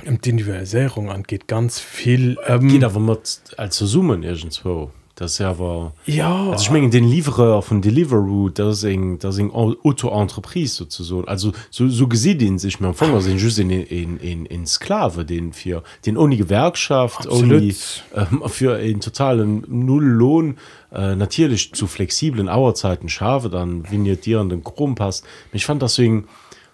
um 0.06 0.20
die 0.22 0.30
Individualisierung 0.30 1.10
an 1.12 1.24
geht 1.24 1.48
ganz 1.48 1.80
viel 1.80 2.38
ähm, 2.48 2.68
Geht 2.68 2.84
aber 2.84 3.18
als 3.58 3.76
zu 3.76 3.86
summen 3.86 4.24
irgendwo 4.24 4.92
das 5.16 5.38
ja 5.38 5.60
war 5.60 5.94
ja 6.06 6.50
also 6.52 6.64
ich 6.64 6.72
mengen 6.72 6.90
den 6.90 7.08
Lieferer 7.08 7.62
von 7.62 7.82
Deliveroo 7.82 8.50
das 8.50 8.84
eng 8.84 9.20
das 9.20 9.38
eng 9.38 9.52
Autoentreprise 9.52 10.74
sozusagen 10.74 11.28
also 11.28 11.52
so, 11.70 11.88
so 11.88 12.08
gesehen 12.08 12.40
den 12.40 12.60
sich 12.60 12.80
man 12.80 12.96
Fonger 12.96 13.22
sind 13.22 13.40
just 13.40 13.60
in, 13.60 13.70
in, 13.70 14.18
in, 14.18 14.46
in 14.46 14.66
Sklave 14.66 15.24
den 15.24 15.54
für 15.54 15.84
den 16.06 16.18
ohne 16.18 16.36
Gewerkschaft 16.36 17.28
Absolut. 17.28 17.62
ohne, 18.16 18.28
ähm, 18.32 18.44
für 18.48 18.76
einen 18.78 19.02
totalen 19.02 19.64
Nulllohn 19.68 20.58
äh, 20.92 21.16
natürlich 21.16 21.74
zu 21.74 21.86
flexiblen 21.86 22.50
Auerzeiten 22.50 23.08
schafe 23.08 23.50
dann 23.50 23.84
wenn 23.92 24.06
ihr 24.06 24.16
dir 24.16 24.40
an 24.40 24.50
den 24.50 24.64
Chrom 24.64 24.96
passt 24.96 25.26
ich 25.52 25.66
fand 25.66 25.84
deswegen 25.84 26.28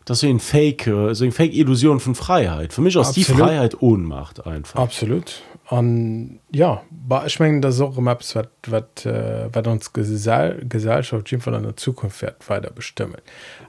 das 0.06 0.22
so 0.22 0.28
ein 0.28 0.40
Fake 0.40 0.88
äh, 0.88 1.14
so 1.14 1.26
ein 1.26 1.34
Fake 1.34 1.54
Illusion 1.54 2.00
von 2.00 2.16
Freiheit 2.16 2.72
für 2.72 2.82
mich 2.82 2.98
aus 2.98 3.12
die. 3.12 3.24
Freiheit 3.26 3.82
Ohnmacht 3.82 4.46
einfach 4.48 4.80
Absolut. 4.80 5.44
an 5.70 6.40
ja 6.52 6.82
war 7.08 7.30
schmengen 7.30 7.62
der 7.62 7.72
so 7.72 7.90
Maps 7.90 8.36
wat 8.36 8.50
wat 8.68 9.06
wat 9.06 9.68
uns 9.68 9.94
Gesell 9.94 10.66
Gesellschaft 10.68 11.30
Jim 11.32 11.42
von 11.42 11.62
der 11.62 11.78
Zukunft 11.78 12.18
fährt 12.18 12.50
weiter 12.50 12.72
bestimmen. 12.72 13.22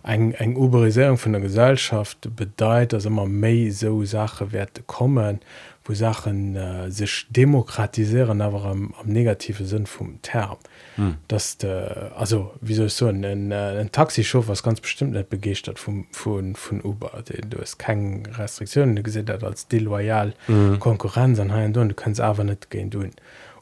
Eng 0.02 0.32
eng 0.32 0.56
Uberisierung 0.56 1.18
von 1.18 1.32
der 1.32 1.42
Gesellschaft 1.42 2.34
bedeiht 2.34 2.94
dass 2.94 3.04
immer 3.04 3.26
méi 3.26 3.70
so 3.70 4.02
Sache 4.04 4.52
Werte 4.52 4.82
kommen 4.82 5.40
wo 5.84 5.94
Sachen 5.94 6.56
äh, 6.56 6.90
sich 6.90 7.26
demokratisieren 7.30 8.40
aber 8.40 8.64
am, 8.64 8.94
am 9.00 9.08
negative 9.08 9.64
Sinn 9.64 9.86
vom 9.86 10.20
Term. 10.22 10.58
Hm. 10.96 11.16
dass 11.28 11.58
de, 11.58 11.70
also 12.16 12.52
wie 12.60 12.74
soll 12.74 12.86
ich 12.86 12.94
so 12.94 13.06
ein, 13.06 13.24
ein, 13.24 13.52
ein 13.52 13.92
Taxischof 13.92 14.48
was 14.48 14.62
ganz 14.62 14.80
bestimmt 14.80 15.12
nicht 15.12 15.28
begecht 15.30 15.68
hat 15.68 15.78
vom 15.78 16.06
von, 16.12 16.54
von 16.56 16.82
Uber 16.82 17.22
du 17.48 17.58
hast 17.60 17.78
keine 17.78 18.22
Restriktionen 18.38 18.96
du 18.96 19.02
gesehen 19.02 19.26
dat 19.26 19.44
als 19.44 19.68
deloyal 19.68 20.34
mhm. 20.48 20.78
Konkurrenz 20.78 21.38
an 21.38 21.52
ha 21.52 21.66
du 21.68 21.94
kannst 21.94 22.20
aber 22.20 22.44
nicht 22.44 22.70
gehen 22.70 22.90
du 22.90 23.04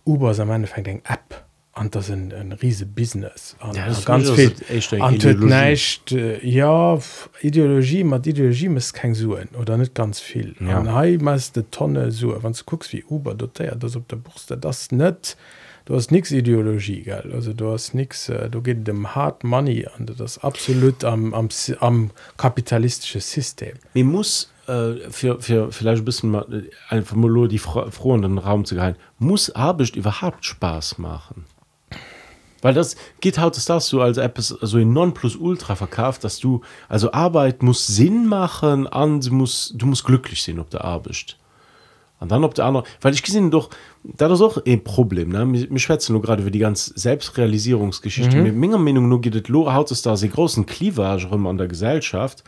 Uber 0.04 0.30
ist 0.30 0.40
am 0.40 0.50
Endeffekt 0.50 0.88
eng 0.88 1.02
App 1.04 1.44
an 1.78 1.90
das 1.90 2.10
ein, 2.10 2.32
ein 2.32 2.52
riese 2.52 2.86
business 2.86 3.56
an, 3.60 3.74
Ja, 3.74 3.84
an 3.84 3.88
das 3.90 4.04
ganz 4.04 4.30
viel 4.30 4.50
das 4.50 4.70
ist 4.70 4.92
eine 4.92 5.16
Ideologie. 5.16 5.70
nicht 5.70 6.12
äh, 6.12 6.44
ja 6.46 6.98
Ideologie 7.40 8.04
mat 8.04 8.26
Ideologie 8.26 8.68
muss 8.68 8.92
kein 8.92 9.14
suen 9.14 9.48
oder 9.58 9.76
nicht 9.76 9.94
ganz 9.94 10.20
viel 10.20 10.54
Ja. 10.60 10.82
de 10.82 11.64
tonne 11.70 12.10
so 12.10 12.36
wann 12.42 12.52
du 12.52 12.64
guckst 12.66 12.92
wie 12.92 13.04
Uber 13.04 13.34
dotiert 13.34 13.82
das 13.82 13.96
op 13.96 14.08
der 14.08 14.16
Buchste 14.16 14.56
das 14.56 14.90
net 14.90 15.36
du 15.88 15.96
hast 15.96 16.12
nix 16.12 16.30
Ideologie 16.30 17.02
gell? 17.02 17.32
Also 17.34 17.54
du 17.54 17.72
hast 17.72 17.94
nix 17.94 18.28
äh, 18.28 18.50
du 18.50 18.60
geht 18.60 18.86
dem 18.86 19.14
hard 19.14 19.42
money 19.42 19.86
an 19.86 20.06
das 20.06 20.38
absolut 20.38 21.02
am, 21.02 21.32
am, 21.32 21.48
am 21.80 22.10
kapitalistische 22.36 23.20
System. 23.20 23.72
Mir 23.94 24.04
muss 24.04 24.52
äh, 24.66 25.10
für, 25.10 25.40
für 25.40 25.72
vielleicht 25.72 26.02
ein 26.02 26.04
bisschen 26.04 26.30
mal, 26.30 26.46
äh, 26.52 26.94
einfach 26.94 27.16
nur 27.16 27.48
die 27.48 27.58
Fro 27.58 27.90
froh 27.90 28.14
in 28.14 28.22
den 28.22 28.36
Raum 28.36 28.66
zu 28.66 28.74
gehen. 28.74 28.96
Muss 29.18 29.50
Arbeit 29.54 29.96
überhaupt 29.96 30.44
Spaß 30.44 30.98
machen? 30.98 31.46
Weil 32.60 32.74
das 32.74 32.96
geht 33.22 33.38
haut 33.38 33.56
es 33.56 33.64
das 33.64 33.86
so 33.86 34.02
als 34.02 34.18
App 34.18 34.38
so 34.38 34.78
in 34.78 34.92
non 34.92 35.14
plus 35.14 35.36
ultra 35.36 35.74
verkauft 35.74 36.24
dass 36.24 36.38
du 36.38 36.60
also 36.88 37.12
Arbeit 37.12 37.62
muss 37.62 37.86
Sinn 37.86 38.26
machen 38.26 38.86
an 38.86 39.22
sie 39.22 39.30
muss 39.30 39.72
du 39.74 39.86
musst 39.86 40.04
glücklich 40.04 40.42
sein 40.42 40.58
ob 40.58 40.68
der 40.68 40.84
Arbeit 40.84 41.38
und 42.18 42.32
dann 42.32 42.42
ob 42.42 42.54
der 42.54 42.64
andere 42.64 42.82
weil 43.00 43.14
ich 43.14 43.22
gesehen 43.22 43.52
doch 43.52 43.70
da 44.04 44.28
das 44.28 44.40
auch 44.40 44.58
ein 44.64 44.84
Problem 44.84 45.30
ne? 45.30 45.44
Mir 45.44 45.78
schwätzen 45.78 46.12
nur 46.12 46.22
gerade 46.22 46.42
über 46.42 46.50
die 46.50 46.58
ganz 46.58 46.86
Selbstrealisierungsgeschichte. 46.86 48.36
Mhm. 48.36 48.42
mit 48.42 48.56
meiner 48.56 48.78
Meinung 48.78 49.08
nur 49.08 49.20
geht 49.20 49.34
es 49.34 49.48
lo 49.48 49.72
haut 49.72 49.90
es 49.90 50.02
da 50.02 50.16
sehr 50.16 50.28
großen 50.28 50.66
Cleavage 50.66 51.26
rum 51.26 51.46
an 51.46 51.58
der 51.58 51.68
Gesellschaft. 51.68 52.44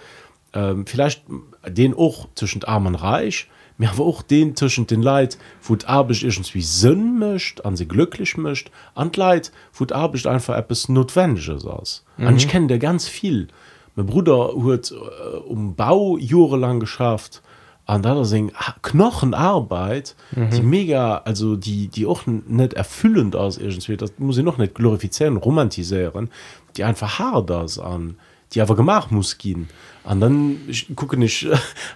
Ähm, 0.52 0.86
vielleicht 0.86 1.22
den 1.68 1.94
auch 1.94 2.28
zwischen 2.34 2.64
arm 2.64 2.86
und 2.86 2.96
reich 2.96 3.48
mir 3.80 3.90
aber 3.90 4.04
auch 4.04 4.22
den 4.22 4.56
zwischen 4.56 4.86
den 4.86 5.00
Leid 5.00 5.38
wo 5.62 5.76
abisch 5.86 6.22
irgendwie 6.22 6.60
Sinn 6.60 7.18
mischt 7.18 7.62
an 7.62 7.76
sie 7.76 7.88
glücklich 7.88 8.36
mischt 8.36 8.70
an 8.94 9.10
Leid 9.14 9.52
wo 9.72 9.86
abisch 9.86 10.26
einfach 10.26 10.56
etwas 10.56 10.88
notwendiges 10.88 11.64
aus 11.64 12.04
mhm. 12.16 12.26
und 12.26 12.36
ich 12.36 12.48
kenne 12.48 12.66
der 12.66 12.78
ganz 12.78 13.08
viel. 13.08 13.48
Mein 13.96 14.06
Bruder 14.06 14.52
hat 14.66 14.92
äh, 14.92 15.36
um 15.38 15.74
Bau 15.74 16.16
jahrelang 16.16 16.80
geschafft 16.80 17.42
an 17.90 18.02
da 18.02 18.24
sing 18.24 18.52
Knochenarbeit 18.82 20.14
mhm. 20.34 20.50
die 20.50 20.62
mega 20.62 21.18
also 21.24 21.56
die 21.56 21.88
die 21.88 22.06
auch 22.06 22.22
nicht 22.26 22.74
erfüllend 22.74 23.34
aus 23.36 23.58
irgendwie 23.58 23.96
das 23.96 24.12
muss 24.18 24.38
ich 24.38 24.44
noch 24.44 24.58
nicht 24.58 24.74
glorifizieren 24.74 25.36
romantisieren 25.36 26.30
die 26.76 26.84
einfach 26.84 27.18
hart 27.18 27.50
das 27.50 27.78
an 27.78 28.16
die 28.54 28.60
aber 28.60 28.74
gemacht 28.74 29.12
muss 29.12 29.38
gehen. 29.38 29.68
An 30.02 30.18
dann 30.18 30.56
ich 30.66 30.88
gucke 30.96 31.16
nicht 31.16 31.46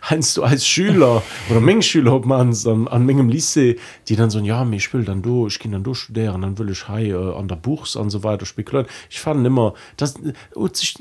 einst 0.03 0.37
du 0.37 0.43
als 0.43 0.67
Schüler 0.67 1.23
oder 1.51 1.61
Mengeschüler 1.61 2.13
ob 2.13 2.27
man 2.27 2.55
an, 2.67 2.89
an 2.89 3.07
Mengem 3.07 3.31
Lycée 3.31 3.79
die 4.09 4.15
dann 4.15 4.31
so 4.31 4.39
ja 4.41 4.65
ich 4.71 4.93
will 4.93 5.05
dann 5.05 5.23
du 5.23 5.47
ich 5.47 5.59
gehe 5.59 5.73
dann 5.73 5.83
durch 5.83 5.99
studieren 5.99 6.43
dann 6.43 6.59
will 6.59 6.71
ich 6.71 6.87
hey, 6.89 7.11
äh, 7.13 7.35
an 7.35 7.49
der 7.49 7.57
Buchs 7.57 7.97
und 7.97 8.11
so 8.11 8.23
weiter 8.23 8.47
spekulieren. 8.47 8.89
Ich 9.11 9.21
fand 9.21 9.45
immer 9.47 9.75
das 9.97 10.15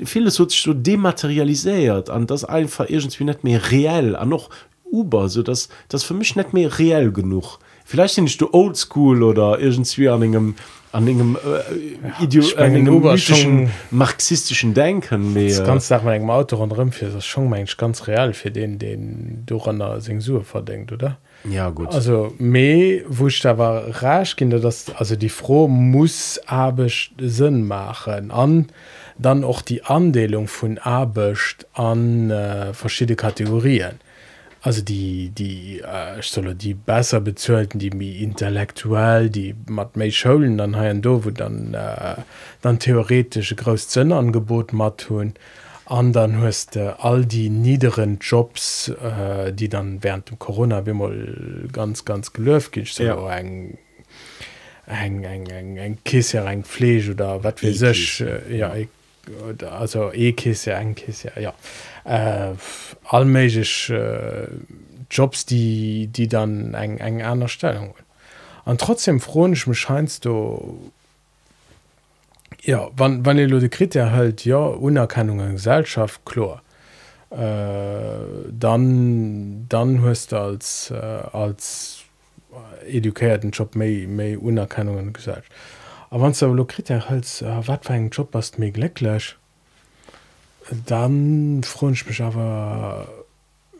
vieles 0.04 0.38
hat 0.40 0.50
sich 0.50 0.62
so 0.62 0.74
dematerialisiert 0.74 2.10
an 2.10 2.26
das 2.26 2.44
einfach 2.44 2.88
irgendwie 2.88 3.24
nicht 3.24 3.44
mehr 3.44 3.70
reell. 3.70 4.16
An 4.16 4.30
noch 4.30 4.50
Uber 4.94 5.28
so 5.28 5.42
dass 5.42 5.68
das 5.88 6.04
für 6.04 6.14
mich 6.14 6.36
nicht 6.36 6.52
mehr 6.52 6.78
reell 6.78 7.12
genug. 7.12 7.58
Vielleicht 7.84 8.14
sind 8.14 8.26
ich 8.26 8.38
du 8.38 8.48
oldschool 8.52 9.22
oder 9.22 9.58
irgendwie 9.58 10.08
an 10.08 10.22
einem 10.22 10.54
an 10.94 11.08
engem 11.08 11.36
äh, 11.36 12.22
Ideo 12.22 12.42
ich 12.42 12.56
mein, 12.56 12.88
an 12.88 13.70
marxistischen 13.90 14.74
Denken 14.74 15.34
Das 15.34 15.58
mehr 15.58 15.66
ganz 15.66 15.90
nach 15.90 16.04
engem 16.04 16.30
Auto 16.30 16.62
an 16.62 16.70
Rëmfir 16.70 17.08
das 17.12 17.26
schon 17.26 17.50
mensch 17.50 17.76
ganz 17.76 18.06
real 18.06 18.32
fir 18.32 18.52
den 18.52 18.78
den 18.78 19.42
du 19.44 19.58
an 19.58 19.80
der 19.80 20.00
Sensur 20.00 20.44
verdenkt 20.44 20.92
oder? 20.92 21.18
Ja 21.50 21.70
gut. 21.70 21.92
Also 21.92 22.32
me 22.38 23.02
wo 23.08 23.26
ich 23.26 23.40
da 23.40 23.58
war 23.58 24.02
rasch 24.02 24.36
kinder 24.36 24.60
das 24.60 24.86
also 24.96 25.16
die 25.16 25.28
froh 25.28 25.66
muss 25.66 26.40
abisch 26.46 27.12
sinn 27.18 27.66
machen. 27.66 28.30
An 28.30 28.68
dann 29.18 29.42
auch 29.42 29.62
die 29.62 29.82
andelung 29.82 30.46
von 30.46 30.78
abischcht 30.78 31.66
an 31.74 32.30
äh, 32.30 32.72
verschiedene 32.72 33.16
kategorien 33.16 33.98
also 34.66 34.80
die 34.82 35.28
die 35.28 35.80
äh, 35.80 36.22
soll 36.22 36.54
die 36.54 36.72
besser 36.72 37.20
bezölten 37.20 37.78
die 37.78 37.90
mir 37.90 38.16
intellektuell 38.20 39.28
die 39.28 39.54
mat 39.68 39.94
me 39.96 40.10
schulen 40.10 40.56
dann 40.56 40.74
ha 40.76 40.92
do 40.94 41.24
wo 41.24 41.30
dann 41.30 41.74
äh, 41.74 42.16
dann 42.62 42.78
theoretische 42.78 43.56
großzünangebot 43.56 44.72
mat 44.72 44.98
tun 45.06 45.34
an 45.84 46.14
dann 46.14 46.40
hast 46.40 46.76
äh, 46.76 46.94
all 46.98 47.26
die 47.26 47.50
niederen 47.50 48.18
jobs 48.22 48.88
äh, 48.88 49.52
die 49.52 49.68
dann 49.68 50.02
während 50.02 50.30
dem 50.30 50.38
corona 50.38 50.86
wie 50.86 50.94
mal 50.94 51.68
ganz 51.70 52.06
ganz 52.06 52.32
gelöft 52.32 52.72
geht 52.72 52.88
so 52.88 53.02
Ja. 53.04 53.36
eng 53.36 53.76
eng 54.86 55.24
eng 55.24 55.46
eng 55.46 55.76
eng 55.76 55.98
kisse 56.04 56.38
eng 56.38 56.64
flech 56.64 57.10
oder 57.10 57.44
wat 57.44 57.60
wie 57.62 57.72
sech 57.74 58.22
äh, 58.22 58.56
ja 58.56 58.72
oder, 59.48 59.72
also 59.72 60.10
e 60.12 60.32
kisse 60.32 60.72
eng 60.72 60.94
kisse 60.94 61.32
ja 61.38 61.52
äh, 62.04 62.52
allmeigich 63.04 63.90
äh, 63.90 64.48
Jobs, 65.10 65.46
die, 65.46 66.08
die 66.08 66.28
dann 66.28 66.74
eng 66.74 66.98
eng 66.98 67.22
einer 67.22 67.48
Stellung. 67.48 67.94
An 68.64 68.78
trotzdem 68.78 69.20
chronisch 69.20 69.66
me 69.66 69.74
scheinst 69.74 70.24
du 70.24 70.90
ja 72.62 72.88
wann 72.96 73.24
wann 73.26 73.38
ihr 73.38 73.48
de 73.48 73.68
Krit 73.68 73.94
erhält 73.94 74.44
ja 74.44 74.56
Unerkennung 74.56 75.40
an 75.40 75.52
Gesellschaft 75.52 76.22
chlor 76.24 76.62
äh, 77.30 77.36
dann 78.50 79.66
dann 79.68 80.00
hörst 80.00 80.32
du 80.32 80.36
als 80.36 80.90
äh, 80.90 80.96
als 80.96 82.04
edukierten 82.86 83.50
Job 83.50 83.74
méi 83.74 84.06
méi 84.06 84.36
Unerkennungen 84.38 85.12
gesagt. 85.12 85.50
Aber 86.10 86.22
wann 86.22 86.32
du 86.32 86.46
Lokrit 86.46 86.90
erhältst 86.90 87.42
äh, 87.42 87.68
wat 87.68 87.84
für 87.84 87.92
einen 87.92 88.10
Job 88.10 88.30
hast 88.34 88.58
mé 88.58 88.70
glecklech 88.70 89.36
dann 90.86 91.62
fronsch 91.62 92.06
mich 92.06 92.22
aber 92.22 93.08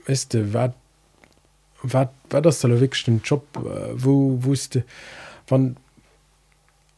wisste 0.06 0.52
wat 0.52 0.74
wat 1.82 2.10
wat 2.30 2.44
das 2.46 2.60
der 2.60 2.80
wigchten 2.80 3.20
Job 3.24 3.44
äh, 3.56 3.92
wo 3.94 4.38
wusste 4.42 4.84
wann 5.48 5.76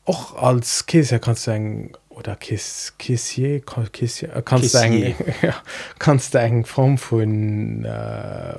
och 0.04 0.36
als 0.40 0.86
Käser 0.86 1.18
kannst 1.18 1.46
du 1.46 1.50
eng 1.52 1.92
oder 2.08 2.36
Kiss 2.36 2.94
Kissier 2.98 3.60
kann- 3.60 3.90
Kissier 3.92 4.34
äh, 4.34 4.42
kannst 4.42 4.74
du 4.74 4.80
Kissier. 4.80 5.14
ja, 5.42 5.54
kannst 5.98 6.34
du 6.34 6.38
eng 6.38 6.64
Form 6.64 6.98
vun 6.98 7.84
äh, 7.84 8.54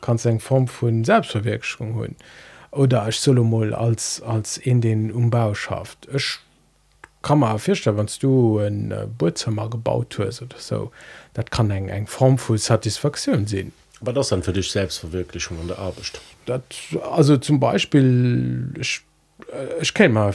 kannst 0.00 0.24
du 0.24 0.28
eng 0.30 0.40
Form 0.40 0.68
vun 0.68 1.04
Selbstverwirklichung 1.04 1.94
hunn 1.94 2.16
oder 2.70 3.08
ich 3.08 3.18
solo 3.18 3.42
mal 3.44 3.74
als 3.74 4.22
als 4.22 4.56
in 4.58 4.80
den 4.80 5.10
Umbau 5.12 5.54
schafft 5.54 6.08
ich 6.14 6.38
kann 7.26 7.40
man 7.40 7.58
feststellen 7.58 7.98
wenn 7.98 8.08
du 8.20 8.58
ein 8.58 8.92
äh, 8.92 9.06
Bootzimmer 9.18 9.68
gebaut 9.68 10.16
hast 10.18 10.42
oder 10.42 10.58
so 10.58 10.92
dat 11.34 11.50
kann 11.50 11.70
eng 11.70 11.88
eng 11.88 12.06
Form 12.06 12.38
vu 12.38 12.56
Satisfaktion 12.56 13.46
sinn 13.46 13.72
aber 14.00 14.12
das 14.12 14.28
dann 14.28 14.42
für 14.42 14.52
dich 14.52 14.70
Selbstverwirklichung 14.70 15.58
an 15.60 15.68
der 15.68 15.78
Arbeit. 15.78 16.20
Dat 16.44 16.62
also 17.10 17.36
zum 17.38 17.58
Beispiel 17.60 18.72
ich, 18.78 19.02
äh, 19.52 19.82
ich 19.82 19.92
kenne 19.94 20.14
mal 20.14 20.34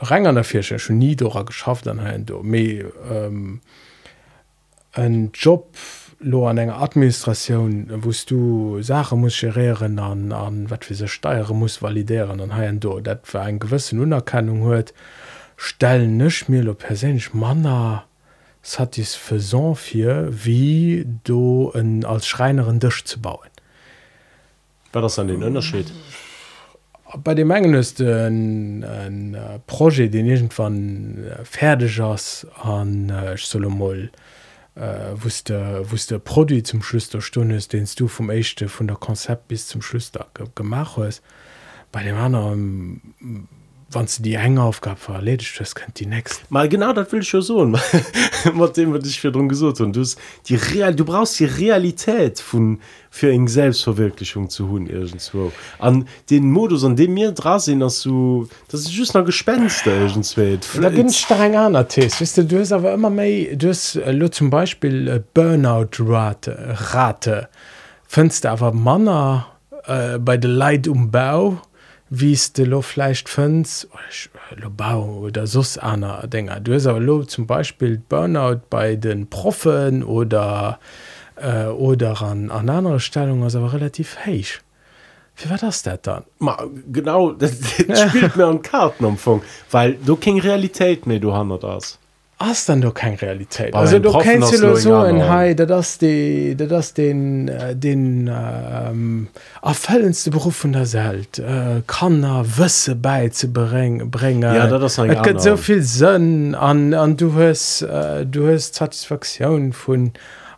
Rang 0.00 0.26
an 0.26 0.34
der 0.34 0.44
Fische 0.44 0.78
schon 0.78 0.98
nie 0.98 1.14
dora 1.14 1.42
geschafft 1.42 1.86
an 1.86 2.24
do 2.26 2.42
me 2.42 2.90
ähm, 3.10 3.60
ein 4.92 5.30
Job 5.34 5.76
lo 6.20 6.48
an 6.48 6.58
enger 6.58 6.80
Administration 6.80 7.86
wost 8.04 8.30
du 8.30 8.80
Sache 8.82 9.16
muss 9.16 9.40
gerieren 9.40 9.98
an 9.98 10.32
an 10.32 10.70
wat 10.70 10.88
wie 10.88 10.94
se 10.94 11.08
steiere 11.08 11.54
muss 11.54 11.82
validieren 11.82 12.40
an 12.40 12.56
ha 12.56 12.72
do 12.72 13.00
dat 13.00 13.34
war 13.34 13.46
en 13.48 13.58
gewissen 13.58 14.00
Unerkennung 14.00 14.62
huet 14.62 14.94
stellen 15.62 16.16
nech 16.16 16.48
mir 16.48 16.64
lo 16.64 16.74
perch 16.74 17.34
Manner 17.34 18.04
satisfaisant 18.62 19.78
fir 19.78 20.28
wie 20.44 21.06
du 21.24 21.70
en 21.74 22.04
als 22.04 22.26
Schreinerin 22.26 22.80
Dich 22.80 23.04
zu 23.04 23.20
bauen 23.20 23.52
war 24.92 25.02
das 25.02 25.18
an 25.18 25.28
den 25.28 25.42
Unterschied? 25.42 25.90
Bei 27.24 27.34
dem 27.34 27.50
engen 27.50 27.74
ist 27.74 28.00
ein, 28.00 28.84
ein 28.84 29.34
äh, 29.34 29.58
Projekt 29.66 30.14
den 30.14 30.26
irgendwann 30.26 31.24
äh, 31.24 31.44
fertig 31.44 32.00
ass 32.00 32.46
an 32.62 33.10
äh, 33.10 33.36
Solomol 33.36 34.10
äh, 34.74 34.80
wusste 35.14 35.90
wusste 35.90 36.18
Produkt 36.18 36.66
zum 36.66 36.82
Schluss 36.82 37.10
der 37.10 37.20
Stunde 37.20 37.56
ist 37.56 37.72
denst 37.72 38.00
du 38.00 38.08
vom 38.08 38.30
echte 38.30 38.68
von 38.68 38.86
der 38.86 38.96
Konzept 38.96 39.48
bis 39.48 39.68
zum 39.68 39.82
Schluss 39.82 40.10
da 40.10 40.26
ge 40.34 40.46
gemacht 40.54 40.96
hast. 40.96 41.22
Bei 41.90 42.02
dem 42.02 42.16
anderen 42.16 43.48
wann 43.92 44.06
du 44.06 44.22
die 44.22 44.34
enge 44.34 44.62
Aufgabe 44.62 44.98
erledigt 45.08 45.58
das 45.58 45.74
könnt 45.74 45.98
die 46.00 46.06
nächste 46.06 46.42
mal 46.48 46.68
genau 46.68 46.92
das 46.92 47.10
will 47.12 47.20
ich 47.20 47.32
ja 47.32 47.40
so. 47.40 47.64
Mit 48.54 48.76
dem 48.76 48.92
was 48.92 49.06
ich 49.06 49.20
für 49.20 49.32
drum 49.32 49.48
gesucht 49.48 49.80
und 49.80 49.94
du 49.94 50.04
die 50.46 50.54
real 50.54 50.94
du 50.94 51.04
brauchst 51.04 51.38
die 51.40 51.44
Realität 51.44 52.40
von 52.40 52.80
für 53.10 53.30
eng 53.30 53.48
Selbstverwirklichung 53.48 54.48
zu 54.48 54.68
hun 54.68 54.86
irgendwo 54.86 55.52
an 55.78 56.06
den 56.30 56.50
Modus 56.50 56.84
an 56.84 56.96
dem 56.96 57.14
mir 57.14 57.32
dra 57.32 57.58
sind 57.58 57.80
dass 57.80 58.02
du 58.02 58.48
das 58.68 58.80
ist 58.80 58.92
just 58.92 59.14
noch 59.14 59.24
Gespenster 59.24 59.94
irgendwo 59.94 60.58
da 60.80 60.88
bin 60.88 61.08
ich 61.08 61.18
streng 61.18 61.56
an 61.56 61.88
Test. 61.88 62.20
Wisst 62.20 62.38
du 62.38 62.44
du 62.44 62.58
hast 62.58 62.72
aber 62.72 62.94
immer 62.94 63.10
méi 63.10 63.54
du 63.56 63.68
hast 63.68 63.96
äh, 63.96 64.30
zum 64.30 64.50
Beispiel 64.50 65.08
äh, 65.08 65.22
Burnout 65.34 65.90
Rate. 66.00 66.76
Rate 66.92 67.48
findst 68.06 68.44
du 68.44 68.50
aber 68.50 68.72
Manner 68.72 69.46
äh, 69.86 70.18
bei 70.18 70.36
de 70.36 70.50
Leid 70.50 70.88
umbau 70.88 71.60
wie 72.14 72.38
de 72.56 72.66
lo 72.66 72.82
fleicht 72.82 73.30
fünf 73.30 73.86
lo 74.54 74.68
Bau 74.68 75.20
oder 75.20 75.46
sus 75.46 75.78
aner 75.78 76.26
Dinger 76.26 76.60
du 76.60 76.74
hast 76.74 76.86
aber 76.86 77.00
lo 77.00 77.24
zum 77.24 77.46
Beispiel 77.46 78.02
Burnout 78.06 78.60
bei 78.68 78.96
den 78.96 79.30
Profen 79.30 80.04
oder 80.04 80.78
äh, 81.36 81.68
oder 81.68 82.20
an 82.20 82.50
an 82.50 82.68
andere 82.68 83.00
Stellung 83.00 83.42
also 83.42 83.60
aber 83.60 83.72
relativ 83.72 84.18
heich 84.26 84.60
wie 85.38 85.48
war 85.48 85.56
das 85.56 85.82
dat 85.82 86.06
dann? 86.06 86.24
Ma, 86.38 86.62
genau 86.92 87.32
das, 87.32 87.58
das 87.88 88.10
spielt 88.10 88.36
mir 88.36 88.44
an 88.44 88.60
Kartenumfang 88.60 89.40
weil 89.70 89.94
du 89.94 90.16
kein 90.16 90.38
Realität 90.38 91.06
mehr 91.06 91.18
du 91.18 91.32
hast 91.32 91.62
das 91.62 91.98
hast 92.46 92.68
dann 92.68 92.80
doch 92.80 92.94
keine 92.94 93.20
Realität. 93.20 93.74
Also 93.74 93.98
du 93.98 94.16
kennst 94.18 94.52
du 94.60 94.76
so 94.76 94.94
ein. 94.94 95.28
Hai 95.28 95.54
das 95.54 95.98
die 95.98 96.56
das 96.56 96.94
den 96.94 97.48
äh, 97.48 97.74
den 97.74 98.30
ähm, 98.32 99.28
erfüllendste 99.62 100.30
Beruf 100.30 100.56
von 100.56 100.72
der 100.72 100.92
Welt 100.92 101.38
äh, 101.38 101.82
kann 101.86 102.22
er 102.24 102.58
Wüsse 102.58 102.94
beizubringen 102.94 104.10
bringen. 104.10 104.42
Ja, 104.42 104.66
das 104.66 104.92
ist 104.92 104.98
ein 104.98 105.10
Es 105.10 105.22
gibt 105.22 105.40
so 105.40 105.56
viel 105.56 105.82
Sinn 105.82 106.54
an 106.54 106.94
an 106.94 107.16
du 107.16 107.34
hast 107.34 107.82
äh, 107.82 108.26
du 108.26 108.48
hast 108.48 108.74
Satisfaktion 108.74 109.72
von 109.72 110.12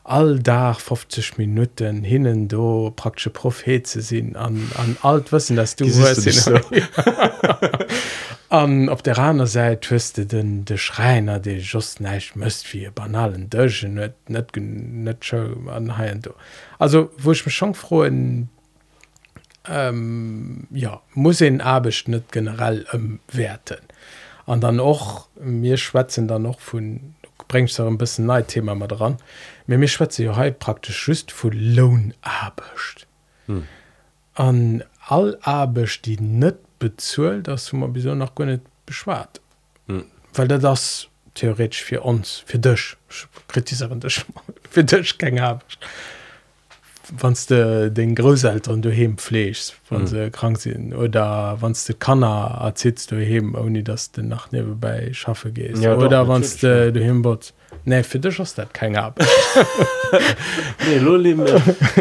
all 0.04 0.38
da 0.38 0.74
50 0.74 1.38
Minuten 1.38 2.04
hinnen 2.04 2.46
do 2.46 2.92
praktische 2.94 3.30
Prophet 3.30 3.86
zu 3.86 4.02
sinn 4.02 4.36
an 4.36 4.70
an 4.76 4.98
alt 5.02 5.32
wissen 5.32 5.56
dass 5.56 5.76
du 5.76 5.86
du 5.86 5.90
so? 5.92 6.60
an 8.54 8.88
op 8.88 9.02
der 9.02 9.18
raner 9.18 9.46
seit 9.46 9.90
hüste 9.90 10.26
den 10.26 10.64
de 10.64 10.76
Schreiner 10.78 11.40
de 11.40 11.58
just 11.58 12.00
neiich 12.00 12.34
mëst 12.36 12.68
wie 12.72 12.88
banalen 12.94 13.48
Dëchen 13.50 13.96
net 13.98 14.14
net 14.28 14.54
net 14.56 15.32
anhaien 15.78 16.22
do 16.22 16.34
also 16.78 17.10
woch 17.18 17.44
me 17.46 17.50
schon 17.50 17.74
froen 17.74 18.48
ähm, 19.68 20.68
ja 20.70 21.00
muss 21.14 21.40
en 21.40 21.60
abecht 21.60 22.08
net 22.08 22.30
generell 22.30 22.84
ëm 22.94 23.18
werten. 23.32 23.82
An 24.46 24.60
dann 24.60 24.80
och 24.80 25.28
mir 25.40 25.76
schwätzen 25.76 26.28
dann 26.28 26.42
noch 26.42 26.60
vun 26.60 27.14
bringst 27.48 27.80
ein 27.80 27.98
bisschen 27.98 28.26
neid 28.26 28.48
Thema 28.48 28.74
mal 28.74 28.88
dran. 28.88 29.16
Mir 29.66 29.78
mir 29.78 29.88
schwätze 29.88 30.24
ja 30.24 30.36
he 30.36 30.52
praktisch 30.52 30.98
schüst 30.98 31.32
vu 31.32 31.50
Lohn 31.50 32.14
abecht 32.22 33.08
an 34.34 34.56
hm. 34.80 34.82
all 35.06 35.38
abecht 35.42 36.06
die 36.06 36.20
net 36.20 36.58
bezuelt 36.84 37.46
das 37.48 37.72
man 37.72 37.92
bis 37.92 38.04
noch 38.04 38.34
gar 38.34 38.46
nicht 38.46 38.62
beschwart 38.86 39.40
Hm. 39.88 40.04
weil 40.36 40.48
der 40.48 40.58
das 40.58 41.08
theoretisch 41.34 41.82
für 41.88 42.00
uns 42.10 42.42
für 42.46 42.58
dich 42.58 42.96
kritisieren 43.52 44.00
dich 44.00 44.16
für 44.74 44.84
dich 44.84 45.18
kein 45.18 45.38
abecht 45.38 45.78
wann 47.20 47.36
du 47.48 47.90
den 47.90 48.14
Großeltern 48.14 48.80
du 48.82 48.90
pflegst 49.16 49.74
wann 49.90 50.02
Mhm. 50.02 50.06
sie 50.06 50.30
krank 50.30 50.58
sind 50.58 50.94
oder 50.94 51.56
wann 51.60 51.74
du 51.86 51.94
kannner 51.94 52.58
erzählst 52.68 53.10
du 53.10 53.16
hem 53.32 53.54
ohne 53.54 53.82
dass 53.82 54.10
du 54.12 54.22
nach 54.22 54.50
nebenbei 54.52 55.10
schaffe 55.12 55.50
gehst. 55.52 55.82
Ja, 55.82 55.96
oder 55.96 56.26
wann 56.28 56.42
du 56.60 56.92
du 56.92 57.00
hinbot 57.00 57.52
ne 57.84 58.02
für 58.04 58.18
dich 58.18 58.38
hast 58.38 58.56
dat 58.58 58.72
kein 58.72 58.96
ab 58.96 59.14
nee, 60.86 60.98
lo 60.98 61.16
nee, 61.24 61.34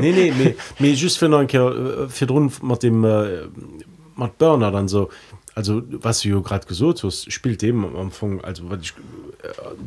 nee, 0.02 0.32
nee, 0.40 0.56
nee, 0.80 0.94
just 0.94 1.18
für 1.20 1.28
äh, 1.28 2.08
für 2.18 2.26
drin 2.26 2.52
mit 2.62 2.82
dem 2.84 3.04
äh, 3.04 3.42
mit 4.16 4.38
Burner 4.38 4.72
dann 4.72 4.88
so 4.88 5.10
also 5.56 5.84
was 5.88 6.22
du 6.22 6.42
gerade 6.42 6.66
gesucht 6.66 7.04
hast 7.04 7.32
spielt 7.32 7.62
dem 7.62 7.86
am 7.86 7.96
Anfang 7.96 8.42
also 8.42 8.70
was 8.70 8.82
ich 8.82 8.94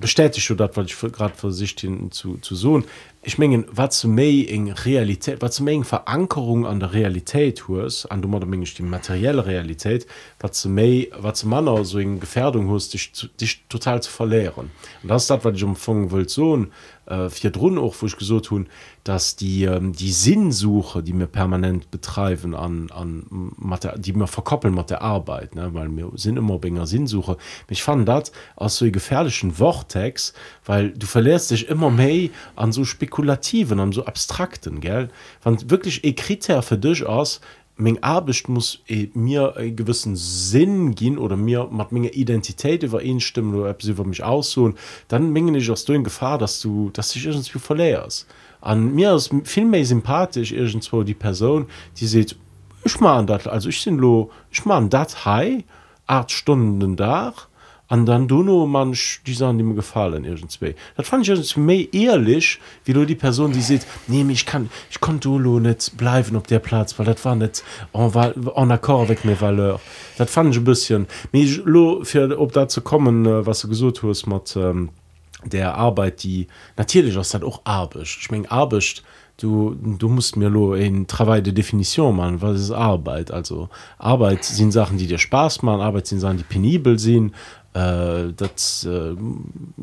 bestätigt 0.01 0.49
dat 0.59 0.77
wat 0.77 0.87
ich 0.87 0.99
gerade 0.99 1.35
versicht 1.35 1.85
zu 2.11 2.39
zu 2.39 2.55
so 2.55 2.83
ich 3.22 3.39
mengen 3.39 3.64
wat 3.72 3.93
zu 3.93 4.07
méi 4.07 4.47
eng 4.49 4.70
Realität 4.70 5.43
wat 5.43 5.53
zu 5.53 5.66
eng 5.66 5.83
Verankerung 5.83 6.66
an 6.66 6.79
der 6.79 6.93
Realität 6.93 7.66
hues 7.66 8.07
an 8.07 8.22
du 8.22 8.29
meng 8.29 8.64
die 8.64 8.83
materielle 8.83 9.45
Realität 9.45 10.07
wat 10.39 10.55
zu 10.55 10.68
méi 10.68 11.11
wat 11.18 11.37
zu 11.37 11.49
Mann 11.49 11.85
so 11.85 11.99
eng 11.99 12.20
Gefährdung 12.20 12.68
hust 12.68 12.95
dich, 12.95 13.11
dich 13.41 13.64
total 13.68 14.03
zu 14.03 14.11
verleeren 14.11 14.70
und 15.03 15.09
das 15.09 15.27
dat 15.27 15.45
wat 15.45 15.57
ich 15.57 15.64
umfangen 15.64 16.11
wollt 16.12 16.31
so 16.31 16.66
äh, 17.07 17.28
vier 17.30 17.54
run 17.57 17.78
auch 17.78 17.94
wo 18.00 18.07
ich 18.07 18.16
gesucht 18.16 18.46
tun 18.46 18.68
dass 19.04 19.36
die 19.36 19.64
ähm, 19.64 19.92
die 19.92 20.12
Sinnsuche 20.12 21.02
die 21.02 21.12
mir 21.12 21.26
permanent 21.26 21.90
betreiben 21.90 22.54
an 22.54 22.90
an 22.90 23.52
die 23.96 24.12
mir 24.12 24.26
verkoppeln 24.26 24.74
mit 24.74 24.90
der 24.90 25.02
Arbeit 25.02 25.54
ne? 25.54 25.72
weil 25.72 25.88
mir 25.88 26.11
sind 26.14 26.36
immer 26.36 26.59
Binger 26.59 26.86
Sinnsuche 26.86 27.36
ich 27.68 27.82
fand 27.82 28.09
dat 28.09 28.32
aus 28.57 28.76
so 28.76 28.90
gefährlichen 28.90 29.59
Wortex 29.59 30.32
weil 30.64 30.90
du 30.90 31.07
verlierst 31.07 31.50
dich 31.50 31.68
immer 31.68 31.90
mehr 31.90 32.30
an 32.57 32.72
so 32.72 32.84
spekulativen 32.84 33.80
an 33.80 33.92
so 33.92 34.04
abstrakten 34.04 34.80
gell 34.80 35.09
wann 35.42 35.70
wirklich 35.70 36.04
e 36.04 36.12
Kriter 36.12 36.62
für 36.62 36.78
dich 36.78 37.07
aus 37.07 37.40
Mg 37.79 37.99
Abcht 38.03 38.49
muss 38.49 38.81
e 38.89 39.09
mir 39.12 39.55
e 39.59 39.70
gewissen 39.70 40.16
Sinn 40.16 40.95
gin 40.95 41.18
oder 41.18 41.37
mir 41.37 41.68
mat 41.70 41.93
menge 41.93 42.11
Identität 42.11 42.83
über 42.83 43.03
ihn 43.03 43.20
stimmen 43.20 43.55
oder 43.55 43.77
sie 43.79 43.91
über 43.91 44.05
mich 44.05 44.24
aussuchen, 44.24 44.77
dann 45.09 45.33
mengen 45.33 45.55
ich 45.55 45.70
aus 45.70 45.85
du 45.85 45.93
in 45.93 46.05
Gefahr, 46.05 46.39
dass 46.39 46.61
du 46.61 46.91
das 46.93 47.11
dich 47.11 47.27
irgendwie 47.27 47.59
verleerst. 47.59 48.27
An 48.62 48.95
mir 48.95 49.14
ist 49.14 49.31
viel 49.45 49.66
mehr 49.66 49.85
sympathisch 49.85 50.53
irgendwo 50.53 51.03
die 51.03 51.14
Person, 51.14 51.66
die 51.99 52.07
sieht 52.07 52.37
ich 52.85 53.01
mal 53.01 53.18
an 53.18 53.27
dat 53.27 53.47
also 53.47 53.68
ich 53.68 53.81
sind 53.83 53.99
lo 53.99 54.31
ich 54.51 54.64
mal 54.64 54.79
an 54.79 54.89
dat 54.89 55.27
high 55.27 55.64
acht 56.07 56.31
Stunden 56.31 56.97
da 56.97 57.35
an 57.89 58.05
dann 58.07 58.26
du 58.28 58.43
nur 58.43 58.66
man 58.66 58.97
die 59.26 59.34
Sachen 59.34 59.59
die 59.59 59.64
mir 59.64 59.74
gefallen 59.74 60.24
irgendwie 60.24 60.74
das 60.97 61.09
fand 61.09 61.28
ich 61.28 61.57
mehr 61.57 61.93
ehrlich 61.93 62.59
wie 62.84 62.93
du 62.93 63.05
die 63.05 63.14
Person 63.14 63.53
die 63.53 63.61
sieht 63.61 63.87
nee 64.09 64.24
ich 64.28 64.47
kann 64.47 64.70
ich 64.91 65.01
konnte 65.01 65.28
du 65.28 65.61
nicht 65.61 65.97
bleiben 65.97 66.37
auf 66.37 66.45
der 66.45 66.59
Platz 66.59 66.99
weil 66.99 67.07
das 67.07 67.24
war 67.24 67.37
nicht 67.37 67.62
en, 67.93 68.11
en 68.57 68.70
accord 68.70 69.03
avec 69.03 69.24
mes 69.24 69.41
valeurs. 69.41 69.80
Das 70.18 70.30
fand 70.30 70.53
ich 70.53 70.61
ein 70.61 70.64
bisschen 70.64 71.07
mich 71.32 71.61
lo 71.64 72.05
für 72.05 72.39
ob 72.39 72.53
dazu 72.53 72.80
kommen 72.80 73.26
äh, 73.26 73.47
was 73.47 73.61
du 73.61 73.68
gesucht 73.68 74.03
hast 74.03 74.26
mit 74.26 74.57
ähm, 74.57 74.91
der 75.45 75.74
Arbeit 75.74 76.22
die 76.24 76.49
natürlich 76.76 77.16
aus 77.16 77.34
auch 77.34 77.61
arbecht 77.64 78.18
ich 78.20 78.30
mein, 78.30 78.47
arbecht 78.47 79.05
du 79.39 79.76
du 79.99 80.09
musst 80.09 80.37
mir 80.37 80.49
lo 80.49 80.74
in 80.74 81.07
travail 81.07 81.43
de 81.43 81.53
definition 81.53 82.16
man 82.16 82.41
was 82.41 82.61
ist 82.61 82.70
arbeit. 82.70 83.30
Also 83.30 83.68
arbeit 83.99 84.45
sind 84.45 84.72
sachen 84.72 84.99
die 84.99 85.07
dir 85.07 85.18
spaß 85.18 85.62
machen 85.62 85.80
arbeit 85.80 86.07
sind 86.07 86.20
sachen 86.20 86.39
die 86.39 86.45
penibel 86.45 86.99
sind 86.99 87.32
äh, 87.77 88.33
dat 88.35 88.87
äh, 88.89 89.14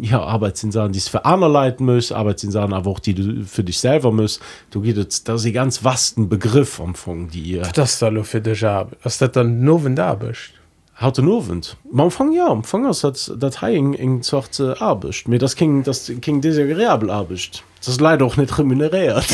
ja 0.01 0.21
arbeit 0.21 0.57
sind 0.57 0.71
sachen 0.71 0.93
die 0.93 0.99
es 0.99 1.07
für 1.07 1.25
andere 1.25 1.51
leiten 1.51 1.85
muss 1.85 2.11
arbeit 2.11 2.39
sind 2.39 2.51
sachen 2.51 2.73
aber 2.73 2.89
auch 2.89 2.99
die 2.99 3.13
du 3.13 3.45
für 3.45 3.63
dich 3.63 3.79
selber 3.79 4.11
muss 4.11 4.39
du 4.71 4.81
geht 4.81 5.27
da 5.27 5.37
sie 5.37 5.51
ganz 5.51 5.83
vasten 5.83 6.27
begriff 6.27 6.79
umfang 6.79 7.29
die 7.29 7.57
äh, 7.57 7.71
das 7.73 7.99
da 7.99 8.11
für 8.23 8.41
dich 8.41 8.63
was 9.03 9.17
dat 9.19 9.35
dann 9.35 9.63
nowen 9.63 9.95
da 9.95 10.15
bist? 10.15 10.53
Haut 10.99 11.17
nowend 11.17 11.77
man 11.91 12.11
fang 12.11 12.31
ja 12.31 12.47
am 12.47 12.63
fangers 12.63 13.03
hat 13.03 13.31
dat 13.37 13.61
ha 13.61 13.69
eng 13.69 14.21
zochte 14.21 14.79
abecht 14.81 15.27
mir 15.27 15.39
das 15.39 15.55
king 15.55 15.83
das 15.83 16.11
king 16.21 16.41
desagreabel 16.41 17.09
abecht 17.09 17.63
das 17.87 17.99
leider 17.99 18.25
auch 18.25 18.37
nicht 18.37 18.57
remuneriert. 18.57 19.25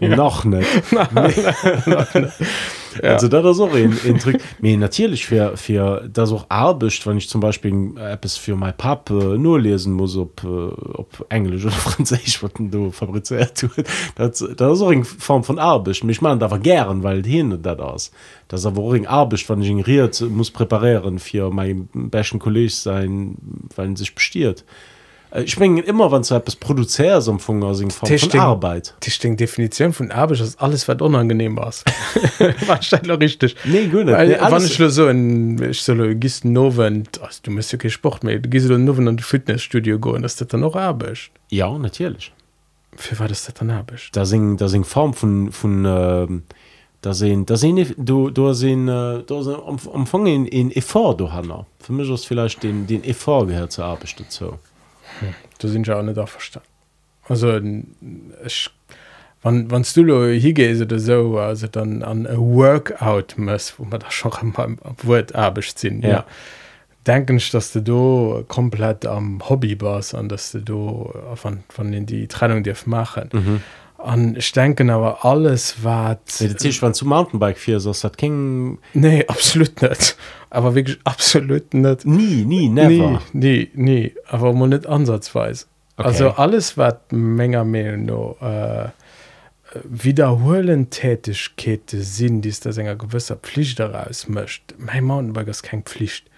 Noch 0.00 0.44
nicht. 0.44 0.68
Ja. 3.02 3.10
also 3.12 3.28
da 3.28 3.42
das 3.42 3.60
auch 3.60 3.74
in, 3.74 3.96
in 4.04 4.18
mir 4.60 4.76
natürlich 4.76 5.26
für 5.26 5.56
für 5.56 6.08
das 6.12 6.32
auch 6.32 6.46
arbecht 6.48 7.06
wenn 7.06 7.18
ich 7.18 7.28
zum 7.28 7.40
Beispiel 7.40 7.92
App 7.96 8.28
für 8.28 8.56
mein 8.56 8.76
Pap 8.76 9.10
äh, 9.10 9.38
nur 9.38 9.60
lesen 9.60 9.92
muss 9.92 10.16
ob 10.16 10.42
äh, 10.42 10.46
ob 10.46 11.26
englisch 11.28 11.64
oder 11.64 11.74
französisch 11.74 12.42
wurden 12.42 12.70
du 12.70 12.90
fabriziert 12.90 13.66
das, 14.16 14.44
das 14.56 14.80
auch 14.80 14.90
in 14.90 15.04
Form 15.04 15.44
von 15.44 15.58
Arbeit 15.58 16.02
mich 16.04 16.20
man 16.20 16.38
da 16.38 16.48
gern 16.56 17.02
weil 17.02 17.24
hin 17.24 17.58
da 17.62 17.74
das 17.74 18.10
das 18.48 18.66
aber 18.66 18.82
Arbeit 19.06 19.48
wenn 19.48 19.62
ich 19.62 19.68
ignoriert 19.68 20.20
muss 20.28 20.50
präparieren 20.50 21.18
für 21.18 21.50
mein 21.50 21.88
besten 21.92 22.38
Kollege 22.38 22.72
sein 22.72 23.36
weil 23.76 23.96
sich 23.96 24.14
bestiert 24.14 24.64
ich 25.44 25.58
mein, 25.58 25.78
immer 25.78 26.10
wann 26.10 26.22
etwas 26.22 26.56
produziert 26.56 27.22
so 27.22 27.36
von, 27.38 27.60
von, 27.60 27.90
von 27.90 28.40
Arbeit. 28.40 28.94
Die 29.02 29.10
Definition 29.36 29.92
von 29.92 30.10
Arbeit 30.10 30.40
ist 30.40 30.60
alles 30.60 30.88
was 30.88 31.00
unangenehm 31.00 31.58
war. 31.58 31.72
Richtig. 33.20 33.56
Nee, 33.64 33.88
Weil, 33.92 34.28
nee, 34.28 34.36
alles 34.36 34.74
so 34.76 35.08
in, 35.08 35.62
ich 35.62 35.82
soll, 35.82 36.16
Noven, 36.44 37.08
also, 37.20 37.40
du 37.42 37.50
musst 37.50 37.74
okay 37.74 37.90
Sport 37.90 38.24
mehr 38.24 38.38
du 38.38 38.48
gehst 38.48 38.68
Noven 38.68 39.08
und 39.08 39.22
Fitnessstudio 39.22 39.98
gehen 39.98 40.22
das 40.22 40.36
dann 40.36 40.60
noch 40.60 40.76
Arbeit 40.76 41.30
ja 41.50 41.76
natürlich. 41.78 42.32
Für 42.96 43.18
war 43.18 43.28
das 43.28 43.50
dann 43.54 43.70
Arbeit 43.70 44.08
da 44.12 44.24
sind 44.24 44.58
da 44.60 44.68
sind 44.68 44.86
Form 44.86 45.14
von 45.14 45.52
von 45.52 45.84
ähm, 45.84 46.42
da 47.00 47.14
sehen 47.14 47.46
da 47.46 47.56
sehen 47.56 47.94
du 47.96 48.30
du 48.30 48.52
sehen 48.52 48.88
äh, 48.88 49.22
da 49.24 49.64
empfangen 49.94 50.46
in 50.46 50.70
effort 50.72 51.16
du 51.16 51.30
Hanna. 51.30 51.66
Für 51.80 51.92
mich 51.92 52.10
ist 52.10 52.26
vielleicht 52.26 52.62
den 52.62 52.86
den 52.86 53.04
effort 53.04 53.46
gehört 53.46 53.72
zur 53.72 53.84
Arbeit 53.84 54.18
dazu 54.18 54.58
du 55.58 55.68
sind 55.68 55.86
ja 55.86 55.98
auch 55.98 56.02
nicht 56.02 56.16
da 56.16 56.26
verstanden 56.26 56.68
also 57.28 57.60
ich 58.44 58.70
wann 59.42 59.70
wann 59.70 59.84
du 59.94 60.32
hier 60.32 60.52
gehst 60.52 60.82
oder 60.82 60.98
so 60.98 61.38
also 61.38 61.66
dann 61.66 62.02
an 62.02 62.26
workout 62.36 63.34
muss 63.36 63.74
wo 63.78 63.84
man 63.84 64.00
da 64.00 64.10
schon 64.10 64.54
Wort 65.02 65.34
abisch 65.34 65.74
sind 65.76 66.02
ja, 66.02 66.10
ja. 66.10 66.26
denken 67.06 67.36
ich 67.36 67.50
dass 67.50 67.72
du 67.72 67.80
do 67.80 68.44
komplett 68.48 69.06
am 69.06 69.48
Hobby 69.48 69.80
warst 69.80 70.14
an 70.14 70.28
dass 70.28 70.52
du 70.52 70.60
do 70.60 71.14
von 71.34 71.64
von 71.68 71.92
den 71.92 72.06
die 72.06 72.28
Trennung 72.28 72.62
dir 72.62 72.76
machen 72.86 73.30
mhm. 73.32 73.62
An 73.98 74.36
ich 74.36 74.52
denken 74.52 74.90
aber 74.90 75.24
alles 75.24 75.82
wat 75.82 76.20
wann 76.80 76.94
zu 76.94 77.06
Mountainbike 77.06 77.58
fir 77.58 77.80
so 77.80 77.92
dat 77.92 78.16
King 78.16 78.78
nee 78.94 79.26
absolut 79.26 79.82
net 79.82 80.16
aber 80.50 80.74
wirklich 80.74 80.98
absolut 81.04 81.74
net 81.74 82.04
nie 82.04 82.44
nie 82.44 82.68
never. 82.68 83.20
nie 83.32 83.70
nie 83.70 83.70
nie. 83.74 84.14
Aber 84.28 84.52
man 84.52 84.70
net 84.70 84.86
ansatzweis 84.86 85.66
okay. 85.96 86.06
also 86.06 86.30
alles 86.30 86.76
wat 86.76 87.12
Menge 87.12 87.64
mail 87.64 87.96
no 87.98 88.36
äh, 88.40 88.88
wiederholen 89.84 90.90
tätigkete 90.90 92.00
sinn 92.02 92.40
die 92.40 92.52
der 92.52 92.72
Sänger 92.72 92.94
gewisser 92.94 93.36
Pflicht 93.36 93.80
daraus 93.80 94.28
mcht 94.28 94.76
mein 94.78 95.04
Mountainbike 95.04 95.48
ist 95.48 95.62
kein 95.64 95.82
Pflicht. 95.82 96.30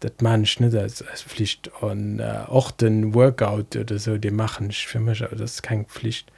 Dat 0.00 0.20
man 0.20 0.44
schnitt 0.44 0.74
als, 0.74 1.02
als 1.02 1.22
Pflicht. 1.22 1.70
An 1.80 2.18
äh, 2.18 2.40
auch 2.46 2.70
den 2.70 3.14
workout 3.14 3.74
oder 3.74 3.98
so 3.98 4.16
die 4.16 4.30
machen 4.30 4.70
ich 4.70 4.86
für 4.86 5.00
mich 5.00 5.24
aber 5.24 5.36
das 5.36 5.54
ist 5.54 5.62
kein 5.62 5.86
Pflicht 5.86 6.30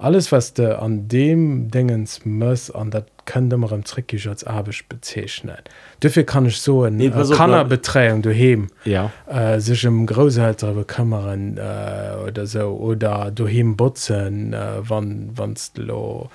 alles 0.00 0.32
was 0.32 0.54
de 0.54 0.72
an 0.76 1.08
dem 1.08 1.70
dingens 1.70 2.24
muss 2.24 2.70
an 2.70 2.90
dat 2.90 3.04
könnte 3.26 3.56
man 3.56 3.70
im 3.70 3.84
trickig 3.84 4.26
als 4.28 4.44
abisch 4.44 4.88
bezeichnen. 4.88 5.58
Dafür 6.00 6.24
kann 6.24 6.46
ich 6.46 6.58
so 6.58 6.84
ein 6.84 6.96
nee, 6.96 7.06
äh, 7.06 7.36
kannner 7.36 7.64
betreung 7.64 8.22
du 8.22 8.30
heben 8.30 8.68
ja. 8.84 9.12
Äh, 9.26 9.60
sich 9.60 9.84
im 9.84 10.06
großalter 10.06 10.72
bekümmern 10.72 11.58
äh, 11.58 12.26
oder 12.26 12.46
so 12.46 12.78
oder 12.80 13.30
du 13.30 13.46
heben 13.46 13.76
botzen 13.76 14.54
äh, 14.54 14.80
wann 14.80 15.30
wannst 15.36 15.78
lo 15.78 16.30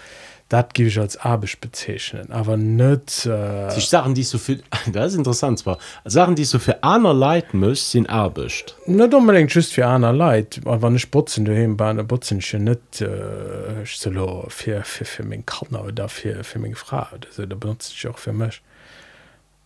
dat 0.55 0.73
gi 0.73 0.85
ich 0.85 0.99
als 0.99 1.17
abisch 1.17 1.57
bezeichnen 1.59 2.31
aber 2.31 2.55
net 2.57 3.25
äh, 3.25 3.69
Sachen 3.79 4.13
die 4.13 4.23
so 4.23 4.37
viel 4.37 4.59
das 4.93 5.11
ist 5.11 5.17
interessant 5.17 5.65
war 5.65 5.77
Sachen 6.05 6.35
die 6.35 6.45
so 6.45 6.59
für 6.59 6.81
einer 6.83 7.13
Leid 7.13 7.53
muss 7.53 7.91
sind 7.91 8.07
abischcht 8.09 8.75
net 8.85 9.13
unbedingt 9.13 9.53
just 9.53 9.73
für 9.73 9.85
einer 9.87 10.13
Leid 10.13 10.61
wann 10.63 10.93
ne 10.93 10.99
spotzen 10.99 11.43
du 11.45 11.53
bei 11.75 11.89
einer 11.89 12.03
botzenchen 12.03 12.63
net 12.63 13.01
äh, 13.01 13.85
für, 13.85 14.83
für, 14.83 15.05
für 15.05 15.23
mein 15.23 15.45
Kartner 15.45 15.83
oder 15.83 16.07
für, 16.07 16.43
für 16.43 16.59
mein 16.59 16.75
Frau 16.75 17.05
also, 17.11 17.45
da 17.45 17.55
benutze 17.55 17.91
ich 17.95 18.07
auch 18.07 18.17
für 18.17 18.33
mich. 18.33 18.61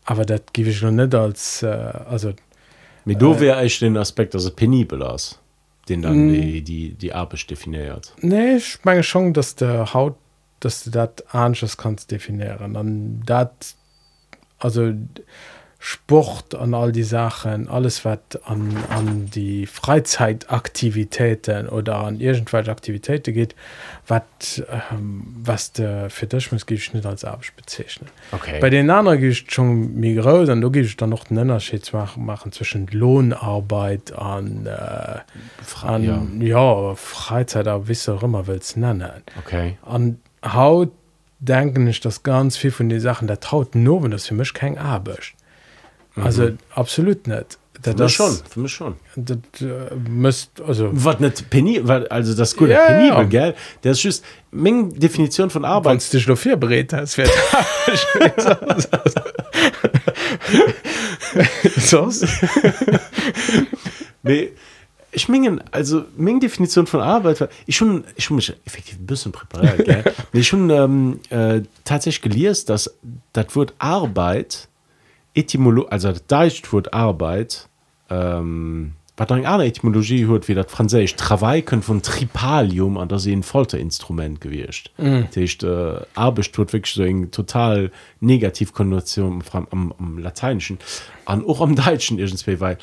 Aber 0.06 0.26
dat 0.26 0.54
gi 0.54 0.64
ich 0.64 0.82
noch 0.82 0.92
net 0.92 1.14
als 1.14 1.64
äh, 1.64 1.68
also 1.68 2.34
mit 3.06 3.22
du 3.22 3.40
wäre 3.40 3.64
ich 3.66 3.80
den 3.80 3.98
Aspekt 3.98 4.34
also 4.34 4.50
penibel 4.52 5.04
aus 5.04 5.40
den 5.88 6.02
dann 6.02 6.28
mm. 6.28 6.34
die 6.34 6.62
die 6.62 6.94
die 7.02 7.14
abisch 7.14 7.46
definiert. 7.48 8.14
Nee 8.22 8.58
ich 8.58 8.80
meine 8.84 9.04
schon 9.04 9.34
dass 9.34 9.56
der 9.56 9.94
Haut 9.94 10.16
dass 10.60 10.84
du 10.84 10.90
dat 10.90 11.24
anders 11.34 11.78
kannst 11.78 12.12
definieren 12.12 12.76
an 12.76 13.22
dat 13.26 13.76
also 14.60 14.94
Sport 15.82 16.56
an 16.56 16.74
all 16.74 16.92
die 16.92 17.04
Sachen 17.04 17.70
alles 17.70 18.04
wat 18.04 18.42
an, 18.44 18.76
an 18.90 19.30
die 19.34 19.66
Freizeitaktivitäten 19.66 21.70
oder 21.70 22.00
an 22.00 22.20
irgendwelche 22.20 22.70
Aktivitäten 22.70 23.34
geht 23.34 23.56
wat 24.06 24.62
ähm, 24.92 25.24
was 25.42 25.72
der 25.72 26.10
für 26.10 26.28
dich 26.28 26.52
muss 26.52 26.68
nicht 26.68 27.06
als 27.06 27.26
bezeichnen 27.56 28.10
okay. 28.34 28.60
bei 28.60 28.70
den 28.70 28.90
anderen 28.90 29.22
gibt 29.22 29.54
schon 29.54 29.96
migro 29.96 30.44
dann 30.44 30.60
du 30.60 30.70
gehst 30.70 31.02
dann 31.02 31.12
noch 31.12 31.24
den 31.24 31.38
Unterschied 31.38 31.94
machen 31.94 32.26
machen 32.26 32.52
zwischen 32.52 32.88
Lohnarbeit 32.88 34.12
an, 34.12 34.66
äh, 34.66 35.20
an 35.82 36.04
ja. 36.04 36.22
ja 36.46 36.96
Freizeit 36.96 37.68
wis 37.88 38.06
immer 38.10 38.48
willst 38.48 38.76
nennen 38.76 39.24
okay 39.38 39.78
an 39.86 40.20
haut 40.46 40.92
denken 41.40 41.88
ich 41.88 42.00
das 42.02 42.24
ganz 42.24 42.58
viel 42.58 42.72
von 42.72 42.90
den 42.90 43.00
Sachen 43.00 43.28
der 43.28 43.40
traut 43.40 43.76
nur 43.76 44.04
wenn 44.04 44.12
das 44.12 44.28
für 44.28 44.34
mich 44.36 44.54
kein 44.54 44.78
abisch 44.78 45.36
mhm. 46.16 46.24
also 46.24 46.50
absolut 46.76 47.28
nicht. 47.28 47.58
Da- 47.82 47.94
für 47.94 48.04
mich 48.04 48.14
schon 48.14 48.38
für 48.50 48.60
mich 48.60 48.74
schon. 48.74 48.96
Das 49.16 49.38
äh, 49.62 49.96
müsst 50.10 50.60
also 50.60 50.90
was 50.92 51.20
nicht 51.22 51.50
penibel 51.50 51.88
weil 51.88 52.08
also 52.10 52.34
das 52.36 52.54
gute 52.58 52.72
Ja, 52.74 52.86
penibel 52.88 53.18
ja. 53.20 53.24
gell? 53.24 53.56
Der 53.84 53.94
ist 53.94 54.04
just 54.04 54.26
Menge 54.52 54.90
Definition 54.94 55.50
von 55.50 55.64
Arbeit 55.64 56.02
wenn 56.02 56.20
dich 56.20 56.28
noch 56.28 56.38
vier 56.38 56.58
berät 56.58 56.92
hast 56.92 57.18
wird 57.18 57.30
sonst 61.78 62.26
Nee, 64.24 64.52
ich 65.12 65.30
mengen 65.30 65.62
also 65.72 66.04
Menge 66.18 66.42
Definition 66.42 66.88
von 66.88 67.02
Arbeit 67.02 67.42
war 67.42 67.50
ich 67.66 67.76
schon 67.76 68.04
ich 68.16 68.26
schon 68.26 68.36
mich 68.36 68.54
effektiv 68.66 68.98
ein 69.00 69.06
bisschen 69.06 69.32
präpariert 69.32 69.86
gell? 69.86 70.14
ich 70.34 70.48
schon 70.48 70.70
ähm, 70.70 71.20
äh, 71.30 71.62
tatsächlich 71.84 72.22
gelesen 72.22 72.68
dass 72.68 72.94
das 73.34 73.56
Wort 73.56 73.74
Arbeit 73.80 74.68
Etymolo 75.34 75.86
also 75.86 76.12
das 76.12 76.26
Deutsch 76.28 76.72
Wort 76.72 76.94
Arbeit 76.94 77.68
ähm, 78.10 78.94
was 79.18 79.30
eine 79.32 79.48
andere 79.50 79.68
Etymologie 79.68 80.26
hört 80.28 80.48
wie 80.48 80.54
das 80.54 80.68
Französisch 80.72 81.16
Travail 81.16 81.62
können 81.62 81.82
von 81.82 82.02
Tripalium 82.02 82.98
an 82.98 83.10
das 83.10 83.26
ein 83.26 83.44
Folterinstrument 83.44 84.40
gewirrscht 84.40 84.92
mm. 84.98 85.22
das 85.32 85.36
heißt, 85.36 85.64
äh, 85.64 86.02
Arbeit 86.16 86.58
wird 86.58 86.74
wirklich 86.74 86.94
so 86.94 87.04
eine 87.04 87.32
total 87.32 87.92
negativ 88.20 88.74
Konnotation 88.74 89.44
am, 89.52 89.68
am, 89.72 89.94
am 89.98 90.18
Lateinischen 90.20 90.78
an 91.26 91.44
auch 91.46 91.62
am 91.62 91.76
Deutschen 91.76 92.20
irgendwie 92.20 92.60
weil 92.60 92.78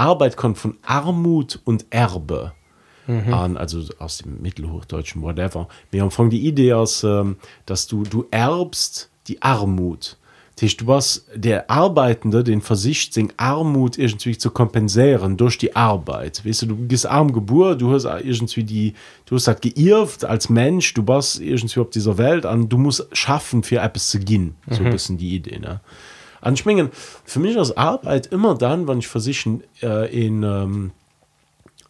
Arbeit 0.00 0.36
kommt 0.36 0.58
von 0.58 0.78
Armut 0.82 1.60
und 1.64 1.86
Erbe 1.90 2.52
mhm. 3.06 3.34
an, 3.34 3.56
also 3.56 3.82
aus 3.98 4.18
dem 4.18 4.40
Mittelhochdeutschen, 4.40 5.22
whatever. 5.22 5.68
Wir 5.90 6.02
haben 6.02 6.30
die 6.30 6.46
Idee 6.46 6.72
aus, 6.72 7.04
ähm, 7.04 7.36
dass 7.66 7.86
du, 7.86 8.04
du 8.04 8.26
erbst 8.30 9.10
die 9.28 9.42
Armut. 9.42 10.16
Du 10.60 10.86
warst 10.86 11.24
der 11.34 11.70
Arbeitende, 11.70 12.44
den 12.44 12.60
Versicht, 12.60 13.14
seine 13.14 13.30
Armut 13.38 13.96
irgendwie 13.96 14.36
zu 14.36 14.50
kompensieren 14.50 15.38
durch 15.38 15.56
die 15.56 15.74
Arbeit. 15.74 16.44
Weißt 16.44 16.62
du, 16.62 16.66
du 16.66 16.76
bist 16.76 17.06
arm 17.06 17.32
geboren, 17.32 17.78
du 17.78 17.90
hast 17.92 18.04
irgendwie 18.04 18.64
die, 18.64 18.92
du 19.24 19.36
hast 19.36 19.48
das 19.48 19.58
geirrt 19.62 20.22
als 20.22 20.50
Mensch, 20.50 20.92
du 20.92 21.02
bist 21.02 21.40
irgendwie 21.40 21.80
auf 21.80 21.88
dieser 21.88 22.18
Welt 22.18 22.44
und 22.44 22.68
du 22.68 22.76
musst 22.76 23.08
schaffen, 23.12 23.62
für 23.62 23.78
etwas 23.78 24.10
zu 24.10 24.18
gehen. 24.18 24.54
So 24.68 24.84
ein 24.84 24.90
bisschen 24.90 25.16
die 25.16 25.34
Idee, 25.34 25.60
ne? 25.60 25.80
Anschwingen 26.40 26.90
für 27.24 27.40
mich 27.40 27.56
als 27.56 27.76
Arbeit 27.76 28.26
immer 28.26 28.54
dann 28.54 28.88
wenn 28.88 28.98
ich 28.98 29.08
versichern 29.08 29.62
äh, 29.82 30.10
in 30.12 30.42
ähm, 30.42 30.92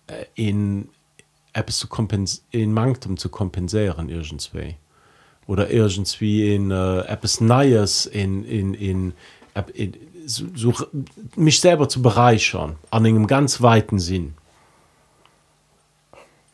äh, 0.07 0.25
in 0.35 0.89
Apps 1.53 1.79
zu 1.79 1.89
kompens 1.89 2.45
in 2.51 2.73
Manktum 2.73 3.17
zu 3.17 3.29
kompensieren 3.29 4.09
irgendwie 4.09 4.77
oder 5.47 5.71
irgendwie 5.71 6.55
in 6.55 6.71
äh, 6.71 7.01
Apps 7.01 7.41
Neues 7.41 8.07
in 8.07 8.45
in 8.45 8.75
in, 8.75 9.13
App- 9.55 9.75
in 9.75 9.95
so, 10.27 10.45
so, 10.55 10.73
mich 11.37 11.61
selber 11.61 11.89
zu 11.89 12.03
bereichern 12.03 12.77
an 12.91 13.05
einem 13.05 13.27
ganz 13.27 13.61
weiten 13.61 13.99
Sinn. 13.99 14.35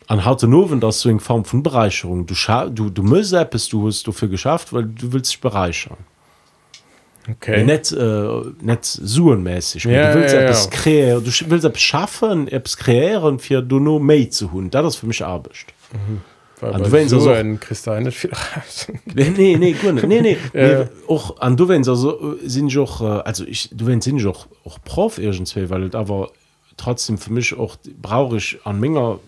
An 0.06 0.24
haute 0.24 0.46
Noven 0.46 0.80
das 0.80 1.00
so 1.00 1.08
in 1.08 1.20
Form 1.20 1.44
von 1.44 1.62
Bereicherung. 1.62 2.26
Du 2.26 2.34
du 2.70 2.90
du 2.90 3.02
musst 3.02 3.32
etwas 3.32 3.68
du 3.68 3.86
hast 3.86 4.06
dafür 4.06 4.28
geschafft 4.28 4.72
weil 4.72 4.84
du 4.84 5.12
willst 5.12 5.32
dich 5.32 5.40
bereichern 5.40 5.98
okay 7.30 7.64
net 7.64 7.92
äh, 7.92 8.28
net 8.62 8.84
suenmäßig 8.84 9.84
Ja, 9.84 10.12
du 10.12 10.20
willst 10.20 10.34
ja, 10.34 10.40
ja. 10.40 10.46
etwas 10.46 10.70
kreieren 10.70 11.24
du 11.24 11.30
willst 11.50 11.64
etwas 11.64 11.80
schaffen 11.82 12.48
etwas 12.48 12.76
kreieren 12.76 13.38
für 13.38 13.62
du 13.62 13.78
no 13.80 13.98
me 13.98 14.28
zu 14.30 14.52
hun 14.52 14.70
das 14.70 14.86
ist 14.86 14.96
für 14.96 15.06
mich 15.06 15.24
arbecht 15.24 15.72
Weil 16.60 16.72
Ah, 16.74 16.78
du 16.78 16.90
wennst 16.90 17.10
so 17.10 17.34
Christian 17.60 18.02
nicht 18.04 18.16
viel 18.16 18.30
nee 19.14 19.30
nee 19.36 19.56
nee, 19.58 19.72
gut 19.72 19.94
nicht. 19.94 20.06
nee, 20.06 20.20
nee, 20.22 20.36
Ja. 20.54 20.84
nee 20.84 20.86
auch 21.06 21.38
an 21.40 21.56
du 21.56 21.68
wenn 21.68 21.82
äh, 21.82 22.48
sind 22.48 22.68
ich 22.68 22.78
auch 22.78 23.00
äh, 23.02 23.20
also 23.28 23.44
ich 23.44 23.68
du 23.72 23.86
wenn 23.86 24.00
sind 24.00 24.18
ich 24.18 24.26
auch 24.26 24.46
auch 24.64 24.78
Prof 24.84 25.18
irgendwie 25.18 25.68
weil 25.68 25.94
aber 25.94 26.30
trotzdem 26.76 27.18
für 27.18 27.32
mich 27.32 27.56
auch 27.56 27.76
brauche 28.00 28.36
ich 28.36 28.58
an 28.64 28.80
Menge 28.80 29.18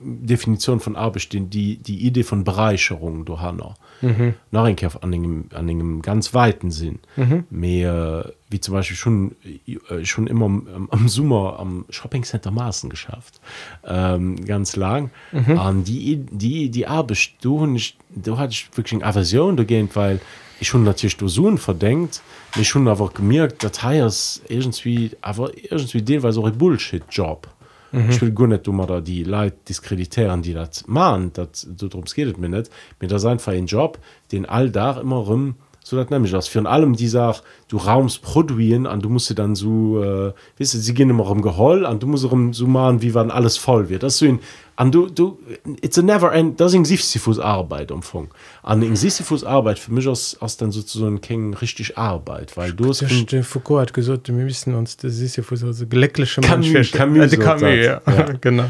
Definition 0.00 0.80
von 0.80 0.96
Arbeit 0.96 1.32
den 1.32 1.50
die 1.50 1.76
die 1.76 2.06
Idee 2.06 2.22
von 2.22 2.44
Bereicherung 2.44 3.24
du 3.24 3.40
Hanna 3.40 3.74
mhm. 4.00 4.34
nach 4.50 4.64
an 4.64 5.14
einem, 5.14 5.44
an 5.52 5.68
einem 5.68 6.02
ganz 6.02 6.34
weiten 6.34 6.70
Sinn 6.70 6.98
mhm. 7.16 7.44
mehr 7.50 8.32
wie 8.50 8.60
zum 8.60 8.74
Beispiel 8.74 8.96
schon 8.96 9.36
äh, 9.44 10.04
schon 10.04 10.26
immer 10.26 10.46
am, 10.46 10.88
am 10.90 11.08
Sommer 11.08 11.58
am 11.58 11.84
Shopping 11.90 12.24
Center 12.24 12.50
Maßen 12.50 12.90
geschafft 12.90 13.40
ähm, 13.84 14.44
ganz 14.44 14.76
lang 14.76 15.10
mhm. 15.32 15.58
an 15.58 15.84
die 15.84 16.16
die 16.16 16.70
die 16.70 16.86
Arbeit 16.86 17.30
du 17.40 17.66
nicht 17.66 17.96
du 18.10 18.38
hatte 18.38 18.52
ich 18.52 18.70
wirklich 18.74 18.94
eine 18.94 19.10
Aversion 19.10 19.56
dagegen 19.56 19.90
weil 19.94 20.20
ich 20.60 20.68
schon 20.68 20.84
natürlich 20.84 21.16
so 21.20 21.56
verdenkt 21.56 22.22
mich 22.56 22.68
schon 22.68 22.88
aber 22.88 23.08
gemerkt 23.10 23.62
dat 23.64 23.82
heiers 23.82 24.42
irgendwie 24.48 25.10
aber 25.20 25.50
irgendwie 25.56 26.02
deweise 26.02 26.40
auch 26.40 26.46
ein 26.46 26.58
Bullshit 26.58 27.04
Job 27.10 27.48
mhm. 27.92 28.10
ich 28.10 28.20
will 28.20 28.32
gar 28.32 28.46
nicht 28.46 28.66
dummer 28.66 28.86
da 28.86 29.00
die 29.00 29.24
Leid 29.24 29.68
diskreditieren 29.68 30.42
die 30.42 30.54
das 30.54 30.86
machen 30.86 31.32
dat 31.32 31.66
darum 31.68 32.04
geht 32.04 32.38
mir 32.38 32.48
nicht 32.48 32.70
mir 33.00 33.08
das 33.08 33.24
einfach 33.24 33.52
ein 33.52 33.66
Job 33.66 33.98
den 34.32 34.46
all 34.46 34.70
da 34.70 35.00
immer 35.00 35.16
rum 35.16 35.56
so 35.88 35.96
dat 35.96 36.10
nämlich 36.10 36.32
das 36.32 36.48
für 36.48 36.66
allem 36.66 36.94
die 36.94 37.08
sagt 37.08 37.42
du 37.68 37.78
raums 37.78 38.18
produzieren 38.18 38.86
an 38.86 39.00
du 39.00 39.08
musst 39.08 39.38
dann 39.38 39.54
so 39.54 40.02
äh, 40.04 40.32
weißt 40.58 40.74
du, 40.74 40.78
sie 40.78 40.92
gehen 40.92 41.08
immer 41.08 41.26
um 41.30 41.40
Geholl 41.40 41.86
an 41.86 41.98
du 41.98 42.06
musst 42.06 42.28
so 42.52 42.66
machen 42.66 43.00
wie 43.00 43.14
wann 43.14 43.30
alles 43.30 43.56
voll 43.56 43.88
wird. 43.88 44.02
Das 44.02 44.18
so 44.18 44.26
ein 44.26 44.38
an 44.76 44.92
du 44.92 45.06
du 45.08 45.38
it's 45.80 45.98
a 45.98 46.02
never 46.02 46.30
end 46.34 46.60
das 46.60 46.74
ist 46.74 46.84
Sisyphus 46.86 47.38
Arbeit 47.38 47.90
umfang 47.90 48.28
an 48.62 48.82
in 48.82 48.96
Sisyphus 48.96 49.44
Arbeit 49.44 49.78
für 49.78 49.90
mich 49.90 50.06
aus 50.06 50.36
aus 50.40 50.58
dann 50.58 50.72
sozusagen 50.72 51.22
kein 51.22 51.54
richtig 51.54 51.96
Arbeit 51.96 52.54
weil 52.58 52.74
du 52.74 52.90
hast 52.90 53.02
Foucault 53.44 53.80
hat 53.80 53.94
gesagt 53.94 54.28
wir 54.28 54.34
müssen 54.34 54.74
uns 54.74 54.98
das 54.98 55.18
ist 55.18 55.36
ja 55.36 55.42
für 55.42 55.56
so 55.56 55.72
so 55.72 55.86
glückliche 55.86 56.42
Camus- 56.42 56.70
Mensch. 56.70 56.92
Camus 56.92 57.18
der 57.18 57.28
sagt 57.30 57.42
Camus, 57.42 57.62
ja. 57.62 58.00
das, 58.04 58.14
ja. 58.14 58.24
genau. 58.42 58.64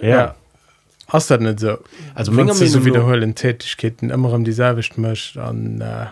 Ja, 0.00 0.34
hast 1.08 1.30
das 1.32 1.40
nicht 1.40 1.58
so? 1.58 1.78
Also 2.14 2.36
Wenn 2.36 2.46
du 2.46 2.54
so 2.54 2.84
wiederholen 2.84 3.34
Tätigkeiten 3.34 4.10
immer 4.10 4.32
um 4.32 4.44
dieselbe 4.44 4.82
möchte 4.96 5.42
an 5.42 5.80
äh, 5.80 6.06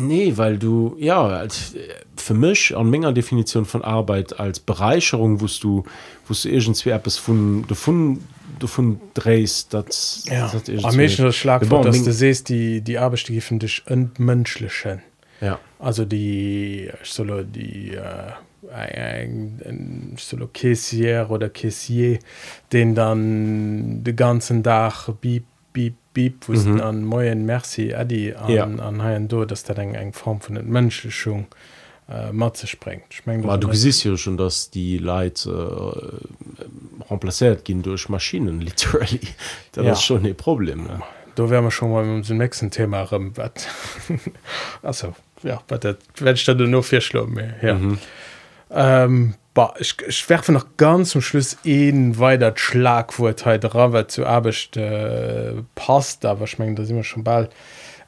Nee, 0.00 0.32
weil 0.36 0.58
du, 0.58 0.96
ja, 0.98 1.26
als, 1.26 1.74
äh, 1.74 1.78
für 2.16 2.34
mich 2.34 2.76
an 2.76 2.90
meiner 2.90 3.12
Definition 3.12 3.64
von 3.64 3.82
Arbeit 3.82 4.38
als 4.38 4.60
Bereicherung, 4.60 5.40
wost 5.40 5.62
du, 5.64 5.84
wost 6.26 6.44
du 6.44 6.48
irgendwie 6.50 6.90
etwas 6.90 7.16
von, 7.16 7.64
davon, 7.68 8.20
davon 8.58 9.00
drehst, 9.14 9.72
das, 9.74 10.24
ja. 10.28 10.48
das 10.52 10.68
irgendwie- 10.68 10.84
am 10.84 10.96
meisten 10.96 11.22
das 11.24 11.36
Schlagwort 11.36 11.84
dass 11.84 12.02
du 12.02 12.12
siehst 12.12 12.48
die 12.48 12.80
die 12.80 12.98
Arbeitsstücke 12.98 13.40
finde 13.40 13.66
ich 13.66 13.82
entmenschlichen. 13.86 15.00
Ja, 15.40 15.58
also 15.78 16.04
die 16.04 16.90
solo 17.04 17.42
die 17.44 17.92
äh, 17.94 18.72
ein, 18.74 19.60
ein 19.64 20.14
solo 20.18 20.48
Caissier 20.52 21.26
oder 21.30 21.48
Caissier 21.48 22.18
den 22.72 22.94
dann 22.94 24.02
den 24.02 24.16
ganzen 24.16 24.62
Tag 24.64 25.08
beep 25.20 25.44
beep 25.72 25.94
Beep 26.18 26.48
wussten 26.48 26.74
mhm. 26.74 26.80
an 26.80 27.04
Moien 27.04 27.46
Merci 27.46 27.94
Adi 27.94 28.34
an, 28.34 28.50
ja. 28.50 28.64
an 28.64 29.02
haien 29.02 29.28
do, 29.28 29.44
dats 29.44 29.62
dat 29.62 29.78
eng 29.78 29.94
eng 29.94 30.12
Form 30.12 30.40
vun 30.42 30.56
den 30.56 30.66
Mënschechung 30.68 31.44
äh, 32.08 32.32
matze 32.32 32.66
sprengt. 32.66 33.04
Ich 33.10 33.24
mein, 33.24 33.42
du 33.60 33.68
gesicht 33.68 34.02
ja 34.02 34.16
schon, 34.16 34.36
dass 34.36 34.70
die 34.70 34.98
Leiit 34.98 35.46
äh, 35.46 35.50
remplacéiert 37.08 37.64
ginn 37.64 37.82
duch 37.82 38.08
Maschinen 38.08 38.60
literally. 38.68 39.20
Dat 39.72 39.84
ja. 39.84 39.94
schon 39.94 40.24
e 40.24 40.34
Problem. 40.34 40.88
Ne? 40.88 41.02
Da 41.36 41.48
wärmer 41.48 41.70
schon 41.70 41.92
mal 41.92 42.02
um 42.02 42.24
zum 42.24 42.38
nächsten 42.38 42.72
Thema 42.72 43.04
rem 43.04 43.36
wat. 43.36 43.68
also 44.82 45.14
ja, 45.44 45.62
wat 45.68 45.84
dat 45.84 45.98
wä 46.16 46.34
dat 46.34 46.58
du 46.58 46.66
no 46.66 46.82
fir 46.82 47.00
schlo 47.00 47.26
mé. 47.26 47.54
Ja. 47.62 47.74
Mhm. 47.74 47.98
Ähm, 48.70 49.34
bah, 49.58 49.74
ich, 49.80 49.96
ich 50.06 50.28
werfe 50.28 50.52
noch 50.52 50.76
ganz 50.76 51.10
zum 51.10 51.20
Schluss 51.20 51.56
een 51.64 52.16
weiter 52.20 52.52
Schlagwort 52.54 53.44
heute 53.44 53.74
rawer 53.74 54.06
zu 54.06 54.24
abecht 54.24 54.76
äh, 54.76 55.54
passt 55.74 56.24
aber 56.24 56.46
schmengen 56.46 56.76
da 56.76 56.84
immer 56.84 57.02
schon 57.02 57.24
bald 57.24 57.50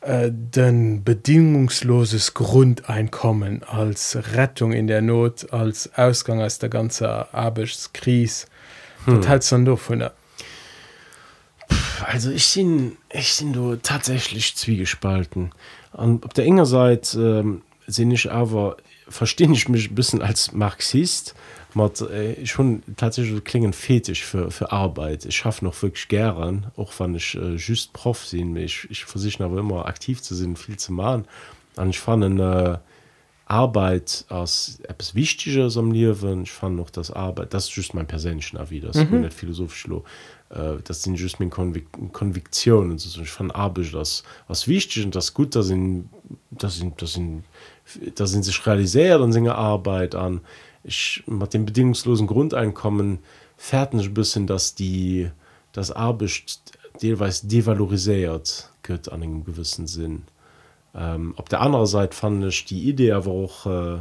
äh, 0.00 0.30
den 0.30 1.02
bedingungsloses 1.02 2.34
Grundeinkommen 2.34 3.64
als 3.64 4.16
Rettung 4.36 4.72
in 4.72 4.86
der 4.86 5.02
Not 5.02 5.52
als 5.52 5.90
Ausgang 5.96 6.40
aus 6.40 6.60
der 6.60 6.68
ganze 6.68 7.34
Abechskris 7.34 8.46
hm. 9.06 9.20
dat 9.20 9.50
dann 9.50 9.64
do 9.64 9.74
von 9.74 9.98
der 9.98 10.12
Also 12.06 12.30
ich 12.30 12.46
sind 12.46 12.96
ich 13.12 13.32
sind 13.32 13.54
du 13.54 13.74
tatsächlich 13.74 14.54
zwiegespalten 14.54 15.50
und 15.94 16.24
auf 16.24 16.32
der 16.32 16.44
enger 16.44 16.66
Seite 16.66 17.18
ähm, 17.20 17.62
sind 17.88 18.12
ich 18.12 18.30
aber 18.30 18.76
verstehe 19.10 19.52
ich 19.52 19.68
mich 19.68 19.90
ein 19.90 19.94
bisschen 19.94 20.22
als 20.22 20.52
Marxist 20.52 21.34
mit, 21.74 22.00
äh, 22.00 22.46
schon 22.46 22.82
tatsächlich 22.96 23.34
so 23.34 23.40
klingen 23.40 23.72
fetisch 23.72 24.24
für, 24.24 24.50
für 24.50 24.72
Arbeit 24.72 25.24
ich 25.26 25.36
schaffe 25.36 25.64
noch 25.64 25.80
wirklich 25.82 26.08
gern 26.08 26.66
auch 26.76 26.92
wenn 26.98 27.14
ich 27.14 27.34
äh, 27.34 27.56
just 27.56 27.92
Prof 27.92 28.24
sind 28.24 28.56
ich, 28.56 28.88
ich 28.90 29.04
versichere 29.04 29.44
aber 29.44 29.58
immer 29.58 29.86
aktiv 29.86 30.22
zu 30.22 30.34
sein 30.34 30.56
viel 30.56 30.78
zu 30.78 30.92
machen 30.92 31.26
und 31.76 31.90
ich 31.90 32.00
fand 32.00 32.40
äh, 32.40 32.78
Arbeit 33.50 34.24
als 34.28 34.78
etwas 34.84 35.16
Wichtiges 35.16 35.76
am 35.76 35.90
Leben. 35.90 36.44
Ich 36.44 36.52
fand 36.52 36.76
noch, 36.76 36.88
dass 36.88 37.10
Arbeit, 37.10 37.52
das 37.52 37.64
ist 37.64 37.74
just 37.74 37.94
mein 37.94 38.06
persönlicher 38.06 38.60
Avis, 38.60 38.84
das 38.84 38.96
ist 38.96 39.10
mhm. 39.10 39.22
nicht 39.22 39.32
philosophisch. 39.32 39.88
lo. 39.88 40.04
Äh, 40.50 40.76
Das 40.84 41.02
sind 41.02 41.16
just 41.16 41.40
meine 41.40 41.50
Konvik 41.50 41.88
Konviktionen. 42.12 42.92
Also 42.92 43.22
ich 43.22 43.30
fand 43.30 43.54
Arbeit 43.54 43.92
das 43.92 44.22
was 44.46 44.68
wichtig 44.68 45.04
und 45.04 45.16
das 45.16 45.34
gut, 45.34 45.56
dass 45.56 45.66
sind, 45.66 46.08
das 46.52 46.76
sind, 46.76 47.02
das 47.02 47.14
sind, 47.14 47.42
das 48.14 48.30
sind 48.30 48.44
sich 48.44 48.66
realisiert 48.66 49.20
an 49.20 49.32
seiner 49.32 49.56
Arbeit 49.56 50.14
an. 50.14 50.40
ich 50.84 51.22
mit 51.26 51.54
dem 51.54 51.66
bedingungslosen 51.66 52.26
Grundeinkommen 52.26 53.18
fertig 53.56 54.06
ein 54.06 54.14
bisschen 54.14 54.46
dass 54.46 54.74
die 54.74 55.30
das 55.72 55.90
Arbeit 55.90 56.42
teilweise 57.00 57.46
devalorisiert 57.46 58.70
wird 58.84 59.12
an 59.12 59.22
einem 59.22 59.44
gewissen 59.44 59.86
Sinn 59.86 60.22
ähm, 60.94 61.34
auf 61.36 61.48
der 61.48 61.60
anderen 61.60 61.86
Seite 61.86 62.16
fand 62.16 62.44
ich 62.44 62.64
die 62.64 62.88
Idee 62.88 63.12
aber 63.12 63.30
auch 63.30 63.66
äh, 63.66 64.00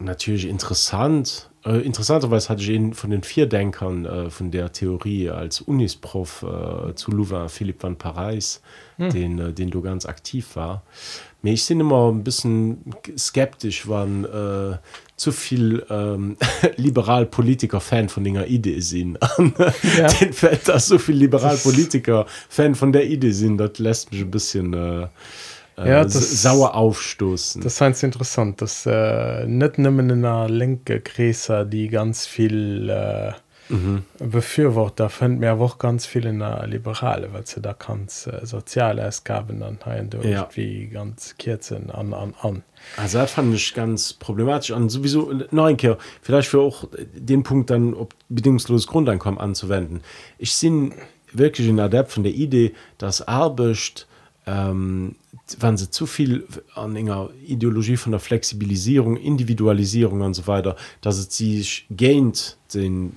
natürlich 0.00 0.46
interessant 0.46 1.50
äh, 1.64 1.78
interessanterweise 1.80 2.48
hatte 2.48 2.62
ich 2.62 2.70
ihn 2.70 2.94
von 2.94 3.10
den 3.10 3.22
vier 3.22 3.46
Denkern 3.46 4.06
äh, 4.06 4.30
von 4.30 4.50
der 4.50 4.72
Theorie 4.72 5.28
als 5.28 5.60
Unisprof 5.60 6.42
äh, 6.42 6.94
zu 6.94 7.10
Louvain 7.10 7.48
Philipp 7.48 7.82
van 7.82 7.96
Paris 7.96 8.62
hm. 8.96 9.10
den 9.10 9.38
äh, 9.38 9.52
den 9.52 9.70
du 9.70 9.82
ganz 9.82 10.06
aktiv 10.06 10.56
war 10.56 10.82
mir 11.42 11.52
ich 11.52 11.64
sind 11.64 11.80
immer 11.80 12.10
ein 12.10 12.24
bisschen 12.24 12.94
skeptisch 13.16 13.86
wann 13.88 14.24
äh, 14.24 14.78
zu 15.16 15.32
viel 15.32 15.84
ähm, 15.90 16.36
liberalpolitiker 16.76 17.80
Fan 17.80 18.08
von 18.08 18.24
der 18.24 18.48
Idee 18.48 18.80
sind 18.80 19.18
ja. 19.98 20.08
fällt 20.08 20.66
das 20.66 20.86
so 20.86 20.98
viel 20.98 21.16
liberalpolitiker 21.16 22.26
Fan 22.48 22.74
von 22.74 22.92
der 22.92 23.06
Idee 23.06 23.32
sind 23.32 23.58
das 23.58 23.78
lässt 23.78 24.12
mich 24.12 24.22
ein 24.22 24.30
bisschen 24.30 24.72
äh, 24.72 25.08
ja, 25.76 26.04
das, 26.04 26.42
sauer 26.42 26.74
aufstoßen 26.74 27.62
das 27.62 27.80
heißt 27.80 28.04
interessant 28.04 28.60
dass 28.60 28.86
äh, 28.86 29.46
nicht 29.46 29.78
nimmen 29.78 30.10
in 30.10 30.22
der 30.22 30.48
linke 30.48 31.00
Gräser 31.00 31.64
die 31.64 31.88
ganz 31.88 32.26
viel 32.26 32.90
äh, 32.90 33.32
mhm. 33.72 34.04
befürworter 34.18 35.08
fand 35.08 35.40
mir 35.40 35.54
auch 35.54 35.78
ganz 35.78 36.06
viel 36.06 36.26
in 36.26 36.40
der 36.40 36.66
liberale 36.66 37.32
weil 37.32 37.46
sie 37.46 37.60
da 37.60 37.72
kannst 37.72 38.26
äh, 38.26 38.44
soziale 38.44 39.06
Ausgaben 39.06 39.60
dann 39.60 39.78
ja. 40.22 40.48
wie 40.54 40.88
ganz 40.88 41.36
Kerzen 41.38 41.90
an 41.90 42.12
an 42.12 42.34
an 42.40 42.62
also 42.96 43.18
das 43.18 43.32
fand 43.32 43.54
ich 43.54 43.74
ganz 43.74 44.12
problematisch 44.12 44.72
an 44.72 44.88
sowieso 44.88 45.32
neunkehr 45.50 45.98
vielleicht 46.22 46.48
für 46.48 46.60
auch 46.60 46.88
den 47.14 47.42
Punkt 47.42 47.70
dann 47.70 47.94
ob 47.94 48.14
bedingungsloses 48.28 48.86
Grundeinkommen 48.86 49.40
anzuwenden 49.40 50.02
ich 50.38 50.54
sind 50.54 50.94
wirklich 51.32 51.68
in 51.68 51.80
adept 51.80 52.12
von 52.12 52.22
der 52.22 52.32
Idee 52.32 52.74
dass 52.98 53.26
Arbecht 53.26 54.06
ähm, 54.46 55.16
wann 55.60 55.76
sie 55.76 55.90
zu 55.90 56.06
viel 56.06 56.46
an 56.74 56.94
enger 56.96 57.30
Ideologie 57.46 57.96
von 57.96 58.12
der 58.12 58.20
Flexibilisierung, 58.20 59.16
Individualisierung 59.16 60.20
und 60.20 60.34
so 60.34 60.46
weiter, 60.46 60.76
dass 61.00 61.18
es 61.18 61.36
sich 61.36 61.86
gaint 61.96 62.58
den, 62.74 63.12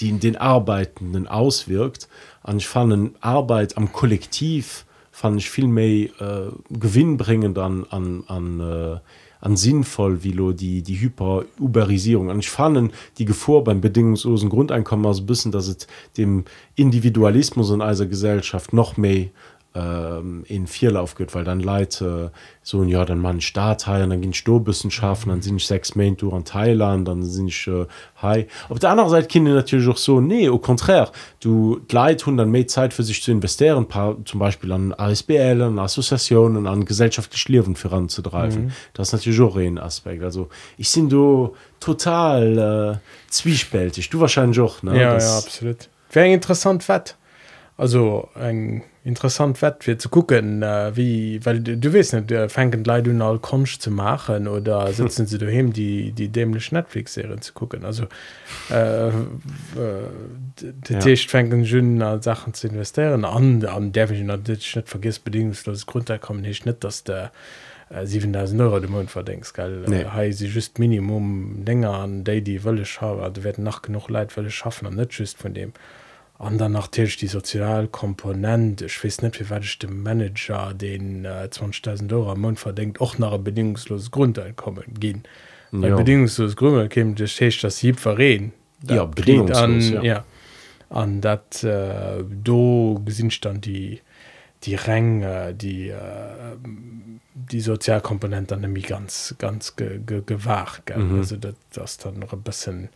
die 0.00 0.08
in 0.08 0.20
den 0.20 0.36
Arbeitenden 0.36 1.28
auswirkt. 1.28 2.08
Und 2.42 2.58
ich 2.58 2.68
fand 2.68 3.14
Arbeit 3.20 3.76
am 3.76 3.92
Kollektiv 3.92 4.86
fand 5.16 5.38
ich 5.38 5.48
viel 5.48 5.66
mehr 5.66 6.10
äh, 6.20 6.50
gewinnbringend 6.68 7.56
an, 7.56 7.86
an, 7.88 8.24
an, 8.26 8.60
äh, 8.60 8.98
an 9.40 9.56
sinnvoll 9.56 10.22
wie 10.22 10.32
lo 10.32 10.52
die 10.52 10.82
die 10.82 11.00
Hyperuberisierung 11.00 12.28
und 12.28 12.40
ich 12.40 12.50
fand 12.50 12.92
die 13.16 13.24
Gefahr 13.24 13.64
beim 13.64 13.80
bedingungslosen 13.80 14.50
Grundeinkommen 14.50 15.06
aus 15.06 15.24
bisschen 15.24 15.52
dass 15.52 15.68
es 15.68 15.86
dem 16.18 16.44
Individualismus 16.74 17.70
in 17.70 17.80
einer 17.80 18.04
Gesellschaft 18.04 18.74
noch 18.74 18.98
mehr 18.98 19.28
ähm, 19.76 20.44
in 20.46 20.66
vierlauf 20.66 21.14
geht 21.14 21.34
weil 21.34 21.44
dann 21.44 21.60
leite 21.60 22.30
äh, 22.32 22.38
so 22.62 22.82
ja 22.82 23.04
dann 23.04 23.18
man 23.18 23.40
staatteil 23.40 24.08
dann 24.08 24.20
ging 24.20 24.32
Stowissenschaften 24.32 25.30
dann 25.30 25.42
sind 25.42 25.56
ich 25.56 25.66
sechs 25.66 25.94
Main 25.94 26.16
Tour 26.16 26.32
an 26.32 26.44
Thailand 26.44 27.06
dann 27.06 27.22
sind 27.22 27.48
ich 27.48 27.66
äh, 27.66 27.86
hi 28.16 28.46
auf 28.68 28.78
der 28.78 28.90
anderen 28.90 29.10
Seite 29.10 29.28
kinder 29.28 29.52
natürlich 29.52 29.88
auch 29.88 29.96
so 29.96 30.20
nee 30.20 30.48
au 30.48 30.58
contraire. 30.58 31.10
Du 31.40 31.80
leid 31.90 32.22
100 32.22 32.48
Mai 32.48 32.64
Zeit 32.64 32.94
für 32.94 33.02
sich 33.02 33.22
zu 33.22 33.30
investieren 33.30 33.86
paar 33.86 34.16
zum 34.24 34.40
Beispiel 34.40 34.72
an 34.72 34.94
ASBL 34.94 35.62
an 35.62 35.78
Assoziationen 35.78 36.66
an 36.66 36.84
gesellschaftlich 36.84 37.48
Leben 37.48 37.76
voranzutreiben 37.76 38.66
mhm. 38.66 38.72
das 38.94 39.08
ist 39.08 39.12
natürlich 39.12 39.40
auch 39.40 39.56
ein 39.56 39.78
Aspekt. 39.78 40.22
Also 40.22 40.48
ich 40.78 40.88
sind 40.88 41.12
du 41.12 41.54
total 41.80 42.98
äh, 42.98 43.30
zwiespältig. 43.30 44.08
Du 44.08 44.20
wahrscheinlich 44.20 44.58
auch 44.60 44.82
ne? 44.82 45.00
Ja, 45.00 45.14
das, 45.14 45.24
ja 45.24 45.38
absolut. 45.38 45.88
Wäre 46.10 46.32
interessant 46.32 46.82
fett 46.82 47.16
also 47.76 48.28
eng 48.34 48.82
interessant 49.06 49.62
wett 49.62 49.84
fir 49.84 49.98
zu 49.98 50.08
gucken 50.08 50.62
äh, 50.62 50.96
wie 50.96 51.40
weil 51.44 51.60
du, 51.60 51.76
du 51.76 51.92
west 51.92 52.12
net 52.12 52.28
der 52.28 52.48
fenken 52.48 52.82
Lei 52.84 53.00
du 53.00 53.12
all 53.24 53.38
konsch 53.38 53.78
zu 53.78 53.90
machen 53.90 54.48
oder 54.48 54.92
sitzen 54.92 55.26
sie 55.26 55.38
du 55.38 55.48
hem 55.50 55.72
die 55.72 56.10
die 56.10 56.28
dämlich 56.28 56.72
netflix 56.72 57.14
serien 57.14 57.40
zu 57.40 57.52
gucken. 57.52 57.84
Also 57.84 58.06
äh, 58.70 59.08
äh, 59.08 59.12
de 60.56 60.98
techt 60.98 61.30
fenken 61.30 61.62
jnnen 61.62 62.02
als 62.02 62.24
sachen 62.24 62.52
zu 62.52 62.66
investieren. 62.66 63.24
An 63.24 63.64
an 63.64 63.92
der 63.92 64.10
net 64.10 64.88
vergisst 64.88 65.24
bedingungsloses 65.24 65.86
grundkommen 65.86 66.42
nicht 66.42 66.66
net 66.66 66.82
dass 66.82 67.04
der 67.04 67.30
7000 67.90 68.60
äh, 68.60 68.64
euro 68.64 68.80
dem 68.80 68.90
mund 68.90 69.10
verdenkst 69.10 69.54
geil 69.54 69.84
nee. 69.86 70.02
äh, 70.02 70.32
sie 70.32 70.48
just 70.48 70.80
minimum 70.80 71.64
länger 71.64 71.94
an 71.94 72.24
day 72.24 72.40
die 72.42 72.60
wëlle 72.64 72.84
scha 72.84 73.30
du 73.30 73.44
werden 73.44 73.62
nach 73.62 73.82
genug 73.82 74.10
leid 74.10 74.32
wëlle 74.36 74.50
schaffen 74.50 74.88
an 74.88 74.96
net 74.96 75.12
just 75.12 75.38
von 75.38 75.54
dem 75.54 75.72
an 76.38 76.58
dann 76.58 76.72
nach 76.72 76.88
Tisch 76.88 77.16
die 77.16 77.28
sozialkomponent 77.28 78.84
schwes 78.88 79.22
net 79.22 79.38
wieäch 79.40 79.78
dem 79.78 80.02
Manager 80.02 80.74
den 80.74 81.24
äh, 81.24 81.48
20.000 81.50 82.12
Euro 82.12 82.32
am 82.32 82.40
mund 82.40 82.58
verdenkt 82.58 83.00
och 83.00 83.18
nach 83.18 83.38
bedingungsloses 83.38 84.10
Grundeinkommen 84.10 84.94
gin 85.00 85.22
ja. 85.72 85.96
bedingungslos 85.96 86.56
Grumme 86.56 86.88
kem 86.88 87.14
dech 87.14 87.60
das 87.60 87.78
hieb 87.78 87.98
verreen 87.98 88.52
ja, 88.88 89.04
an 89.04 89.80
ja. 89.80 90.02
ja 90.02 90.24
an 90.90 91.20
dat 91.20 91.64
äh, 91.64 92.22
do 92.22 93.00
gesinn 93.04 93.30
stand 93.30 93.64
die 93.64 94.00
die 94.64 94.74
Ränge 94.74 95.54
die 95.54 95.88
äh, 95.88 96.56
die 97.34 97.60
sozialkomponent 97.60 98.52
an 98.52 98.60
nämlich 98.60 98.86
ganz 98.86 99.34
ganz 99.38 99.74
ge, 99.76 100.00
ge, 100.04 100.22
gewahrt 100.24 100.94
mhm. 100.94 101.18
also 101.18 101.36
dat, 101.36 101.56
das 101.72 101.96
dann 101.96 102.18
noch 102.18 102.34
ein 102.34 102.42
bisschen 102.42 102.90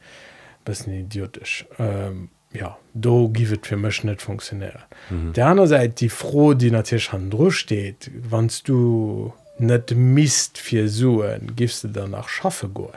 bisschen 0.65 0.93
idiotisch 0.93 1.67
ähm, 1.79 2.29
ja 2.53 2.77
do 2.95 3.29
givet 3.29 3.67
fir 3.67 3.77
mech 3.77 4.05
net 4.05 4.23
funktionär. 4.23 4.81
Mhm. 5.11 5.33
Der 5.33 5.47
anderen 5.47 5.69
seit 5.69 6.01
die 6.01 6.09
froh, 6.09 6.55
die 6.55 6.71
natürlich 6.71 7.13
han 7.13 7.31
drosteet, 7.31 8.11
wannst 8.29 8.69
du 8.69 9.33
net 9.59 9.95
mist 9.95 10.59
fir 10.59 10.89
suen, 10.89 11.55
gifst 11.55 11.85
du 11.85 11.89
danach 11.89 12.29
schaffe 12.29 12.69
go. 12.69 12.93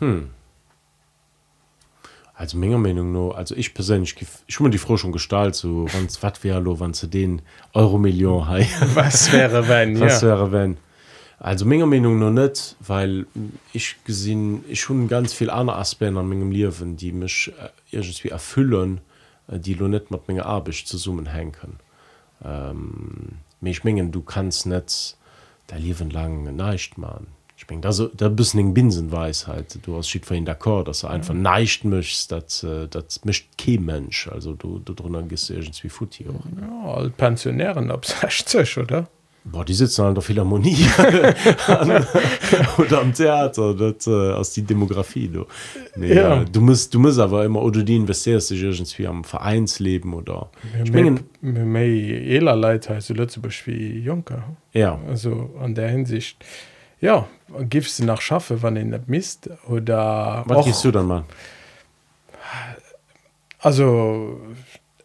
Hm. 0.00 0.30
Als 2.34 2.54
Menge 2.54 2.78
Meinung 2.78 3.12
no 3.12 3.32
also 3.32 3.54
ich 3.54 3.74
persönlich 3.74 4.16
ich 4.46 4.60
mir 4.60 4.70
die 4.70 4.78
froh 4.78 4.96
schon 4.96 5.12
gestalt 5.12 5.54
so 5.54 5.86
wanns 5.92 6.22
wat 6.22 6.42
wäre 6.42 6.58
lo 6.58 6.80
wann 6.80 6.94
zu 6.94 7.06
den 7.06 7.42
Euro 7.74 7.98
Million 7.98 8.48
he 8.48 8.66
was 8.94 9.30
wäre 9.30 9.68
wenn 9.68 10.00
was 10.00 10.22
ja. 10.22 10.28
wäre 10.28 10.50
wenn 10.50 10.78
also 11.40 11.64
menger 11.64 11.86
Meinung 11.86 12.18
noch 12.18 12.30
net 12.30 12.76
weil 12.80 13.26
ich 13.72 13.96
gesinn 14.04 14.62
ich 14.68 14.80
schon 14.80 15.08
ganz 15.08 15.32
viel 15.32 15.50
andere 15.50 15.78
Aspekte 15.78 16.18
an 16.18 16.28
mengegem 16.28 16.52
Liwen 16.52 16.96
die 16.96 17.12
mich 17.12 17.52
äh, 17.58 17.96
irgendwie 17.96 18.28
erfüllen 18.28 19.00
äh, 19.48 19.58
die 19.58 19.74
lo 19.74 19.88
net 19.88 20.10
mat 20.10 20.28
menge 20.28 20.44
Arbeit 20.44 20.74
zu 20.74 20.98
summen 20.98 21.26
henken 21.26 21.80
ähm, 22.44 23.38
ich 23.62 23.84
mengen 23.84 24.12
du 24.12 24.20
kannst 24.20 24.66
net 24.66 25.16
der 25.70 25.78
liewen 25.78 26.10
lang 26.10 26.54
neicht 26.54 26.98
man 26.98 27.26
ich 27.56 27.68
mein, 27.68 27.82
da, 27.82 27.92
so, 27.92 28.08
da 28.08 28.30
bist 28.30 28.54
eng 28.54 28.72
Binsenweisheit. 28.72 29.80
Du 29.82 29.94
hast 29.94 30.08
schied 30.08 30.24
vorhin 30.24 30.46
d'accord 30.46 30.84
dass 30.84 31.02
er 31.02 31.10
einfach 31.10 31.34
ja. 31.34 31.40
neicht 31.40 31.84
mischst 31.84 32.32
dat 32.32 32.64
äh, 32.64 32.88
dat 32.88 33.20
mischt 33.24 33.58
ke 33.58 33.78
mensch. 33.78 34.28
Also 34.28 34.54
du 34.54 34.78
du 34.78 34.94
drinnen 34.94 35.28
gi 35.28 35.36
wie 35.36 35.88
fut 35.90 36.14
hier 36.14 36.32
ja, 36.58 37.08
pensionären 37.18 37.90
ab 37.90 38.06
oder 38.78 39.08
Boah, 39.42 39.64
die 39.64 39.72
sitzen 39.72 40.02
an 40.02 40.14
der 40.14 40.22
Philharmonie. 40.22 40.76
Oder 42.78 43.00
am 43.00 43.14
Theater 43.14 43.74
das, 43.74 44.06
äh, 44.06 44.32
aus 44.32 44.52
die 44.52 44.62
Demografie 44.62 45.28
du. 45.28 45.46
Nee, 45.96 46.14
ja. 46.14 46.42
äh, 46.42 46.44
du 46.44 46.60
musst 46.60 46.92
du 46.92 46.98
musst 46.98 47.18
aber 47.18 47.44
immer 47.44 47.62
oder 47.62 47.82
die 47.82 47.96
investierst 47.96 48.50
dich 48.50 48.62
irgendwie 48.62 49.06
am 49.06 49.24
Vereinsleben 49.24 50.12
oder 50.12 50.50
Leiter 52.54 52.94
wie 53.66 54.00
Juncker 54.00 54.44
ja. 54.72 54.98
Also 55.08 55.50
an 55.60 55.74
der 55.74 55.88
Hinsicht 55.88 56.44
ja 57.00 57.26
gibst 57.68 57.98
du 57.98 58.04
nach 58.04 58.20
schaffe 58.20 58.62
wann 58.62 58.74
den 58.74 58.94
Mist 59.06 59.48
oder 59.68 60.44
was 60.46 60.66
gehst 60.66 60.84
du 60.84 60.90
dann 60.90 61.06
mal? 61.06 61.24
Also 63.58 64.38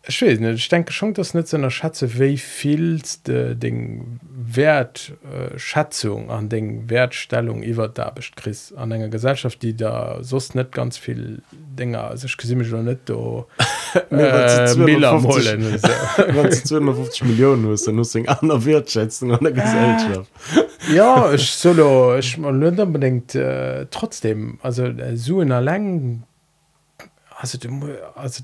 ich, 0.07 0.69
denke 0.69 0.93
schon 0.93 1.13
dass 1.13 1.33
nicht 1.33 1.47
so 1.47 1.57
einer 1.57 1.71
Schatze 1.71 2.19
wie 2.19 2.37
viel 2.37 3.01
den 3.27 4.19
Wertschatzung 4.31 6.29
äh, 6.29 6.31
an 6.31 6.49
den 6.49 6.89
Wertstellung 6.89 7.63
über 7.63 7.87
da 7.87 8.09
bist 8.11 8.35
Chris. 8.35 8.73
An 8.73 8.91
einer 8.91 9.09
Gesellschaft 9.09 9.61
die 9.61 9.75
da 9.75 10.19
sonst 10.21 10.55
nicht 10.55 10.71
ganz 10.71 10.97
viel 10.97 11.41
Dinge 11.51 12.01
also 12.01 12.27
ich 12.27 12.37
mich 12.55 12.69
schon 12.69 12.85
nicht 12.85 13.09
do, 13.09 13.47
äh, 14.11 14.65
250, 14.67 15.81
so. 15.81 15.87
250 16.49 17.23
Millionen 17.23 17.73
ist 17.73 17.87
an 17.87 18.65
Wertschätzung 18.65 19.33
an 19.33 19.43
der 19.43 19.53
Gesellschaft. 19.53 20.29
Ja 20.93 21.33
ich 21.33 21.49
solo 21.51 22.15
ich 22.17 22.37
mal 22.37 22.53
unbedingt 22.79 23.33
äh, 23.33 23.87
trotzdem 23.89 24.59
also 24.61 24.85
äh, 24.85 25.17
so 25.17 25.41
in 25.41 25.49
der 25.49 25.61
Länge 25.61 26.23
also, 27.37 27.57
also 28.15 28.43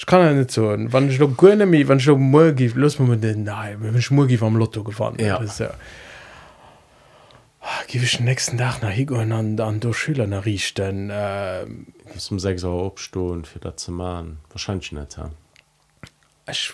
ich 0.00 0.06
kann 0.06 0.22
ja 0.22 0.32
nicht 0.32 0.50
so 0.50 0.74
wann 0.78 1.10
ich 1.10 1.18
noch 1.18 1.28
mi 1.66 1.86
wann 1.86 1.98
ich 1.98 2.08
morgi 2.08 2.68
los 2.68 2.96
den 2.96 3.44
nein 3.44 3.94
ich 3.98 4.10
morgi 4.10 4.38
am 4.40 4.56
Lotto 4.56 4.82
gefahren 4.82 5.16
ja. 5.20 5.38
Das, 5.38 5.58
ja. 5.58 5.74
gebe 7.86 8.04
ich 8.04 8.16
den 8.16 8.24
nächsten 8.24 8.56
Tag 8.56 8.80
nach 8.80 8.90
Higo 8.90 9.16
an 9.16 9.60
an 9.60 9.80
der 9.80 9.92
Schüler 9.92 10.26
nachrichten 10.26 11.10
äh, 11.10 11.66
bis 12.14 12.30
um 12.30 12.38
sechs 12.38 12.64
Uhr 12.64 12.86
abstehen 12.86 13.44
für 13.44 13.58
das 13.58 13.76
zu 13.76 13.92
machen 13.92 14.38
wahrscheinlich 14.48 14.90
nicht 14.90 15.18
ja. 15.18 15.30
ich, 16.48 16.72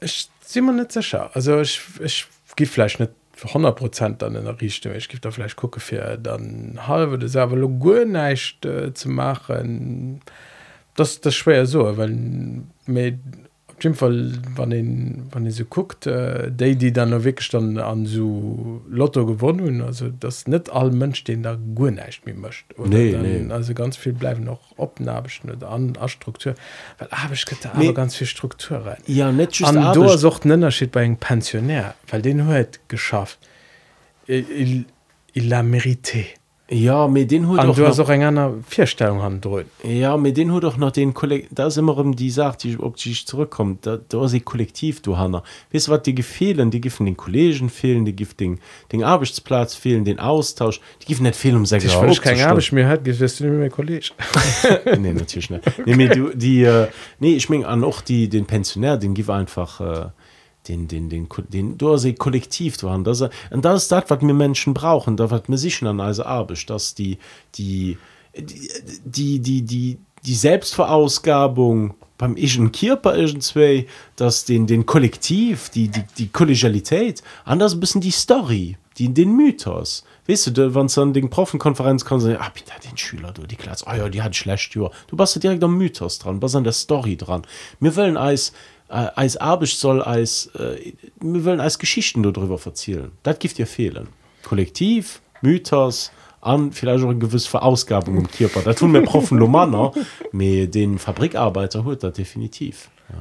ich 0.00 0.28
si 0.40 0.60
mir 0.60 0.72
net 0.72 0.90
sicher 0.90 1.30
also 1.32 1.60
ich 1.60 1.80
ich 2.00 2.26
gi 2.56 2.66
vielleicht 2.66 2.98
net 2.98 3.12
100 3.44 3.76
Prozent 3.76 4.22
an 4.24 4.34
den 4.34 4.48
Richtung 4.48 4.94
ich 4.96 5.08
gibt 5.08 5.24
da 5.24 5.30
vielleicht 5.30 5.54
gucke 5.54 5.78
für 5.78 6.18
dann 6.18 6.80
halbe 6.88 7.20
de 7.20 7.28
selber 7.28 7.54
Logo 7.54 8.04
nicht 8.04 8.64
äh, 8.64 8.92
zu 8.92 9.10
machen 9.10 10.20
das 10.96 11.20
das 11.20 11.34
schwer 11.34 11.66
so 11.66 11.96
weil 11.96 12.10
mit 12.86 13.18
auf 13.76 13.82
jeden 13.82 13.96
Fall 13.96 14.32
wann 14.54 14.70
den 14.70 15.26
wann 15.32 15.50
so 15.50 15.64
guckt 15.64 16.06
äh, 16.06 16.50
die 16.52 16.76
die 16.76 16.92
dann 16.92 17.10
noch 17.10 17.24
wirklich 17.24 17.48
dann 17.48 17.76
an 17.78 18.06
so 18.06 18.80
Lotto 18.88 19.26
gewonnen 19.26 19.80
haben, 19.80 19.86
also 19.88 20.10
das 20.20 20.46
nicht 20.46 20.70
all 20.70 20.90
Mensch 20.92 21.24
den 21.24 21.42
da 21.42 21.56
gut 21.74 21.94
nicht 21.94 22.24
mehr 22.24 22.36
möchte 22.36 22.74
Oder 22.76 22.88
Nee, 22.90 23.12
dann, 23.12 23.22
nee. 23.48 23.52
also 23.52 23.74
ganz 23.74 23.96
viel 23.96 24.12
bleiben 24.12 24.44
noch 24.44 24.60
opnabischen 24.76 25.50
oder 25.50 25.70
an 25.70 25.96
an 25.98 26.08
Struktur 26.08 26.54
weil 26.98 27.08
habe 27.10 27.34
ich 27.34 27.44
da 27.44 27.72
Nee. 27.76 27.92
ganz 27.92 28.14
viel 28.14 28.28
Struktur 28.28 28.78
rein 28.86 28.98
ja 29.06 29.32
nicht 29.32 29.56
sucht 29.56 30.44
Nennerschied 30.44 30.92
bei 30.92 31.02
eng 31.02 31.16
Pensionär 31.16 31.94
weil 32.08 32.22
den 32.22 32.46
huet 32.46 32.78
geschafft 32.88 33.38
il, 34.28 34.46
il, 34.50 34.84
il 35.32 35.52
a 35.52 35.62
mérité 35.62 36.26
ja 36.70 37.08
mit 37.08 37.30
den 37.30 37.48
hut 37.48 37.58
doch 37.58 37.76
du 37.76 37.86
hast 37.86 37.98
noch, 37.98 38.06
auch 38.06 38.10
eng 38.10 38.24
einer 38.24 38.54
Vierstellung 38.66 39.22
han 39.22 39.40
drön 39.40 39.66
ja 39.82 40.16
mit 40.16 40.36
den 40.36 40.52
hut 40.52 40.64
doch 40.64 40.76
noch 40.76 40.92
den 40.92 41.14
Kolleg 41.14 41.48
da 41.50 41.66
ist 41.66 41.76
immer 41.76 41.96
um 41.96 42.14
die 42.16 42.30
sagt 42.30 42.64
die 42.64 42.78
ob 42.78 42.96
die 42.96 43.14
zurückkommt. 43.14 43.86
Da 43.86 43.98
da 44.08 44.28
sie 44.28 44.40
kollektiv 44.40 45.02
du 45.02 45.16
hanna. 45.16 45.42
Weißt 45.72 45.88
du, 45.88 45.92
was 45.92 46.02
die 46.02 46.14
gefehlen? 46.14 46.70
Die 46.70 46.80
giffen 46.80 47.06
den 47.06 47.16
Kollegen 47.16 47.68
fehlen 47.68 48.04
die 48.04 48.14
gift 48.14 48.40
den 48.40 48.58
Arbeitsplatz 49.04 49.74
fehlen 49.74 50.04
den 50.04 50.18
Austausch. 50.18 50.80
Die 51.02 51.06
giffen 51.06 51.24
nicht 51.24 51.36
viel 51.36 51.54
um 51.56 51.64
ich 52.58 52.72
mir 52.72 52.86
halt 52.86 53.04
gewusst 53.04 53.40
du 53.40 53.44
mir 53.44 53.70
Kolleg 53.70 54.12
nee, 54.98 55.12
natürlich 55.12 55.50
nicht. 55.50 55.86
Nee, 55.86 56.08
du, 56.08 56.30
die, 56.34 56.62
äh, 56.64 56.88
nee, 57.18 57.34
ich 57.34 57.48
meine 57.48 57.66
an 57.66 57.84
auch 57.84 58.00
die, 58.00 58.28
den 58.28 58.46
Pensionär, 58.46 58.96
den 58.96 59.14
gib 59.14 59.30
einfach, 59.30 59.80
äh, 59.80 60.06
den, 60.68 60.88
den, 60.88 61.08
den, 61.08 61.28
den, 61.48 61.78
du 61.78 61.92
hast 61.92 62.18
kollektiv 62.18 62.76
du 62.76 62.90
hast. 62.90 63.04
Das, 63.04 63.20
und 63.50 63.64
das 63.64 63.84
ist 63.84 63.92
das, 63.92 64.04
was 64.08 64.20
wir 64.20 64.34
Menschen 64.34 64.74
brauchen, 64.74 65.16
das, 65.16 65.30
was 65.30 65.42
wir 65.46 65.58
sicher 65.58 65.88
an 65.88 66.00
also 66.00 66.24
Arbeit, 66.24 66.68
dass 66.70 66.94
die, 66.94 67.18
die, 67.54 67.98
die, 68.36 69.40
die, 69.40 69.62
die, 69.62 69.98
die, 70.24 70.34
Selbstverausgabung 70.34 71.94
beim 72.16 72.36
ischen 72.36 72.72
Körper 72.72 73.16
irgendwie, 73.16 73.86
dass 74.16 74.44
den, 74.44 74.66
den 74.66 74.86
Kollektiv, 74.86 75.68
die, 75.70 75.88
die, 75.88 76.04
die 76.18 76.28
Kollegialität, 76.28 77.22
anders 77.44 77.74
ein 77.74 77.80
bisschen 77.80 78.00
die 78.00 78.10
Story, 78.10 78.76
die, 78.98 79.12
den 79.12 79.36
Mythos. 79.36 80.04
Weißt 80.26 80.56
du, 80.56 80.74
wenn 80.74 80.86
es 80.86 80.96
an 80.96 81.12
den 81.12 81.28
Profenkonferenz 81.28 82.04
kommt, 82.04 82.22
sagen, 82.22 82.38
ah, 82.40 82.50
bitte, 82.54 82.72
den 82.88 82.96
Schüler, 82.96 83.32
du, 83.32 83.46
die 83.46 83.56
Klasse, 83.56 83.84
oh 83.86 83.94
ja, 83.94 84.08
die 84.08 84.22
hat 84.22 84.34
schlecht, 84.34 84.74
ja. 84.74 84.90
Du 85.08 85.16
bist 85.16 85.42
direkt 85.42 85.62
am 85.62 85.76
Mythos 85.76 86.18
dran, 86.18 86.40
bist 86.40 86.56
an 86.56 86.64
der 86.64 86.72
Story 86.72 87.16
dran. 87.16 87.42
Wir 87.80 87.94
wollen 87.96 88.16
als, 88.16 88.52
äh, 88.94 89.10
als 89.16 89.36
Arbeit 89.36 89.70
soll 89.70 90.00
als, 90.02 90.46
äh, 90.54 90.92
wir 91.20 91.44
wollen 91.44 91.60
als 91.60 91.78
Geschichten 91.78 92.22
darüber 92.22 92.60
erzählen. 92.64 93.10
Das 93.24 93.38
gibt 93.40 93.58
dir 93.58 93.66
fehlen. 93.66 94.08
Kollektiv, 94.44 95.20
Mythos, 95.42 96.12
an 96.40 96.72
vielleicht 96.72 97.02
auch 97.04 97.08
eine 97.10 97.18
gewisse 97.18 97.48
Verausgabung 97.48 98.18
im 98.18 98.30
Körper. 98.30 98.62
Da 98.62 98.74
tun 98.74 98.92
wir 98.92 99.02
Profen 99.02 99.38
Lomaner, 99.38 99.92
mit 100.32 100.74
den 100.74 100.98
Fabrikarbeiter 100.98 101.84
holt 101.84 102.04
das 102.04 102.12
definitiv. 102.12 102.90
Ja. 103.10 103.16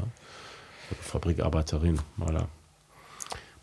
Fabrikarbeiterin, 1.02 2.00
voilà. 2.20 2.46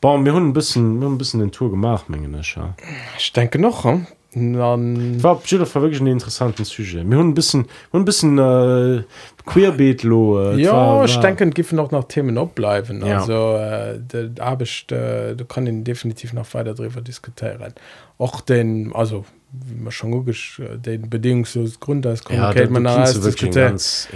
Bon, 0.00 0.24
wir 0.24 0.34
haben 0.34 0.48
ein 0.48 0.52
bisschen, 0.52 0.98
wir 0.98 1.06
haben 1.06 1.14
ein 1.14 1.18
bisschen 1.18 1.40
den 1.40 1.52
Tour 1.52 1.70
gemacht, 1.70 2.06
ich, 2.40 2.56
ja. 2.56 2.74
ich 3.18 3.32
denke 3.32 3.58
noch 3.58 3.84
hm? 3.84 4.06
Dann 4.32 5.22
war 5.22 5.40
wirklich 5.82 6.00
ein 6.00 6.06
interessanten 6.06 6.64
Sujet. 6.64 7.08
Wir 7.08 7.18
haben 7.18 7.30
ein 7.30 7.34
bisschen, 7.34 7.66
haben 7.92 8.02
ein 8.02 8.04
bisschen 8.04 8.38
äh, 8.38 9.02
Queerbeat 9.44 10.02
lo. 10.04 10.52
Äh, 10.52 10.60
ja 10.60 10.72
war, 10.72 11.04
ich 11.04 11.16
denke 11.16 11.48
giffen 11.50 11.76
noch 11.76 11.90
nach 11.90 12.04
Themen 12.04 12.38
opbleiben 12.38 13.04
Ja. 13.04 13.18
also 13.20 13.56
äh, 13.56 13.98
habe 14.40 14.64
ich 14.64 14.86
äh, 14.92 15.34
du 15.34 15.44
kann 15.44 15.66
ihn 15.66 15.82
definitiv 15.82 16.32
noch 16.32 16.52
weiter 16.54 16.74
darüber 16.74 17.00
diskutieren 17.00 17.74
auch 18.18 18.40
den 18.40 18.92
also 18.94 19.24
wie 19.52 19.74
man 19.74 19.90
schon 19.90 20.12
logisch 20.12 20.60
äh, 20.60 20.76
den 20.78 21.10
bedingungslos 21.10 21.80
Grund 21.80 22.06
als 22.06 22.22
ja, 22.30 22.52
man 22.70 22.84
ganz, 22.84 23.14
ganz 23.50 24.08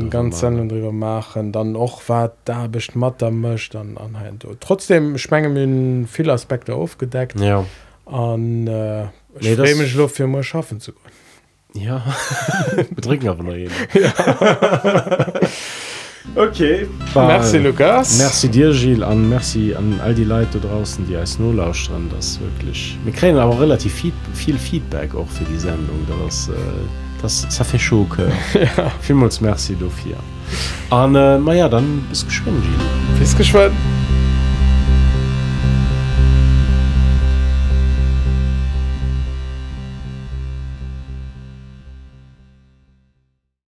drüber 0.00 0.10
ganz 0.10 0.34
machen. 0.34 0.40
Sendung 0.40 0.68
drüber 0.68 0.92
machen 0.92 1.52
dann 1.52 1.74
auch 1.76 2.02
wat 2.08 2.34
da 2.44 2.66
bist 2.66 2.94
matter 2.96 3.30
mcht 3.30 3.74
dann 3.74 3.96
anhand 3.96 4.44
trotzdem 4.60 5.16
schmengen 5.16 6.00
mir 6.00 6.06
viele 6.06 6.32
Aspekte 6.34 6.74
aufgedeckt 6.74 7.40
Ja. 7.40 7.64
an 8.04 8.66
äh, 8.66 9.06
Nee, 9.40 9.56
nee, 9.56 9.84
Luft 9.94 10.16
für 10.16 10.26
mal 10.26 10.42
schaffen 10.42 10.80
zu 10.80 10.92
können 10.92 11.14
Ja. 11.74 12.02
Wir 12.76 13.02
trinken 13.02 13.28
aber 13.28 13.42
noch 13.42 13.54
jeden. 13.54 13.74
okay. 16.34 16.86
Merci 17.14 17.58
Lukas 17.58 18.18
Merci 18.18 18.48
dir, 18.48 18.72
Gilles, 18.72 19.02
an 19.02 19.28
merci 19.28 19.74
an 19.74 20.00
all 20.00 20.14
die 20.14 20.24
Leute 20.24 20.58
da 20.58 20.68
draußen, 20.68 21.06
die 21.06 21.16
als 21.16 21.38
Null 21.38 21.56
lauschen. 21.56 22.10
Das 22.14 22.40
wirklich. 22.40 22.96
Wir 23.04 23.12
kriegen 23.12 23.38
aber 23.38 23.60
relativ 23.60 23.94
viel, 23.94 24.12
viel 24.34 24.58
Feedback 24.58 25.14
auch 25.14 25.28
für 25.28 25.44
die 25.44 25.58
Sendung. 25.58 26.06
Das, 26.24 26.48
äh, 26.48 26.52
das, 27.22 27.42
das 27.42 27.68
fait 27.68 27.80
chaud 27.80 28.08
ja. 28.54 28.90
Vielmals 29.00 29.40
merci 29.40 29.76
dafür. 29.78 30.16
Und, 30.90 31.16
äh, 31.16 31.38
na 31.38 31.52
ja, 31.52 31.68
dann 31.68 32.06
bis 32.08 32.24
geschwind, 32.24 32.62
Gilles. 32.62 33.18
bis 33.18 33.36
geschwind 33.36 33.74